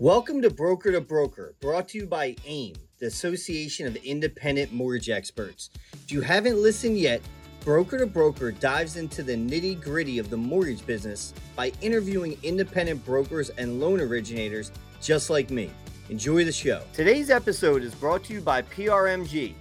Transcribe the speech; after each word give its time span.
Welcome 0.00 0.40
to 0.40 0.48
Broker 0.48 0.92
to 0.92 1.02
Broker, 1.02 1.54
brought 1.60 1.88
to 1.88 1.98
you 1.98 2.06
by 2.06 2.34
AIM, 2.46 2.72
the 3.00 3.06
Association 3.08 3.86
of 3.86 3.96
Independent 3.96 4.72
Mortgage 4.72 5.10
Experts. 5.10 5.68
If 5.92 6.10
you 6.10 6.22
haven't 6.22 6.56
listened 6.56 6.96
yet, 6.96 7.20
Broker 7.66 7.98
to 7.98 8.06
Broker 8.06 8.50
dives 8.50 8.96
into 8.96 9.22
the 9.22 9.34
nitty 9.34 9.82
gritty 9.82 10.18
of 10.18 10.30
the 10.30 10.38
mortgage 10.38 10.86
business 10.86 11.34
by 11.54 11.70
interviewing 11.82 12.38
independent 12.42 13.04
brokers 13.04 13.50
and 13.50 13.78
loan 13.78 14.00
originators 14.00 14.72
just 15.02 15.28
like 15.28 15.50
me. 15.50 15.70
Enjoy 16.08 16.46
the 16.46 16.52
show. 16.52 16.82
Today's 16.94 17.28
episode 17.28 17.82
is 17.82 17.94
brought 17.94 18.24
to 18.24 18.32
you 18.32 18.40
by 18.40 18.62
PRMG. 18.62 19.52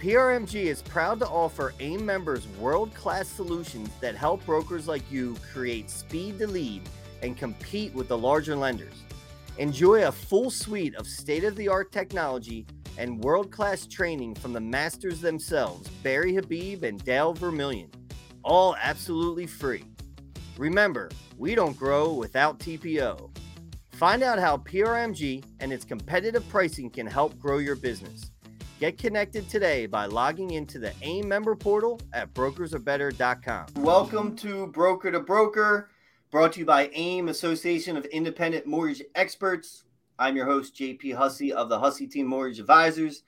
PRMG 0.00 0.66
is 0.66 0.82
proud 0.82 1.18
to 1.18 1.26
offer 1.26 1.74
AIM 1.80 2.06
members 2.06 2.46
world 2.60 2.94
class 2.94 3.26
solutions 3.26 3.90
that 4.00 4.14
help 4.14 4.46
brokers 4.46 4.86
like 4.86 5.02
you 5.10 5.36
create 5.52 5.90
speed 5.90 6.38
to 6.38 6.46
lead 6.46 6.82
and 7.22 7.36
compete 7.36 7.92
with 7.92 8.06
the 8.06 8.16
larger 8.16 8.54
lenders. 8.54 9.03
Enjoy 9.58 10.08
a 10.08 10.10
full 10.10 10.50
suite 10.50 10.96
of 10.96 11.06
state 11.06 11.44
of 11.44 11.54
the 11.54 11.68
art 11.68 11.92
technology 11.92 12.66
and 12.98 13.22
world 13.22 13.52
class 13.52 13.86
training 13.86 14.34
from 14.34 14.52
the 14.52 14.60
masters 14.60 15.20
themselves, 15.20 15.88
Barry 16.02 16.34
Habib 16.34 16.82
and 16.82 17.04
Dale 17.04 17.32
Vermillion, 17.32 17.88
all 18.42 18.74
absolutely 18.82 19.46
free. 19.46 19.84
Remember, 20.58 21.08
we 21.38 21.54
don't 21.54 21.76
grow 21.76 22.12
without 22.12 22.58
TPO. 22.58 23.30
Find 23.92 24.24
out 24.24 24.40
how 24.40 24.56
PRMG 24.56 25.44
and 25.60 25.72
its 25.72 25.84
competitive 25.84 26.48
pricing 26.48 26.90
can 26.90 27.06
help 27.06 27.38
grow 27.38 27.58
your 27.58 27.76
business. 27.76 28.32
Get 28.80 28.98
connected 28.98 29.48
today 29.48 29.86
by 29.86 30.06
logging 30.06 30.50
into 30.50 30.80
the 30.80 30.92
AIM 31.02 31.28
member 31.28 31.54
portal 31.54 32.00
at 32.12 32.34
brokersarebetter.com. 32.34 33.66
Welcome 33.76 34.34
to 34.36 34.66
Broker 34.66 35.12
to 35.12 35.20
Broker, 35.20 35.90
brought 36.34 36.50
to 36.50 36.58
you 36.58 36.66
by 36.66 36.90
AIM, 36.94 37.28
Association 37.28 37.96
of 37.96 38.04
Independent 38.06 38.66
Mortgage 38.66 39.04
Experts. 39.14 39.84
I'm 40.18 40.34
your 40.34 40.46
host, 40.46 40.74
JP 40.74 41.14
Hussey 41.14 41.52
of 41.52 41.68
the 41.68 41.78
Hussey 41.78 42.08
Team 42.08 42.26
Mortgage 42.26 42.58
Advisors. 42.58 43.22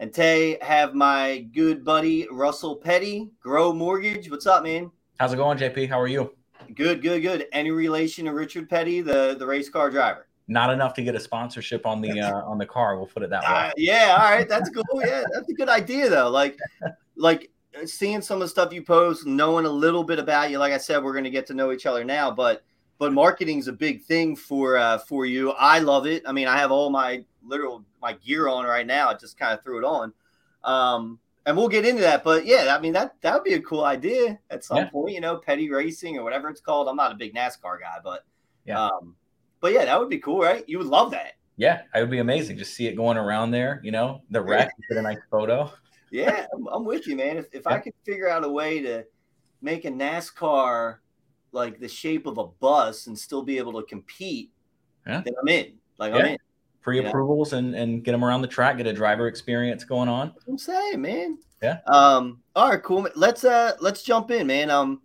And 0.00 0.12
today 0.12 0.58
have 0.60 0.92
my 0.92 1.46
good 1.54 1.84
buddy 1.84 2.26
Russell 2.28 2.74
Petty, 2.74 3.30
Grow 3.40 3.72
Mortgage. 3.72 4.28
What's 4.32 4.48
up, 4.48 4.64
man? 4.64 4.90
How's 5.20 5.32
it 5.32 5.36
going, 5.36 5.58
JP? 5.58 5.90
How 5.90 6.00
are 6.00 6.08
you? 6.08 6.34
Good, 6.74 7.02
good, 7.02 7.20
good. 7.22 7.46
Any 7.52 7.70
relation 7.70 8.24
to 8.24 8.32
Richard 8.32 8.68
Petty, 8.68 9.00
the, 9.00 9.36
the 9.38 9.46
race 9.46 9.68
car 9.68 9.88
driver? 9.88 10.26
Not 10.48 10.72
enough 10.72 10.92
to 10.94 11.02
get 11.02 11.14
a 11.14 11.20
sponsorship 11.20 11.86
on 11.86 12.00
the 12.00 12.20
uh, 12.20 12.42
on 12.42 12.58
the 12.58 12.66
car. 12.66 12.96
We'll 12.96 13.06
put 13.06 13.22
it 13.22 13.30
that 13.30 13.42
way. 13.42 13.48
Uh, 13.48 13.70
yeah, 13.76 14.16
all 14.20 14.28
right, 14.28 14.48
that's 14.48 14.70
cool. 14.70 14.84
Yeah, 14.96 15.22
that's 15.32 15.48
a 15.48 15.54
good 15.54 15.68
idea 15.68 16.10
though. 16.10 16.28
Like, 16.28 16.58
like 17.14 17.52
seeing 17.86 18.20
some 18.22 18.36
of 18.36 18.40
the 18.40 18.48
stuff 18.48 18.72
you 18.72 18.82
post, 18.82 19.26
knowing 19.26 19.66
a 19.66 19.70
little 19.70 20.04
bit 20.04 20.18
about 20.18 20.50
you. 20.50 20.58
Like 20.58 20.72
I 20.72 20.78
said, 20.78 21.02
we're 21.02 21.12
going 21.12 21.24
to 21.24 21.30
get 21.30 21.46
to 21.48 21.54
know 21.54 21.72
each 21.72 21.86
other 21.86 22.04
now, 22.04 22.30
but 22.30 22.62
but 22.98 23.12
marketing's 23.12 23.66
a 23.66 23.72
big 23.72 24.02
thing 24.02 24.36
for 24.36 24.76
uh, 24.76 24.98
for 24.98 25.26
you. 25.26 25.52
I 25.52 25.78
love 25.78 26.06
it. 26.06 26.22
I 26.26 26.32
mean, 26.32 26.48
I 26.48 26.58
have 26.58 26.70
all 26.70 26.90
my 26.90 27.24
literal 27.44 27.84
my 28.00 28.12
gear 28.14 28.48
on 28.48 28.64
right 28.64 28.86
now. 28.86 29.08
I 29.08 29.14
just 29.14 29.38
kind 29.38 29.52
of 29.52 29.62
threw 29.62 29.78
it 29.78 29.84
on. 29.84 30.12
Um, 30.64 31.18
and 31.46 31.56
we'll 31.56 31.68
get 31.68 31.86
into 31.86 32.02
that. 32.02 32.22
But 32.22 32.46
yeah, 32.46 32.76
I 32.76 32.80
mean 32.80 32.92
that 32.92 33.14
that 33.22 33.34
would 33.34 33.44
be 33.44 33.54
a 33.54 33.62
cool 33.62 33.84
idea 33.84 34.38
at 34.50 34.64
some 34.64 34.78
yeah. 34.78 34.90
point. 34.90 35.14
You 35.14 35.20
know, 35.20 35.36
petty 35.36 35.70
racing 35.70 36.18
or 36.18 36.22
whatever 36.22 36.48
it's 36.48 36.60
called. 36.60 36.88
I'm 36.88 36.96
not 36.96 37.12
a 37.12 37.16
big 37.16 37.34
NASCAR 37.34 37.80
guy, 37.80 37.98
but 38.02 38.24
yeah. 38.66 38.86
Um, 38.86 39.16
but 39.60 39.72
yeah, 39.72 39.84
that 39.84 39.98
would 39.98 40.08
be 40.08 40.18
cool, 40.18 40.40
right? 40.40 40.64
You 40.68 40.78
would 40.78 40.86
love 40.86 41.10
that. 41.12 41.32
Yeah, 41.56 41.82
it 41.94 42.00
would 42.00 42.10
be 42.10 42.18
amazing. 42.18 42.56
Just 42.56 42.74
see 42.74 42.86
it 42.86 42.96
going 42.96 43.18
around 43.18 43.50
there. 43.50 43.80
You 43.82 43.90
know, 43.90 44.22
the 44.30 44.40
wreck. 44.40 44.70
Get 44.88 44.98
a 44.98 45.02
nice 45.02 45.18
photo. 45.30 45.72
Yeah, 46.10 46.46
I'm, 46.52 46.66
I'm, 46.68 46.84
with 46.84 47.06
you, 47.06 47.16
man. 47.16 47.36
If 47.36 47.46
if 47.52 47.62
yeah. 47.66 47.74
I 47.74 47.78
could 47.78 47.94
figure 48.04 48.28
out 48.28 48.44
a 48.44 48.48
way 48.48 48.80
to 48.82 49.04
make 49.62 49.84
a 49.84 49.90
NASCAR 49.90 50.96
like 51.52 51.78
the 51.78 51.88
shape 51.88 52.26
of 52.26 52.38
a 52.38 52.46
bus 52.46 53.06
and 53.06 53.18
still 53.18 53.42
be 53.42 53.58
able 53.58 53.80
to 53.80 53.86
compete, 53.86 54.50
yeah. 55.06 55.22
then 55.24 55.34
I'm 55.40 55.48
in. 55.48 55.74
Like 55.98 56.14
yeah. 56.14 56.18
I'm 56.18 56.26
in. 56.26 56.38
Pre-approvals 56.82 57.52
and 57.52 57.74
and 57.74 58.02
get 58.02 58.12
them 58.12 58.24
around 58.24 58.40
the 58.40 58.48
track, 58.48 58.78
get 58.78 58.86
a 58.86 58.92
driver 58.92 59.28
experience 59.28 59.84
going 59.84 60.08
on. 60.08 60.32
I'm 60.48 60.58
saying, 60.58 61.00
man. 61.00 61.38
Yeah. 61.62 61.80
Um. 61.86 62.40
All 62.56 62.70
right. 62.70 62.82
Cool. 62.82 63.08
Let's 63.14 63.44
uh. 63.44 63.72
Let's 63.80 64.02
jump 64.02 64.30
in, 64.30 64.46
man. 64.46 64.70
Um. 64.70 65.02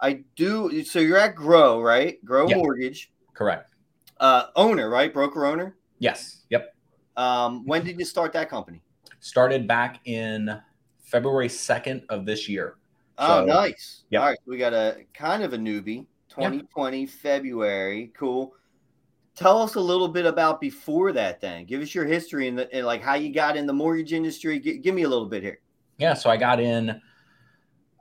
I 0.00 0.24
do. 0.36 0.82
So 0.84 0.98
you're 0.98 1.18
at 1.18 1.34
Grow, 1.34 1.80
right? 1.82 2.24
Grow 2.24 2.48
yeah. 2.48 2.56
Mortgage. 2.56 3.12
Correct. 3.34 3.74
Uh, 4.18 4.46
owner, 4.56 4.88
right? 4.88 5.12
Broker 5.12 5.44
owner. 5.44 5.76
Yes. 5.98 6.44
Yep. 6.48 6.74
Um. 7.18 7.66
When 7.66 7.84
did 7.84 7.98
you 7.98 8.06
start 8.06 8.32
that 8.32 8.48
company? 8.48 8.80
Started 9.20 9.68
back 9.68 10.00
in 10.06 10.60
February 11.02 11.48
second 11.48 12.02
of 12.08 12.26
this 12.26 12.48
year. 12.48 12.76
Oh, 13.18 13.40
so, 13.40 13.44
nice. 13.46 14.04
Yep. 14.10 14.20
All 14.20 14.28
right. 14.28 14.38
We 14.46 14.58
got 14.58 14.72
a 14.72 15.04
kind 15.14 15.42
of 15.42 15.52
a 15.52 15.58
newbie. 15.58 16.06
2020 16.30 17.00
yep. 17.00 17.08
February. 17.10 18.12
Cool 18.16 18.54
tell 19.34 19.62
us 19.62 19.74
a 19.76 19.80
little 19.80 20.08
bit 20.08 20.26
about 20.26 20.60
before 20.60 21.12
that 21.12 21.40
then 21.40 21.64
give 21.64 21.80
us 21.80 21.94
your 21.94 22.04
history 22.04 22.48
and, 22.48 22.60
and 22.60 22.86
like 22.86 23.02
how 23.02 23.14
you 23.14 23.32
got 23.32 23.56
in 23.56 23.66
the 23.66 23.72
mortgage 23.72 24.12
industry 24.12 24.60
G- 24.60 24.78
give 24.78 24.94
me 24.94 25.02
a 25.02 25.08
little 25.08 25.26
bit 25.26 25.42
here 25.42 25.60
yeah 25.98 26.14
so 26.14 26.28
i 26.30 26.36
got 26.36 26.60
in 26.60 27.00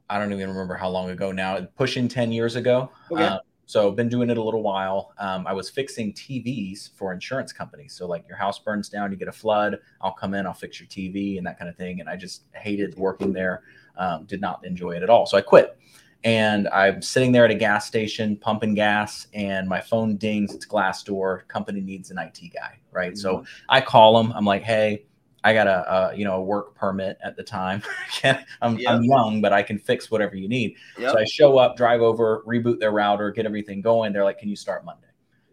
i 0.09 0.19
don't 0.19 0.33
even 0.33 0.49
remember 0.49 0.75
how 0.75 0.89
long 0.89 1.09
ago 1.09 1.31
now 1.31 1.61
pushing 1.77 2.07
10 2.07 2.31
years 2.31 2.55
ago 2.55 2.91
okay. 3.11 3.23
Uh, 3.23 3.39
so 3.69 3.91
been 3.91 4.09
doing 4.09 4.31
it 4.31 4.37
a 4.37 4.41
little 4.41 4.63
while 4.63 5.13
um, 5.19 5.45
i 5.45 5.53
was 5.53 5.69
fixing 5.69 6.11
tvs 6.13 6.89
for 6.95 7.13
insurance 7.13 7.53
companies 7.53 7.93
so 7.93 8.07
like 8.07 8.27
your 8.27 8.37
house 8.37 8.57
burns 8.57 8.89
down 8.89 9.11
you 9.11 9.17
get 9.17 9.27
a 9.27 9.31
flood 9.31 9.77
i'll 10.01 10.11
come 10.11 10.33
in 10.33 10.47
i'll 10.47 10.53
fix 10.53 10.79
your 10.79 10.87
tv 10.87 11.37
and 11.37 11.45
that 11.45 11.59
kind 11.59 11.69
of 11.69 11.77
thing 11.77 11.99
and 11.99 12.09
i 12.09 12.15
just 12.15 12.43
hated 12.53 12.97
working 12.97 13.31
there 13.31 13.61
um, 13.97 14.25
did 14.25 14.41
not 14.41 14.65
enjoy 14.65 14.91
it 14.91 15.03
at 15.03 15.09
all 15.09 15.25
so 15.25 15.37
i 15.37 15.41
quit 15.41 15.77
and 16.23 16.67
I'm 16.69 17.01
sitting 17.01 17.31
there 17.31 17.45
at 17.45 17.51
a 17.51 17.55
gas 17.55 17.85
station 17.87 18.35
pumping 18.35 18.73
gas, 18.73 19.27
and 19.33 19.69
my 19.69 19.79
phone 19.79 20.17
dings. 20.17 20.53
It's 20.53 20.65
Glassdoor. 20.65 21.47
Company 21.47 21.79
needs 21.79 22.11
an 22.11 22.17
IT 22.17 22.41
guy, 22.53 22.77
right? 22.91 23.13
Mm-hmm. 23.13 23.19
So 23.19 23.45
I 23.69 23.79
call 23.79 24.21
them. 24.21 24.33
I'm 24.35 24.43
like, 24.43 24.63
hey, 24.63 25.05
I 25.43 25.53
got 25.53 25.67
a, 25.67 25.93
a, 25.93 26.15
you 26.15 26.25
know 26.25 26.35
a 26.35 26.41
work 26.41 26.75
permit 26.75 27.17
at 27.23 27.35
the 27.35 27.43
time. 27.43 27.81
I'm, 28.61 28.77
yep. 28.77 28.91
I'm 28.91 29.03
young, 29.03 29.41
but 29.41 29.53
I 29.53 29.63
can 29.63 29.79
fix 29.79 30.11
whatever 30.11 30.35
you 30.35 30.47
need. 30.47 30.75
Yep. 30.97 31.11
So 31.11 31.19
I 31.19 31.25
show 31.25 31.57
up, 31.57 31.77
drive 31.77 32.01
over, 32.01 32.43
reboot 32.47 32.79
their 32.79 32.91
router, 32.91 33.31
get 33.31 33.45
everything 33.45 33.81
going. 33.81 34.13
They're 34.13 34.23
like, 34.23 34.39
"Can 34.39 34.49
you 34.49 34.55
start 34.55 34.85
Monday?" 34.85 35.08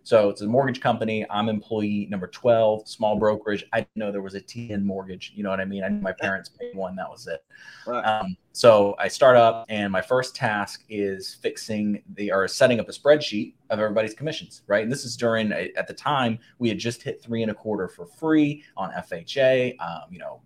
So 0.07 0.29
it's 0.29 0.41
a 0.41 0.47
mortgage 0.47 0.81
company. 0.81 1.27
I'm 1.31 1.49
employee 1.49 2.07
number 2.09 2.29
12, 2.29 2.87
small 2.87 3.19
brokerage. 3.19 3.65
I 3.73 3.81
didn't 3.81 3.97
know 3.97 4.13
there 4.13 4.23
was 4.23 4.37
a 4.37 4.41
TN 4.41 4.85
mortgage. 4.85 5.33
You 5.35 5.43
know 5.43 5.51
what 5.51 5.59
I 5.59 5.65
mean? 5.65 5.83
I 5.83 5.89
knew 5.89 6.01
my 6.01 6.13
parents 6.13 6.49
paid 6.49 6.77
one. 6.77 6.95
That 6.95 7.11
was 7.11 7.27
it. 7.27 7.45
Right. 7.89 8.05
Um, 8.05 8.37
so 8.53 8.95
I 9.01 9.09
start 9.09 9.37
up, 9.37 9.67
and 9.69 9.91
my 9.91 10.01
first 10.01 10.37
task 10.37 10.85
is 10.89 11.35
fixing 11.35 12.05
the 12.15 12.31
or 12.31 12.47
setting 12.47 12.79
up 12.79 12.89
a 12.89 12.93
spreadsheet 12.93 13.55
of 13.71 13.81
everybody's 13.81 14.15
commissions. 14.15 14.63
Right, 14.69 14.85
and 14.85 14.93
this 14.93 15.05
is 15.05 15.17
during 15.17 15.51
at 15.51 15.89
the 15.89 15.95
time 15.95 16.39
we 16.61 16.69
had 16.69 16.79
just 16.79 17.03
hit 17.03 17.21
three 17.21 17.43
and 17.43 17.51
a 17.51 17.55
quarter 17.55 17.89
for 17.89 18.07
free 18.07 18.63
on 18.77 18.93
FHA. 18.93 19.75
Um, 19.81 20.03
you 20.13 20.21
know, 20.21 20.41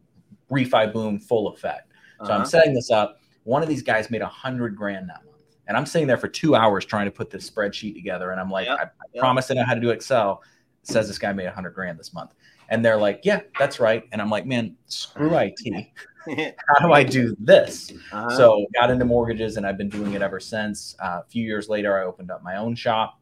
refi 0.51 0.91
boom, 0.91 1.21
full 1.21 1.49
effect. 1.49 1.93
So 2.21 2.25
uh-huh. 2.25 2.33
I'm 2.33 2.47
setting 2.47 2.73
this 2.73 2.91
up. 2.91 3.21
One 3.45 3.63
of 3.63 3.69
these 3.69 3.83
guys 3.83 4.11
made 4.11 4.23
a 4.23 4.27
hundred 4.27 4.75
grand 4.75 5.11
that 5.11 5.23
month. 5.27 5.30
And 5.71 5.77
I'm 5.77 5.87
sitting 5.87 6.09
there 6.09 6.17
for 6.17 6.27
two 6.27 6.57
hours 6.57 6.85
trying 6.85 7.05
to 7.05 7.13
put 7.13 7.31
this 7.31 7.49
spreadsheet 7.49 7.95
together. 7.95 8.33
And 8.33 8.41
I'm 8.41 8.51
like, 8.51 8.67
yep, 8.67 8.77
I, 8.77 8.83
I 8.83 9.07
yep. 9.15 9.21
promise 9.21 9.53
I 9.53 9.55
know 9.55 9.65
how 9.65 9.75
to 9.75 9.81
do 9.81 9.91
Excel. 9.91 10.43
It 10.83 10.89
says 10.89 11.07
this 11.07 11.17
guy 11.17 11.33
made 11.33 11.47
a 11.47 11.53
hundred 11.53 11.75
grand 11.75 11.97
this 11.97 12.13
month. 12.13 12.35
And 12.71 12.85
they're 12.85 12.97
like, 12.97 13.21
yeah, 13.23 13.43
that's 13.57 13.79
right. 13.79 14.03
And 14.11 14.21
I'm 14.21 14.31
like, 14.31 14.47
man, 14.47 14.75
screw 14.87 15.33
IT. 15.39 15.87
how 16.67 16.89
do 16.89 16.93
I 16.93 17.05
do 17.05 17.37
this? 17.39 17.93
Uh-huh. 18.11 18.37
So 18.37 18.67
got 18.75 18.91
into 18.91 19.05
mortgages 19.05 19.59
and 19.59 19.65
I've 19.65 19.79
been 19.79 19.89
doing 19.89 20.15
it 20.15 20.23
ever 20.23 20.41
since. 20.41 20.97
Uh, 21.01 21.21
a 21.25 21.27
few 21.29 21.45
years 21.45 21.69
later, 21.69 21.97
I 21.97 22.05
opened 22.05 22.33
up 22.33 22.43
my 22.43 22.57
own 22.57 22.75
shop. 22.75 23.21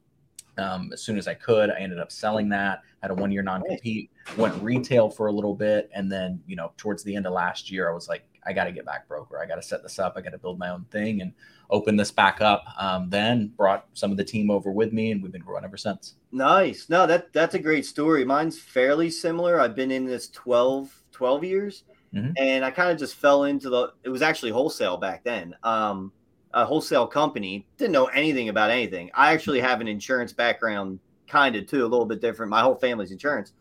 Um, 0.57 0.89
as 0.95 1.03
soon 1.03 1.19
as 1.19 1.29
I 1.29 1.35
could, 1.35 1.69
I 1.69 1.81
ended 1.81 1.99
up 1.99 2.11
selling 2.11 2.49
that. 2.49 2.81
Had 3.03 3.11
a 3.11 3.15
one 3.15 3.31
year 3.31 3.43
non 3.43 3.63
compete, 3.63 4.11
went 4.39 4.61
retail 4.63 5.11
for 5.11 5.27
a 5.27 5.33
little 5.33 5.55
bit, 5.55 5.91
and 5.95 6.11
then 6.11 6.43
you 6.47 6.57
know 6.57 6.73
towards 6.79 7.05
the 7.05 7.15
end 7.15 7.27
of 7.27 7.33
last 7.35 7.71
year, 7.71 7.89
I 7.89 7.95
was 7.95 8.09
like, 8.09 8.25
I 8.49 8.53
got 8.55 8.65
to 8.65 8.73
get 8.73 8.87
back 8.87 9.07
broker. 9.07 9.39
I 9.39 9.47
got 9.47 9.57
to 9.57 9.63
set 9.63 9.83
this 9.83 9.99
up. 9.99 10.15
I 10.17 10.23
got 10.23 10.31
to 10.31 10.39
build 10.39 10.59
my 10.59 10.71
own 10.71 10.87
thing 10.91 11.21
and 11.21 11.33
open 11.69 11.97
this 11.97 12.11
back 12.11 12.41
up. 12.41 12.65
Um, 12.79 13.11
then 13.11 13.49
brought 13.57 13.87
some 13.93 14.11
of 14.11 14.17
the 14.17 14.25
team 14.25 14.51
over 14.51 14.73
with 14.73 14.93
me, 14.93 15.13
and 15.13 15.23
we've 15.23 15.31
been 15.31 15.43
growing 15.43 15.65
ever 15.65 15.77
since. 15.77 16.15
Nice. 16.33 16.89
No, 16.89 17.07
that 17.07 17.33
that's 17.33 17.55
a 17.55 17.59
great 17.59 17.85
story. 17.85 18.25
Mine's 18.25 18.59
fairly 18.59 19.11
similar. 19.11 19.61
I've 19.61 19.77
been 19.77 19.91
in 19.91 20.07
this 20.07 20.31
12, 20.31 21.03
12 21.13 21.45
years, 21.45 21.85
mm-hmm. 22.15 22.33
and 22.39 22.65
I 22.65 22.71
kind 22.71 22.91
of 22.91 22.99
just 22.99 23.17
fell 23.17 23.45
into 23.45 23.69
the. 23.69 23.93
It 24.03 24.09
was 24.09 24.23
actually 24.23 24.51
wholesale 24.51 24.97
back 24.97 25.25
then. 25.25 25.55
Um, 25.63 26.11
a 26.55 26.65
wholesale 26.65 27.07
company 27.07 27.67
didn't 27.77 27.93
know 27.93 28.07
anything 28.07 28.49
about 28.49 28.71
anything. 28.71 29.11
I 29.13 29.35
actually 29.35 29.61
have 29.61 29.83
an 29.83 29.89
insurance 29.89 30.33
background, 30.33 30.99
kind 31.27 31.55
of 31.55 31.67
too, 31.67 31.83
a 31.83 31.87
little 31.87 32.07
bit 32.07 32.23
different. 32.23 32.49
My 32.49 32.63
whole 32.63 32.77
family's 32.77 33.13
insurance 33.13 33.53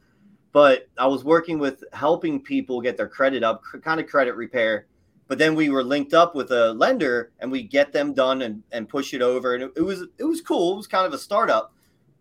but 0.58 0.90
I 0.98 1.06
was 1.06 1.24
working 1.24 1.60
with 1.60 1.84
helping 1.94 2.42
people 2.42 2.82
get 2.82 2.98
their 2.98 3.08
credit 3.08 3.44
up, 3.44 3.62
kind 3.84 4.00
of 4.00 4.08
credit 4.08 4.34
repair. 4.36 4.88
But 5.28 5.38
then 5.38 5.54
we 5.54 5.70
were 5.70 5.84
linked 5.84 6.16
up 6.16 6.34
with 6.34 6.50
a 6.50 6.74
lender, 6.74 7.32
and 7.38 7.52
we 7.52 7.62
get 7.62 7.94
them 7.94 8.12
done 8.12 8.42
and, 8.42 8.64
and 8.72 8.90
push 8.90 9.14
it 9.14 9.22
over, 9.22 9.54
and 9.54 9.66
it, 9.66 9.74
it 9.76 9.82
was 9.84 10.08
it 10.18 10.24
was 10.24 10.42
cool. 10.42 10.74
It 10.74 10.78
was 10.78 10.88
kind 10.88 11.06
of 11.06 11.14
a 11.14 11.18
startup, 11.20 11.76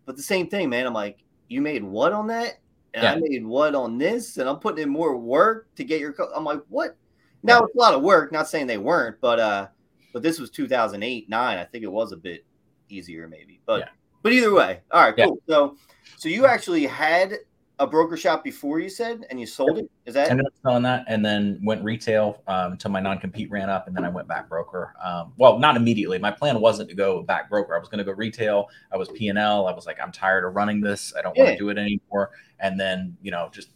but 0.05 0.15
the 0.15 0.21
same 0.21 0.49
thing, 0.49 0.69
man. 0.69 0.85
I'm 0.85 0.93
like, 0.93 1.23
you 1.47 1.61
made 1.61 1.83
what 1.83 2.13
on 2.13 2.27
that, 2.27 2.59
and 2.93 3.01
yeah. 3.05 3.13
I 3.13 3.15
made 3.15 3.43
what 3.43 3.73
on 3.73 3.97
this, 3.97 4.37
and 4.37 4.47
I'm 4.47 4.59
putting 4.59 4.83
in 4.83 4.89
more 4.89 5.17
work 5.17 5.73
to 5.73 5.83
get 5.83 5.99
your. 5.99 6.13
Co-. 6.13 6.31
I'm 6.35 6.43
like, 6.43 6.61
what? 6.69 6.95
Now 7.41 7.55
yeah. 7.55 7.65
it's 7.65 7.75
a 7.75 7.79
lot 7.79 7.95
of 7.95 8.03
work. 8.03 8.31
Not 8.31 8.47
saying 8.47 8.67
they 8.67 8.77
weren't, 8.77 9.19
but 9.19 9.39
uh, 9.39 9.67
but 10.13 10.21
this 10.21 10.37
was 10.37 10.51
2008, 10.51 11.27
nine. 11.27 11.57
I 11.57 11.65
think 11.65 11.83
it 11.83 11.91
was 11.91 12.11
a 12.11 12.17
bit 12.17 12.45
easier, 12.87 13.27
maybe. 13.27 13.61
But 13.65 13.79
yeah. 13.79 13.89
But 14.21 14.33
either 14.33 14.53
way, 14.53 14.81
all 14.91 15.01
right, 15.01 15.15
cool. 15.15 15.39
So, 15.49 15.75
so 16.17 16.29
you 16.29 16.45
actually 16.45 16.85
had 16.85 17.39
a 17.79 17.85
broker 17.85 18.17
shop 18.17 18.43
before 18.43 18.79
you 18.79 18.89
said, 18.89 19.25
and 19.29 19.39
you 19.39 19.45
sold 19.45 19.77
it. 19.77 19.91
Is 20.05 20.15
that? 20.15 20.27
I 20.27 20.31
ended 20.31 20.47
up 20.47 20.53
selling 20.63 20.83
that, 20.83 21.05
and 21.07 21.23
then 21.23 21.59
went 21.63 21.83
retail 21.83 22.41
um, 22.47 22.73
until 22.73 22.91
my 22.91 22.99
non 22.99 23.19
compete 23.19 23.51
ran 23.51 23.69
up, 23.69 23.87
and 23.87 23.95
then 23.95 24.03
I 24.03 24.09
went 24.09 24.27
back 24.27 24.49
broker. 24.49 24.95
Um, 25.03 25.33
well, 25.37 25.59
not 25.59 25.75
immediately. 25.75 26.17
My 26.17 26.31
plan 26.31 26.59
wasn't 26.59 26.89
to 26.89 26.95
go 26.95 27.21
back 27.21 27.49
broker. 27.49 27.75
I 27.75 27.79
was 27.79 27.87
going 27.87 27.99
to 27.99 28.03
go 28.03 28.13
retail. 28.13 28.67
I 28.91 28.97
was 28.97 29.09
P 29.09 29.27
and 29.27 29.37
L. 29.37 29.67
I 29.67 29.73
was 29.73 29.85
like, 29.85 29.99
I'm 30.01 30.11
tired 30.11 30.43
of 30.43 30.55
running 30.55 30.81
this. 30.81 31.13
I 31.17 31.21
don't 31.21 31.35
yeah. 31.35 31.43
want 31.43 31.57
to 31.57 31.63
do 31.63 31.69
it 31.69 31.77
anymore. 31.77 32.31
And 32.59 32.79
then 32.79 33.15
you 33.21 33.29
know, 33.29 33.49
just 33.51 33.69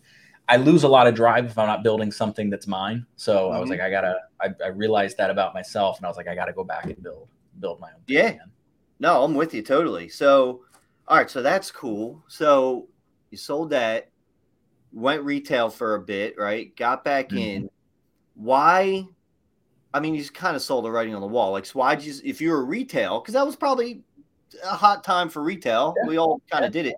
I 0.50 0.58
lose 0.58 0.84
a 0.84 0.88
lot 0.88 1.06
of 1.06 1.14
drive 1.14 1.46
if 1.46 1.58
I'm 1.58 1.68
not 1.68 1.84
building 1.84 2.12
something 2.12 2.50
that's 2.50 2.68
mine. 2.68 3.06
So 3.18 3.36
mm-hmm. 3.36 3.56
I 3.56 3.60
was 3.60 3.70
mm-hmm. 3.70 3.80
like, 3.80 3.82
I 3.82 3.92
gotta. 3.92 4.20
I, 4.42 4.50
I, 4.66 4.68
realized 4.70 5.18
that 5.18 5.30
about 5.30 5.54
myself, 5.54 5.98
and 5.98 6.06
I 6.06 6.10
was 6.10 6.18
like, 6.18 6.28
I 6.28 6.34
gotta 6.34 6.54
go 6.54 6.64
back 6.64 6.86
and 6.86 7.02
build 7.04 7.28
build 7.60 7.80
my 7.80 7.90
own. 7.90 8.02
Yeah. 8.08 8.30
Again. 8.30 8.52
No, 9.00 9.24
I'm 9.24 9.34
with 9.34 9.54
you 9.54 9.62
totally. 9.64 10.10
So, 10.10 10.62
all 11.08 11.18
right, 11.18 11.30
so 11.30 11.42
that's 11.42 11.72
cool. 11.72 12.24
So 12.28 12.88
you 13.32 13.38
sold 13.38 13.72
that, 13.72 14.10
went 14.92 15.24
retail 15.24 15.70
for 15.70 15.96
a 15.96 16.00
bit, 16.00 16.36
right? 16.38 16.76
Got 16.76 17.04
back 17.04 17.30
mm-hmm. 17.30 17.38
in. 17.38 17.70
Why? 18.36 19.08
I 19.94 20.00
mean, 20.00 20.14
you 20.14 20.22
just 20.22 20.34
kind 20.34 20.56
of 20.56 20.62
sold 20.62 20.86
the 20.86 20.92
writing 20.92 21.16
on 21.16 21.22
the 21.22 21.28
wall. 21.28 21.52
Like, 21.52 21.66
so 21.66 21.80
why'd 21.80 22.04
you? 22.04 22.14
If 22.24 22.40
you 22.42 22.52
were 22.52 22.66
retail, 22.66 23.20
because 23.20 23.34
that 23.34 23.46
was 23.46 23.56
probably 23.56 24.04
a 24.64 24.76
hot 24.76 25.04
time 25.04 25.30
for 25.30 25.42
retail. 25.42 25.96
Yeah. 25.98 26.10
We 26.10 26.18
all 26.18 26.42
kind 26.52 26.66
of 26.66 26.76
yeah. 26.76 26.84
did 26.84 26.92
it. 26.92 26.98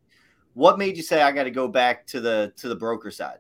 What 0.53 0.77
made 0.77 0.97
you 0.97 1.03
say 1.03 1.21
I 1.21 1.31
got 1.31 1.43
to 1.43 1.51
go 1.51 1.67
back 1.67 2.05
to 2.07 2.19
the 2.19 2.53
to 2.57 2.67
the 2.67 2.75
broker 2.75 3.09
side? 3.11 3.37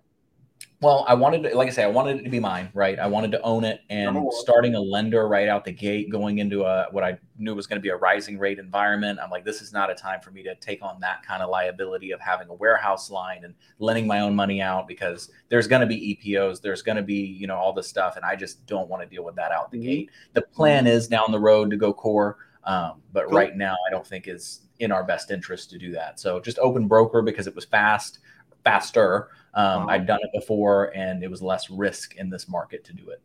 Well, 0.83 1.05
I 1.07 1.13
wanted 1.13 1.43
to, 1.43 1.55
like 1.55 1.69
I 1.69 1.71
say, 1.71 1.83
I 1.83 1.87
wanted 1.87 2.19
it 2.19 2.23
to 2.23 2.29
be 2.29 2.41
mine, 2.41 2.69
right? 2.73 2.99
I 2.99 3.07
wanted 3.07 3.31
to 3.31 3.41
own 3.41 3.63
it 3.63 3.81
and 3.89 4.27
starting 4.31 4.75
a 4.75 4.81
lender 4.81 5.29
right 5.29 5.47
out 5.47 5.63
the 5.63 5.71
gate, 5.71 6.09
going 6.09 6.39
into 6.39 6.63
a 6.63 6.87
what 6.91 7.05
I 7.05 7.17
knew 7.37 7.55
was 7.55 7.67
going 7.67 7.77
to 7.77 7.81
be 7.81 7.89
a 7.89 7.95
rising 7.95 8.37
rate 8.37 8.59
environment. 8.59 9.19
I'm 9.23 9.29
like, 9.29 9.45
this 9.45 9.61
is 9.61 9.71
not 9.71 9.89
a 9.89 9.95
time 9.95 10.19
for 10.19 10.31
me 10.31 10.43
to 10.43 10.55
take 10.55 10.81
on 10.81 10.99
that 10.99 11.25
kind 11.25 11.41
of 11.41 11.49
liability 11.49 12.11
of 12.11 12.19
having 12.19 12.49
a 12.49 12.53
warehouse 12.53 13.09
line 13.09 13.45
and 13.45 13.53
lending 13.79 14.05
my 14.05 14.19
own 14.19 14.35
money 14.35 14.61
out 14.61 14.85
because 14.87 15.29
there's 15.47 15.67
going 15.67 15.79
to 15.81 15.87
be 15.87 16.19
EPOs, 16.21 16.61
there's 16.61 16.81
going 16.81 16.97
to 16.97 17.01
be, 17.01 17.15
you 17.15 17.47
know, 17.47 17.55
all 17.55 17.71
this 17.71 17.87
stuff. 17.87 18.17
And 18.17 18.25
I 18.25 18.35
just 18.35 18.65
don't 18.65 18.89
want 18.89 19.01
to 19.01 19.07
deal 19.07 19.23
with 19.23 19.35
that 19.35 19.53
out 19.53 19.71
the 19.71 19.77
mm-hmm. 19.77 19.87
gate. 19.87 20.11
The 20.33 20.41
plan 20.41 20.85
is 20.85 21.07
down 21.07 21.31
the 21.31 21.39
road 21.39 21.71
to 21.71 21.77
go 21.77 21.93
core. 21.93 22.37
Um, 22.65 23.01
but 23.11 23.27
cool. 23.27 23.37
right 23.37 23.55
now, 23.55 23.75
I 23.87 23.89
don't 23.89 24.05
think 24.05 24.27
is 24.27 24.61
in 24.79 24.91
our 24.91 25.03
best 25.03 25.31
interest 25.31 25.69
to 25.69 25.77
do 25.77 25.91
that. 25.93 26.19
So 26.19 26.39
just 26.39 26.59
open 26.59 26.87
broker 26.87 27.21
because 27.21 27.47
it 27.47 27.55
was 27.55 27.65
fast, 27.65 28.19
faster. 28.63 29.29
Um, 29.55 29.87
I'd 29.87 30.07
done 30.07 30.19
it 30.23 30.29
before, 30.33 30.95
and 30.95 31.23
it 31.23 31.29
was 31.29 31.41
less 31.41 31.69
risk 31.69 32.15
in 32.15 32.29
this 32.29 32.47
market 32.47 32.83
to 32.85 32.93
do 32.93 33.09
it. 33.09 33.21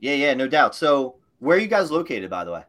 Yeah, 0.00 0.14
yeah, 0.14 0.34
no 0.34 0.46
doubt. 0.46 0.74
So, 0.74 1.16
where 1.40 1.56
are 1.56 1.60
you 1.60 1.66
guys 1.66 1.90
located, 1.90 2.30
by 2.30 2.44
the 2.44 2.52
way? 2.52 2.62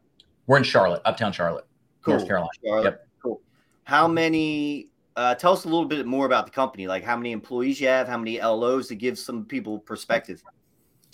We're 0.47 0.57
in 0.57 0.63
Charlotte, 0.63 1.01
Uptown 1.05 1.31
Charlotte, 1.31 1.65
cool. 2.01 2.15
North 2.15 2.27
Carolina. 2.27 2.49
Charlotte. 2.65 2.83
Yep. 2.83 3.07
Cool. 3.21 3.41
How 3.83 4.07
many? 4.07 4.89
Uh, 5.15 5.35
tell 5.35 5.53
us 5.53 5.65
a 5.65 5.67
little 5.67 5.85
bit 5.85 6.07
more 6.07 6.25
about 6.25 6.45
the 6.45 6.51
company. 6.51 6.87
Like, 6.87 7.03
how 7.03 7.15
many 7.15 7.31
employees 7.31 7.79
you 7.79 7.87
have? 7.87 8.07
How 8.07 8.17
many 8.17 8.41
LOs 8.41 8.87
to 8.87 8.95
give 8.95 9.19
some 9.19 9.45
people 9.45 9.77
perspective? 9.77 10.43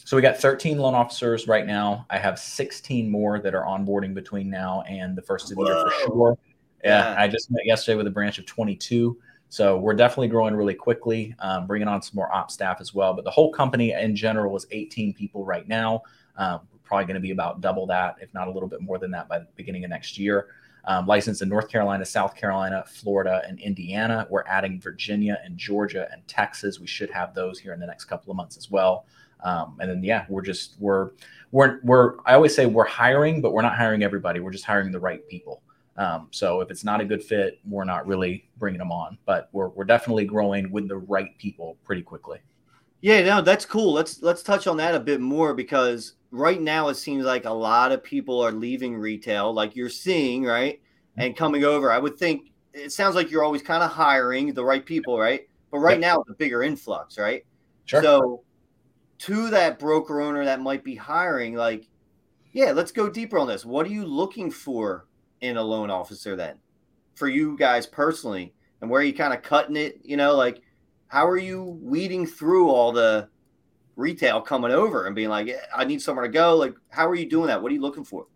So 0.06 0.16
we 0.16 0.22
got 0.22 0.38
13 0.38 0.80
loan 0.80 0.96
officers 0.96 1.48
right 1.48 1.68
now. 1.68 2.06
I 2.10 2.18
have 2.18 2.40
16 2.40 3.12
more 3.12 3.40
that 3.42 3.54
are 3.54 3.66
onboarding 3.66 4.14
between 4.14 4.50
now 4.50 4.82
and 4.90 5.16
the 5.16 5.22
first 5.22 5.52
of 5.52 5.58
the 5.58 5.64
Whoa. 5.64 5.68
year 5.68 5.84
for 5.84 5.92
sure. 5.92 6.38
Yeah, 6.84 7.14
yeah, 7.14 7.22
I 7.22 7.28
just 7.28 7.52
met 7.52 7.66
yesterday 7.66 7.96
with 7.96 8.08
a 8.08 8.12
branch 8.12 8.40
of 8.40 8.46
22. 8.46 9.20
So 9.50 9.78
we're 9.78 9.96
definitely 9.96 10.28
growing 10.28 10.56
really 10.56 10.76
quickly, 10.76 11.36
um, 11.40 11.66
bringing 11.66 11.88
on 11.88 12.02
some 12.02 12.14
more 12.16 12.34
op 12.34 12.52
staff 12.52 12.80
as 12.80 12.94
well. 12.94 13.14
But 13.14 13.26
the 13.26 13.32
whole 13.32 13.52
company 13.52 13.92
in 13.94 14.16
general 14.16 14.56
is 14.56 14.68
18 14.72 15.14
people 15.14 15.44
right 15.44 15.68
now. 15.68 16.04
Um, 16.38 16.62
probably 16.84 17.06
going 17.06 17.16
to 17.16 17.22
be 17.22 17.32
about 17.32 17.62
double 17.62 17.86
that, 17.88 18.16
if 18.22 18.34
not 18.34 18.48
a 18.48 18.52
little 18.52 18.70
bit 18.70 18.82
more 18.82 18.98
than 18.98 19.12
that 19.12 19.28
by 19.28 19.40
the 19.40 19.48
beginning 19.56 19.84
of 19.84 19.90
next 19.90 20.18
year. 20.18 20.48
Um, 20.86 21.06
licensed 21.06 21.42
in 21.42 21.50
North 21.50 21.68
Carolina, 21.68 22.06
South 22.06 22.36
Carolina, 22.36 22.84
Florida, 22.88 23.44
and 23.48 23.60
Indiana. 23.60 24.26
We're 24.30 24.46
adding 24.48 24.80
Virginia 24.80 25.40
and 25.44 25.58
Georgia 25.58 26.08
and 26.12 26.26
Texas. 26.28 26.80
We 26.80 26.88
should 26.88 27.12
have 27.12 27.36
those 27.36 27.60
here 27.60 27.74
in 27.74 27.80
the 27.80 27.86
next 27.86 28.06
couple 28.06 28.32
of 28.32 28.38
months 28.38 28.58
as 28.58 28.72
well. 28.72 29.06
Um, 29.42 29.78
and 29.80 29.90
then 29.90 30.04
yeah, 30.04 30.26
we're 30.30 30.42
just 30.42 30.76
we're 30.80 31.12
we're 31.52 31.80
we're 31.84 32.16
I 32.26 32.34
always 32.34 32.56
say 32.56 32.66
we're 32.66 32.86
hiring, 32.86 33.42
but 33.42 33.54
we're 33.54 33.62
not 33.62 33.76
hiring 33.76 34.04
everybody. 34.04 34.40
We're 34.40 34.52
just 34.52 34.66
hiring 34.66 34.92
the 34.92 35.00
right 35.00 35.26
people. 35.28 35.62
Um, 36.00 36.30
so 36.32 36.62
if 36.62 36.72
it's 36.72 36.86
not 36.86 37.02
a 37.02 37.06
good 37.06 37.22
fit, 37.22 37.60
we're 37.68 37.84
not 37.84 38.08
really 38.08 38.50
bringing 38.58 38.80
them 38.80 38.92
on. 38.92 39.18
But 39.26 39.50
we're 39.52 39.68
we're 39.68 39.84
definitely 39.84 40.26
growing 40.26 40.72
with 40.72 40.88
the 40.88 40.98
right 40.98 41.38
people 41.38 41.78
pretty 41.84 42.02
quickly. 42.02 42.40
Yeah, 43.02 43.22
no, 43.24 43.42
that's 43.42 43.66
cool. 43.66 43.94
Let's 43.94 44.22
let's 44.24 44.42
touch 44.42 44.66
on 44.66 44.78
that 44.78 44.96
a 44.96 45.00
bit 45.00 45.20
more 45.20 45.54
because 45.54 46.14
right 46.32 46.60
now 46.60 46.88
it 46.88 46.96
seems 46.96 47.26
like 47.26 47.46
a 47.46 47.52
lot 47.52 47.92
of 47.92 48.02
people 48.02 48.40
are 48.40 48.52
leaving 48.52 48.96
retail, 48.96 49.54
like 49.54 49.76
you're 49.76 49.90
seeing, 49.90 50.46
right, 50.46 50.76
mm-hmm. 50.78 51.22
and 51.22 51.38
coming 51.38 51.66
over. 51.66 51.92
I 51.92 52.00
would 52.00 52.18
think 52.18 52.52
it 52.74 52.94
sounds 52.94 53.16
like 53.16 53.30
you're 53.30 53.44
always 53.44 53.62
kind 53.62 53.84
of 53.84 53.92
hiring 53.92 54.54
the 54.54 54.64
right 54.64 54.86
people, 54.86 55.20
right? 55.20 55.48
But 55.70 55.80
right 55.80 56.00
now 56.00 56.22
it's 56.22 56.30
a 56.30 56.34
bigger 56.34 56.64
influx, 56.64 57.18
right? 57.18 57.46
Sure. 57.86 58.02
So 58.02 58.44
to 59.20 59.50
that 59.50 59.80
broker 59.80 60.22
owner 60.22 60.46
that 60.46 60.62
might 60.62 60.84
be 60.84 60.96
hiring, 60.96 61.56
like, 61.56 61.88
yeah, 62.54 62.72
let's 62.72 62.92
go 62.92 63.10
deeper 63.10 63.38
on 63.38 63.48
this. 63.48 63.66
What 63.66 63.86
are 63.86 63.92
you 63.92 64.06
looking 64.06 64.50
for 64.50 65.06
in 65.42 65.58
a 65.58 65.64
loan 65.64 65.90
officer 65.90 66.36
then? 66.36 66.58
For 67.16 67.28
you 67.28 67.58
guys 67.58 67.86
personally 67.86 68.54
and 68.82 68.90
where 68.90 69.02
are 69.02 69.04
you 69.04 69.14
kind 69.14 69.34
of 69.34 69.42
cutting 69.42 69.76
it 69.76 70.00
you 70.04 70.18
know 70.18 70.36
like 70.36 70.62
how 71.08 71.28
are 71.28 71.38
you 71.38 71.80
weeding 71.82 72.26
through 72.26 72.70
all 72.70 72.92
the 72.92 73.28
retail 73.96 74.40
coming 74.40 74.72
over 74.72 75.08
and 75.08 75.16
being 75.16 75.30
like 75.30 75.50
i 75.76 75.84
need 75.84 76.02
somewhere 76.02 76.26
to 76.26 76.32
go 76.32 76.56
like 76.56 76.74
how 76.90 77.08
are 77.08 77.16
you 77.16 77.30
doing 77.30 77.48
that? 77.48 77.62
What 77.62 77.72
are 77.72 77.76
you 77.76 77.82
looking 77.82 78.06
for? 78.06 78.28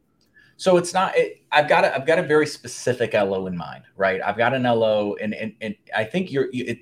So 0.57 0.77
it's 0.77 0.93
not 0.93 1.15
it, 1.17 1.43
i've 1.51 1.69
got 1.69 1.85
a, 1.85 1.95
i've 1.95 2.05
got 2.05 2.19
a 2.19 2.23
very 2.23 2.45
specific 2.47 3.13
lo 3.13 3.47
in 3.47 3.57
mind 3.57 3.83
right? 3.95 4.21
I've 4.23 4.37
got 4.37 4.53
an 4.53 4.63
lo 4.63 5.15
and 5.21 5.33
and, 5.33 5.53
and 5.61 5.75
i 5.95 6.03
think 6.03 6.31
you're 6.31 6.49
you, 6.51 6.65
it, 6.67 6.79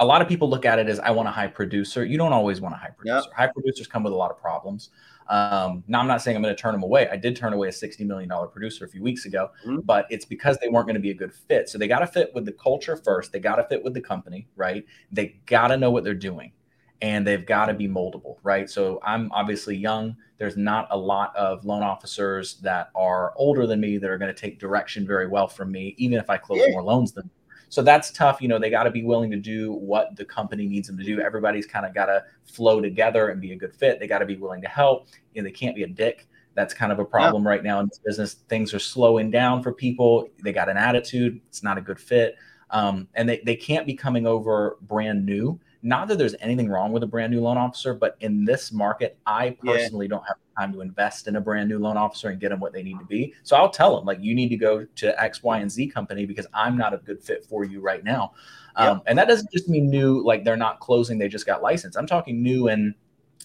a 0.00 0.06
lot 0.06 0.20
of 0.20 0.28
people 0.28 0.48
look 0.48 0.64
at 0.64 0.78
it 0.78 0.88
as 0.88 0.98
i 1.00 1.10
want 1.10 1.28
a 1.28 1.30
high 1.30 1.46
producer. 1.46 2.04
You 2.04 2.18
don't 2.18 2.32
always 2.32 2.60
want 2.60 2.74
a 2.74 2.78
high 2.78 2.90
producer. 2.90 3.28
Yep. 3.28 3.34
high 3.36 3.46
producers 3.48 3.86
come 3.86 4.02
with 4.02 4.12
a 4.12 4.16
lot 4.16 4.30
of 4.30 4.38
problems 4.38 4.90
um, 5.32 5.82
now, 5.88 5.98
I'm 5.98 6.06
not 6.06 6.20
saying 6.20 6.36
I'm 6.36 6.42
going 6.42 6.54
to 6.54 6.60
turn 6.60 6.72
them 6.72 6.82
away. 6.82 7.08
I 7.10 7.16
did 7.16 7.34
turn 7.34 7.54
away 7.54 7.68
a 7.68 7.70
$60 7.70 8.06
million 8.06 8.30
producer 8.52 8.84
a 8.84 8.88
few 8.88 9.02
weeks 9.02 9.24
ago, 9.24 9.50
mm-hmm. 9.64 9.80
but 9.80 10.06
it's 10.10 10.26
because 10.26 10.58
they 10.58 10.68
weren't 10.68 10.86
going 10.86 10.94
to 10.94 11.00
be 11.00 11.10
a 11.10 11.14
good 11.14 11.32
fit. 11.32 11.70
So 11.70 11.78
they 11.78 11.88
got 11.88 12.00
to 12.00 12.06
fit 12.06 12.32
with 12.34 12.44
the 12.44 12.52
culture 12.52 12.98
first. 12.98 13.32
They 13.32 13.40
got 13.40 13.56
to 13.56 13.64
fit 13.64 13.82
with 13.82 13.94
the 13.94 14.00
company, 14.02 14.46
right? 14.56 14.84
They 15.10 15.40
got 15.46 15.68
to 15.68 15.78
know 15.78 15.90
what 15.90 16.04
they're 16.04 16.12
doing 16.12 16.52
and 17.00 17.26
they've 17.26 17.46
got 17.46 17.66
to 17.66 17.74
be 17.74 17.88
moldable, 17.88 18.36
right? 18.42 18.68
So 18.68 19.00
I'm 19.02 19.32
obviously 19.32 19.74
young. 19.74 20.16
There's 20.36 20.58
not 20.58 20.86
a 20.90 20.98
lot 20.98 21.34
of 21.34 21.64
loan 21.64 21.82
officers 21.82 22.56
that 22.60 22.90
are 22.94 23.32
older 23.36 23.66
than 23.66 23.80
me 23.80 23.96
that 23.96 24.10
are 24.10 24.18
going 24.18 24.32
to 24.32 24.38
take 24.38 24.60
direction 24.60 25.06
very 25.06 25.28
well 25.28 25.48
from 25.48 25.72
me, 25.72 25.94
even 25.96 26.18
if 26.18 26.28
I 26.28 26.36
close 26.36 26.60
yeah. 26.60 26.72
more 26.72 26.82
loans 26.82 27.12
than 27.12 27.30
so 27.72 27.80
that's 27.80 28.10
tough. 28.10 28.42
You 28.42 28.48
know, 28.48 28.58
they 28.58 28.68
got 28.68 28.82
to 28.82 28.90
be 28.90 29.02
willing 29.02 29.30
to 29.30 29.38
do 29.38 29.72
what 29.72 30.14
the 30.14 30.26
company 30.26 30.66
needs 30.66 30.88
them 30.88 30.98
to 30.98 31.04
do. 31.04 31.22
Everybody's 31.22 31.64
kind 31.64 31.86
of 31.86 31.94
got 31.94 32.04
to 32.04 32.22
flow 32.44 32.82
together 32.82 33.30
and 33.30 33.40
be 33.40 33.52
a 33.52 33.56
good 33.56 33.74
fit. 33.74 33.98
They 33.98 34.06
got 34.06 34.18
to 34.18 34.26
be 34.26 34.36
willing 34.36 34.60
to 34.60 34.68
help. 34.68 35.06
You 35.32 35.40
know, 35.40 35.46
they 35.46 35.52
can't 35.52 35.74
be 35.74 35.84
a 35.84 35.86
dick. 35.86 36.28
That's 36.52 36.74
kind 36.74 36.92
of 36.92 36.98
a 36.98 37.04
problem 37.06 37.44
yeah. 37.44 37.48
right 37.48 37.64
now 37.64 37.80
in 37.80 37.88
this 37.88 37.98
business. 37.98 38.34
Things 38.50 38.74
are 38.74 38.78
slowing 38.78 39.30
down 39.30 39.62
for 39.62 39.72
people. 39.72 40.28
They 40.44 40.52
got 40.52 40.68
an 40.68 40.76
attitude. 40.76 41.40
It's 41.48 41.62
not 41.62 41.78
a 41.78 41.80
good 41.80 41.98
fit. 41.98 42.36
Um, 42.68 43.08
and 43.14 43.26
they, 43.26 43.40
they 43.46 43.56
can't 43.56 43.86
be 43.86 43.94
coming 43.94 44.26
over 44.26 44.76
brand 44.82 45.24
new 45.24 45.58
not 45.82 46.06
that 46.08 46.18
there's 46.18 46.36
anything 46.40 46.68
wrong 46.68 46.92
with 46.92 47.02
a 47.02 47.06
brand 47.06 47.32
new 47.32 47.40
loan 47.40 47.58
officer, 47.58 47.92
but 47.92 48.16
in 48.20 48.44
this 48.44 48.72
market, 48.72 49.18
I 49.26 49.56
personally 49.60 50.06
yeah. 50.06 50.10
don't 50.10 50.24
have 50.26 50.36
time 50.58 50.72
to 50.72 50.80
invest 50.80 51.28
in 51.28 51.36
a 51.36 51.40
brand 51.40 51.68
new 51.68 51.78
loan 51.78 51.96
officer 51.96 52.28
and 52.28 52.40
get 52.40 52.50
them 52.50 52.60
what 52.60 52.72
they 52.72 52.82
need 52.82 52.98
to 52.98 53.04
be. 53.04 53.34
So 53.42 53.56
I'll 53.56 53.70
tell 53.70 53.96
them, 53.96 54.04
like, 54.04 54.20
you 54.20 54.34
need 54.34 54.48
to 54.48 54.56
go 54.56 54.86
to 54.96 55.22
X, 55.22 55.42
Y, 55.42 55.58
and 55.58 55.70
Z 55.70 55.88
company 55.88 56.26
because 56.26 56.46
I'm 56.52 56.76
not 56.76 56.94
a 56.94 56.98
good 56.98 57.22
fit 57.22 57.44
for 57.44 57.64
you 57.64 57.80
right 57.80 58.04
now. 58.04 58.32
Yep. 58.78 58.88
Um, 58.88 59.02
and 59.06 59.18
that 59.18 59.28
doesn't 59.28 59.50
just 59.52 59.68
mean 59.68 59.90
new, 59.90 60.24
like 60.24 60.44
they're 60.44 60.56
not 60.56 60.80
closing, 60.80 61.18
they 61.18 61.28
just 61.28 61.46
got 61.46 61.62
licensed. 61.62 61.98
I'm 61.98 62.06
talking 62.06 62.42
new 62.42 62.68
and 62.68 62.94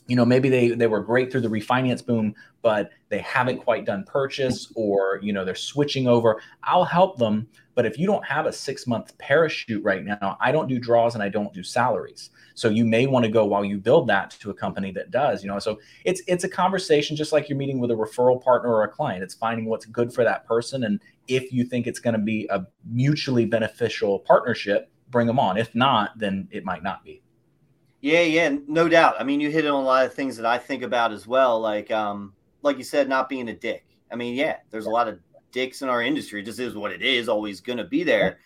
you 0.07 0.15
know 0.15 0.25
maybe 0.25 0.49
they 0.49 0.69
they 0.69 0.87
were 0.87 1.01
great 1.01 1.31
through 1.31 1.41
the 1.41 1.47
refinance 1.47 2.05
boom 2.05 2.33
but 2.61 2.89
they 3.09 3.19
haven't 3.19 3.59
quite 3.59 3.85
done 3.85 4.03
purchase 4.05 4.71
or 4.75 5.19
you 5.21 5.31
know 5.31 5.45
they're 5.45 5.55
switching 5.55 6.07
over. 6.07 6.41
I'll 6.63 6.85
help 6.85 7.17
them 7.17 7.47
but 7.75 7.85
if 7.85 7.99
you 7.99 8.07
don't 8.07 8.25
have 8.25 8.45
a 8.45 8.51
six 8.51 8.87
month 8.87 9.15
parachute 9.19 9.83
right 9.83 10.03
now 10.03 10.35
i 10.41 10.51
don't 10.51 10.67
do 10.67 10.79
draws 10.79 11.13
and 11.13 11.23
i 11.23 11.29
don't 11.29 11.53
do 11.53 11.63
salaries. 11.63 12.31
So 12.55 12.69
you 12.69 12.85
may 12.85 13.05
want 13.05 13.23
to 13.23 13.31
go 13.31 13.45
while 13.45 13.63
you 13.63 13.77
build 13.77 14.07
that 14.07 14.31
to 14.39 14.49
a 14.49 14.53
company 14.53 14.91
that 14.93 15.11
does 15.11 15.43
you 15.43 15.49
know 15.49 15.59
so 15.59 15.79
it's 16.05 16.21
it's 16.27 16.43
a 16.43 16.49
conversation 16.49 17.15
just 17.15 17.31
like 17.31 17.49
you're 17.49 17.57
meeting 17.57 17.79
with 17.79 17.91
a 17.91 17.95
referral 17.95 18.41
partner 18.41 18.69
or 18.69 18.83
a 18.83 18.89
client. 18.89 19.23
It's 19.23 19.35
finding 19.35 19.65
what's 19.65 19.85
good 19.85 20.13
for 20.13 20.23
that 20.23 20.45
person 20.45 20.83
and 20.83 20.99
if 21.27 21.51
you 21.51 21.65
think 21.65 21.87
it's 21.87 21.99
going 21.99 22.15
to 22.15 22.21
be 22.21 22.47
a 22.49 22.65
mutually 22.89 23.45
beneficial 23.45 24.19
partnership 24.19 24.89
bring 25.09 25.27
them 25.27 25.39
on. 25.39 25.57
If 25.57 25.75
not 25.75 26.17
then 26.17 26.47
it 26.51 26.65
might 26.65 26.83
not 26.83 27.03
be 27.03 27.21
yeah, 28.01 28.21
yeah, 28.21 28.55
no 28.67 28.87
doubt. 28.87 29.15
I 29.19 29.23
mean, 29.23 29.39
you 29.39 29.49
hit 29.49 29.65
on 29.65 29.73
a 29.73 29.85
lot 29.85 30.05
of 30.05 30.13
things 30.13 30.37
that 30.37 30.45
I 30.45 30.57
think 30.57 30.83
about 30.83 31.11
as 31.11 31.25
well. 31.25 31.59
Like, 31.59 31.89
um, 31.91 32.33
like 32.61 32.77
you 32.77 32.83
said, 32.83 33.09
not 33.09 33.29
being 33.29 33.49
a 33.49 33.53
dick. 33.53 33.85
I 34.11 34.15
mean, 34.15 34.35
yeah, 34.35 34.57
there's 34.69 34.85
a 34.85 34.89
lot 34.89 35.07
of 35.07 35.19
dicks 35.51 35.81
in 35.81 35.89
our 35.89 36.01
industry. 36.01 36.41
It 36.41 36.45
just 36.45 36.59
is 36.59 36.75
what 36.75 36.91
it 36.91 37.01
is. 37.01 37.27
Always 37.27 37.59
going 37.61 37.77
to 37.77 37.83
be 37.83 38.03
there. 38.03 38.39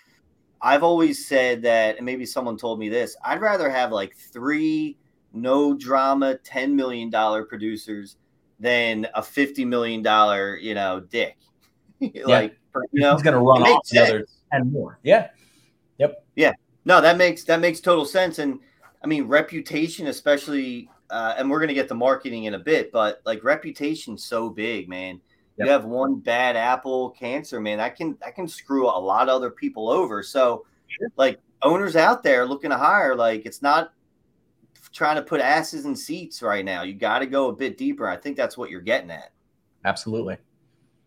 I've 0.62 0.84
always 0.84 1.28
said 1.28 1.62
that, 1.64 1.98
and 1.98 2.06
maybe 2.06 2.26
someone 2.26 2.58
told 2.58 2.80
me 2.80 2.88
this. 2.88 3.16
I'd 3.26 3.42
rather 3.42 3.70
have 3.70 3.92
like 3.92 4.16
three 4.16 4.98
no 5.34 5.74
drama, 5.74 6.38
ten 6.38 6.76
million 6.76 7.10
dollar 7.10 7.46
producers 7.46 8.18
than 8.60 9.08
a 9.16 9.24
fifty 9.24 9.66
million 9.66 10.02
dollar, 10.02 10.58
you 10.58 10.76
know, 10.76 11.00
dick. 11.00 11.38
like, 12.00 12.12
yeah. 12.16 12.48
you 12.92 13.02
know, 13.02 13.14
he's 13.14 13.24
going 13.24 13.34
to 13.34 13.40
run 13.40 13.64
off 13.64 13.88
the 13.90 14.00
other 14.00 14.26
and 14.52 14.72
more. 14.72 15.00
Yeah. 15.04 15.30
Yep. 15.98 16.26
Yeah. 16.36 16.54
No, 16.86 17.02
that 17.02 17.18
makes 17.18 17.44
that 17.46 17.60
makes 17.60 17.80
total 17.80 18.06
sense. 18.06 18.40
And 18.40 18.60
I 19.04 19.08
mean, 19.08 19.24
reputation, 19.24 20.08
especially, 20.08 20.90
uh, 21.10 21.36
and 21.38 21.50
we're 21.50 21.60
gonna 21.60 21.74
get 21.74 21.88
the 21.88 21.96
marketing 21.96 22.46
in 22.46 22.54
a 22.54 22.60
bit, 22.60 22.92
but 22.92 23.22
like 23.26 23.44
reputation's 23.44 24.24
so 24.24 24.50
big, 24.50 24.88
man. 24.88 25.20
Yep. 25.58 25.66
You 25.66 25.72
have 25.72 25.86
one 25.86 26.20
bad 26.20 26.56
apple 26.56 27.12
cancer, 27.12 27.60
man. 27.60 27.78
That 27.78 27.96
can 27.96 28.18
that 28.22 28.36
can 28.36 28.48
screw 28.48 28.88
a 28.88 29.00
lot 29.00 29.30
of 29.30 29.36
other 29.36 29.52
people 29.52 29.90
over. 29.90 30.24
So, 30.24 30.66
sure. 30.88 31.10
like 31.18 31.40
owners 31.62 31.96
out 31.96 32.24
there 32.24 32.46
looking 32.46 32.70
to 32.70 32.78
hire, 32.78 33.16
like 33.16 33.46
it's 33.46 33.62
not 33.62 33.94
trying 34.94 35.16
to 35.16 35.22
put 35.22 35.42
asses 35.42 35.86
in 35.86 35.96
seats 35.96 36.42
right 36.42 36.66
now. 36.66 36.84
You 36.84 36.94
got 36.94 37.20
to 37.20 37.26
go 37.26 37.50
a 37.50 37.54
bit 37.54 37.78
deeper. 37.78 38.08
I 38.08 38.18
think 38.18 38.36
that's 38.38 38.58
what 38.58 38.70
you're 38.70 38.82
getting 38.82 39.12
at. 39.12 39.32
Absolutely. 39.86 40.38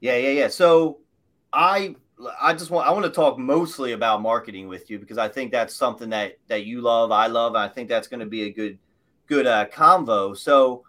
Yeah, 0.00 0.16
yeah, 0.16 0.30
yeah. 0.30 0.48
So 0.48 0.98
I 1.52 1.96
I 2.40 2.52
just 2.52 2.71
want 2.71 2.87
I 2.87 2.92
want 2.92 3.04
to 3.04 3.11
talk 3.11 3.38
mostly 3.38 3.92
about 3.92 4.23
marketing 4.23 4.68
with 4.68 4.88
you 4.88 4.99
because 4.99 5.18
I 5.18 5.28
think 5.28 5.50
that's 5.50 5.75
something 5.75 6.11
that 6.11 6.38
that 6.49 6.64
you 6.64 6.80
love, 6.80 7.11
I 7.11 7.26
love. 7.26 7.56
I 7.56 7.68
think 7.68 7.88
that's 7.88 8.09
going 8.09 8.21
to 8.21 8.26
be 8.26 8.44
a 8.44 8.50
good 8.52 8.78
good 9.26 9.47
uh, 9.47 9.66
convo. 9.66 10.37
So 10.37 10.85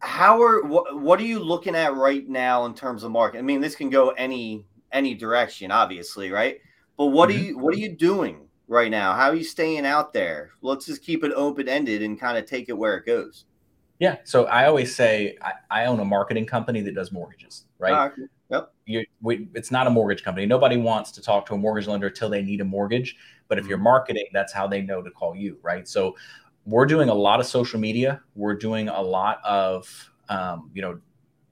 how 0.00 0.42
are 0.42 0.64
what, 0.64 1.00
what 1.00 1.20
are 1.20 1.24
you 1.24 1.38
looking 1.38 1.76
at 1.76 1.94
right 1.94 2.28
now 2.28 2.64
in 2.64 2.74
terms 2.74 3.04
of 3.04 3.12
market? 3.12 3.38
I 3.38 3.42
mean, 3.42 3.60
this 3.60 3.76
can 3.76 3.88
go 3.88 4.10
any 4.10 4.64
any 4.90 5.14
direction, 5.14 5.70
obviously, 5.70 6.30
right? 6.30 6.58
But 6.96 7.06
what 7.06 7.30
mm-hmm. 7.30 7.38
are 7.38 7.42
you 7.42 7.58
what 7.58 7.74
are 7.74 7.78
you 7.78 7.90
doing 7.90 8.48
right 8.66 8.90
now? 8.90 9.12
How 9.12 9.30
are 9.30 9.34
you 9.34 9.44
staying 9.44 9.86
out 9.86 10.12
there? 10.12 10.50
Let's 10.60 10.86
just 10.86 11.02
keep 11.02 11.22
it 11.22 11.32
open 11.36 11.68
ended 11.68 12.02
and 12.02 12.18
kind 12.18 12.36
of 12.36 12.46
take 12.46 12.68
it 12.68 12.76
where 12.76 12.96
it 12.96 13.06
goes. 13.06 13.44
Yeah. 14.00 14.16
So 14.24 14.46
I 14.46 14.66
always 14.66 14.94
say 14.94 15.36
I, 15.40 15.52
I 15.70 15.86
own 15.86 16.00
a 16.00 16.04
marketing 16.04 16.46
company 16.46 16.80
that 16.80 16.94
does 16.96 17.12
mortgages, 17.12 17.66
right? 17.78 17.92
Ah, 17.92 18.06
okay. 18.06 18.22
You, 18.86 19.04
we, 19.20 19.48
it's 19.54 19.70
not 19.70 19.86
a 19.86 19.90
mortgage 19.90 20.24
company. 20.24 20.46
Nobody 20.46 20.76
wants 20.76 21.12
to 21.12 21.22
talk 21.22 21.46
to 21.46 21.54
a 21.54 21.58
mortgage 21.58 21.86
lender 21.86 22.08
until 22.08 22.28
they 22.28 22.42
need 22.42 22.60
a 22.60 22.64
mortgage. 22.64 23.16
But 23.48 23.58
if 23.58 23.66
you're 23.66 23.78
mm-hmm. 23.78 23.84
marketing, 23.84 24.26
that's 24.32 24.52
how 24.52 24.66
they 24.66 24.82
know 24.82 25.02
to 25.02 25.10
call 25.10 25.36
you, 25.36 25.58
right? 25.62 25.86
So 25.86 26.16
we're 26.66 26.86
doing 26.86 27.08
a 27.08 27.14
lot 27.14 27.40
of 27.40 27.46
social 27.46 27.78
media. 27.78 28.20
We're 28.34 28.54
doing 28.54 28.88
a 28.88 29.00
lot 29.00 29.40
of, 29.44 30.10
um, 30.28 30.70
you 30.74 30.82
know, 30.82 31.00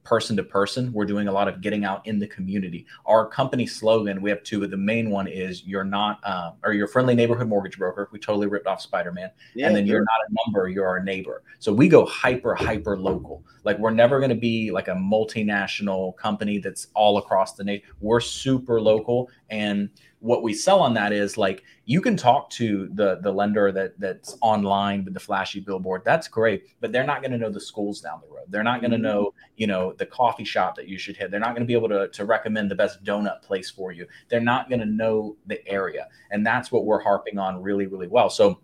person 0.04 0.36
to 0.36 0.42
person. 0.42 0.92
We're 0.92 1.04
doing 1.04 1.28
a 1.28 1.32
lot 1.32 1.48
of 1.48 1.60
getting 1.60 1.84
out 1.84 2.06
in 2.06 2.18
the 2.18 2.26
community. 2.26 2.86
Our 3.06 3.26
company 3.26 3.66
slogan, 3.66 4.22
we 4.22 4.30
have 4.30 4.42
two, 4.42 4.60
but 4.60 4.70
the 4.70 4.76
main 4.76 5.10
one 5.10 5.26
is 5.26 5.64
you're 5.64 5.84
not, 5.84 6.20
uh, 6.24 6.52
or 6.64 6.72
your 6.72 6.88
friendly 6.88 7.14
neighborhood 7.14 7.48
mortgage 7.48 7.78
broker. 7.78 8.08
We 8.12 8.18
totally 8.18 8.46
ripped 8.46 8.66
off 8.66 8.80
Spider 8.80 9.12
Man. 9.12 9.30
Yeah, 9.54 9.66
and 9.66 9.76
then 9.76 9.86
you're 9.86 10.00
not 10.00 10.20
a 10.28 10.34
number, 10.46 10.68
you're 10.68 10.88
our 10.88 11.02
neighbor. 11.02 11.42
So 11.58 11.72
we 11.72 11.88
go 11.88 12.04
hyper, 12.06 12.54
hyper 12.54 12.98
local. 12.98 13.44
Like 13.64 13.78
we're 13.78 13.90
never 13.90 14.18
going 14.18 14.30
to 14.30 14.36
be 14.36 14.70
like 14.70 14.88
a 14.88 14.94
multinational 14.94 16.16
company 16.16 16.58
that's 16.58 16.88
all 16.94 17.18
across 17.18 17.54
the 17.54 17.64
nation. 17.64 17.86
We're 18.00 18.20
super 18.20 18.80
local. 18.80 19.30
And 19.50 19.90
what 20.20 20.42
we 20.42 20.52
sell 20.52 20.80
on 20.80 20.94
that 20.94 21.12
is 21.12 21.36
like 21.36 21.64
you 21.86 22.00
can 22.00 22.16
talk 22.16 22.50
to 22.50 22.88
the 22.92 23.18
the 23.22 23.32
lender 23.32 23.72
that 23.72 23.98
that's 23.98 24.36
online 24.42 25.04
with 25.04 25.14
the 25.14 25.20
flashy 25.20 25.60
billboard 25.60 26.02
that's 26.04 26.28
great 26.28 26.64
but 26.80 26.92
they're 26.92 27.06
not 27.06 27.22
going 27.22 27.32
to 27.32 27.38
know 27.38 27.50
the 27.50 27.60
schools 27.60 28.00
down 28.00 28.20
the 28.22 28.34
road. 28.34 28.44
They're 28.48 28.62
not 28.62 28.80
going 28.80 28.90
to 28.90 28.96
mm-hmm. 28.96 29.04
know 29.04 29.34
you 29.56 29.66
know 29.66 29.92
the 29.94 30.06
coffee 30.06 30.44
shop 30.44 30.76
that 30.76 30.88
you 30.88 30.98
should 30.98 31.16
hit. 31.16 31.30
They're 31.30 31.40
not 31.40 31.54
going 31.54 31.62
to 31.62 31.66
be 31.66 31.74
able 31.74 31.88
to, 31.88 32.08
to 32.08 32.24
recommend 32.24 32.70
the 32.70 32.74
best 32.74 33.02
donut 33.02 33.42
place 33.42 33.70
for 33.70 33.92
you. 33.92 34.06
They're 34.28 34.40
not 34.40 34.68
going 34.68 34.80
to 34.80 34.86
know 34.86 35.36
the 35.46 35.66
area 35.66 36.08
and 36.30 36.46
that's 36.46 36.70
what 36.70 36.84
we're 36.84 37.00
harping 37.00 37.38
on 37.38 37.62
really 37.62 37.86
really 37.86 38.08
well. 38.08 38.30
So 38.30 38.60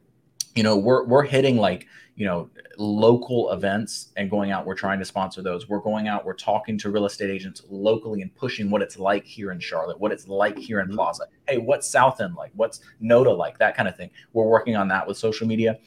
you 0.56 0.62
know 0.62 0.76
we're 0.76 1.04
we're 1.04 1.22
hitting 1.22 1.56
like 1.58 1.86
you 2.16 2.24
know 2.24 2.50
local 2.78 3.52
events 3.52 4.12
and 4.16 4.30
going 4.30 4.50
out 4.50 4.66
we're 4.66 4.74
trying 4.74 4.98
to 4.98 5.04
sponsor 5.04 5.42
those. 5.42 5.68
We're 5.68 5.80
going 5.80 6.08
out 6.08 6.24
we're 6.24 6.34
talking 6.34 6.78
to 6.78 6.90
real 6.90 7.04
estate 7.04 7.30
agents 7.30 7.62
locally 7.68 8.22
and 8.22 8.34
pushing 8.34 8.70
what 8.70 8.82
it's 8.82 8.98
like 8.98 9.24
here 9.24 9.52
in 9.52 9.60
charlotte 9.60 10.00
what 10.00 10.12
it's 10.12 10.26
like 10.26 10.58
here 10.58 10.80
in 10.80 10.86
mm-hmm. 10.88 10.96
plaza. 10.96 11.24
Hey 11.46 11.58
what's 11.58 11.88
south 11.88 12.20
end 12.20 12.34
like? 12.34 12.50
What's 12.54 12.80
NoDa 13.02 13.36
like? 13.36 13.58
That 13.58 13.76
kind 13.76 13.88
of 13.88 13.96
thing. 13.96 14.10
We're 14.32 14.48
working 14.48 14.76
on 14.76 14.88
that 14.88 15.06
with 15.06 15.18
social 15.18 15.46
media. 15.46 15.78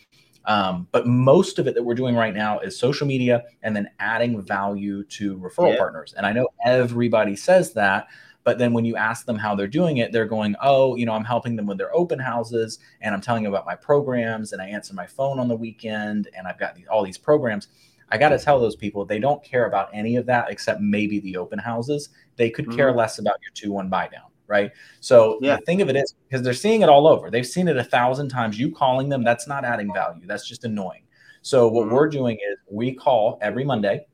Um, 0.45 0.88
but 0.91 1.05
most 1.05 1.59
of 1.59 1.67
it 1.67 1.75
that 1.75 1.83
we're 1.83 1.95
doing 1.95 2.15
right 2.15 2.33
now 2.33 2.59
is 2.59 2.77
social 2.77 3.05
media 3.05 3.43
and 3.61 3.75
then 3.75 3.89
adding 3.99 4.41
value 4.41 5.03
to 5.03 5.38
referral 5.38 5.73
yeah. 5.73 5.77
partners. 5.77 6.13
And 6.15 6.25
i 6.25 6.31
know 6.31 6.47
everybody 6.63 7.35
says 7.35 7.73
that 7.73 8.07
but 8.50 8.58
then 8.58 8.74
when 8.74 8.84
you 8.84 8.96
ask 8.96 9.27
them 9.27 9.38
how 9.38 9.53
they're 9.53 9.68
doing 9.68 9.98
it, 9.98 10.12
they're 10.12 10.25
going, 10.25 10.56
oh, 10.60 10.96
you 10.96 11.06
know, 11.06 11.13
I'm 11.13 11.24
helping 11.24 11.56
them 11.56 11.68
with 11.68 11.77
their 11.77 11.94
open 11.94 12.18
houses 12.18 12.79
and 13.00 13.13
I'm 13.13 13.22
telling 13.22 13.44
them 13.44 13.53
about 13.53 13.68
my 13.68 13.75
programs 13.75 14.53
and 14.53 14.60
I 14.60 14.65
answer 14.65 14.91
my 14.96 15.06
phone 15.06 15.38
on 15.38 15.48
the 15.48 15.56
weekend 15.56 16.29
and 16.36 16.48
I've 16.48 16.58
got 16.58 16.74
these, 16.74 16.88
all 16.88 17.03
these 17.03 17.20
programs. 17.20 17.68
I 18.10 18.18
got 18.18 18.29
to 18.29 18.39
tell 18.39 18.60
those 18.60 18.75
people 18.75 19.06
they 19.06 19.20
don't 19.20 19.44
care 19.44 19.68
about 19.68 19.91
any 19.94 20.15
of 20.15 20.25
that 20.25 20.50
except 20.50 20.82
maybe 20.82 21.20
the 21.20 21.38
open 21.38 21.60
houses. 21.60 22.10
They 22.38 22.50
could 22.50 22.65
mm-hmm. 22.65 22.75
care 22.75 22.91
less 22.91 23.20
about 23.20 23.36
your 23.44 23.51
2 23.53 23.72
1 23.72 23.88
buy 23.88 24.08
down. 24.08 24.32
Right. 24.48 24.72
So 25.00 25.38
yeah. 25.44 25.58
the 25.58 25.62
thing 25.68 25.84
of 25.84 25.89
it 25.89 25.96
is 25.96 26.15
because 26.27 26.44
they're 26.44 26.56
seeing 26.56 26.82
it 26.82 26.89
all 26.89 27.06
over. 27.08 27.29
They've 27.29 27.46
seen 27.46 27.68
it 27.68 27.77
a 27.77 27.84
thousand 27.84 28.29
times. 28.29 28.60
You 28.60 28.72
calling 28.72 29.10
them, 29.10 29.24
that's 29.24 29.48
not 29.48 29.63
adding 29.63 29.94
value. 29.94 30.25
That's 30.25 30.50
just 30.50 30.65
annoying. 30.65 31.03
So 31.44 31.68
what 31.68 31.86
mm-hmm. 31.86 31.94
we're 31.94 32.10
doing 32.10 32.38
is 32.38 32.58
we 32.68 32.96
call 32.96 33.38
every 33.44 33.63
Monday 33.63 34.08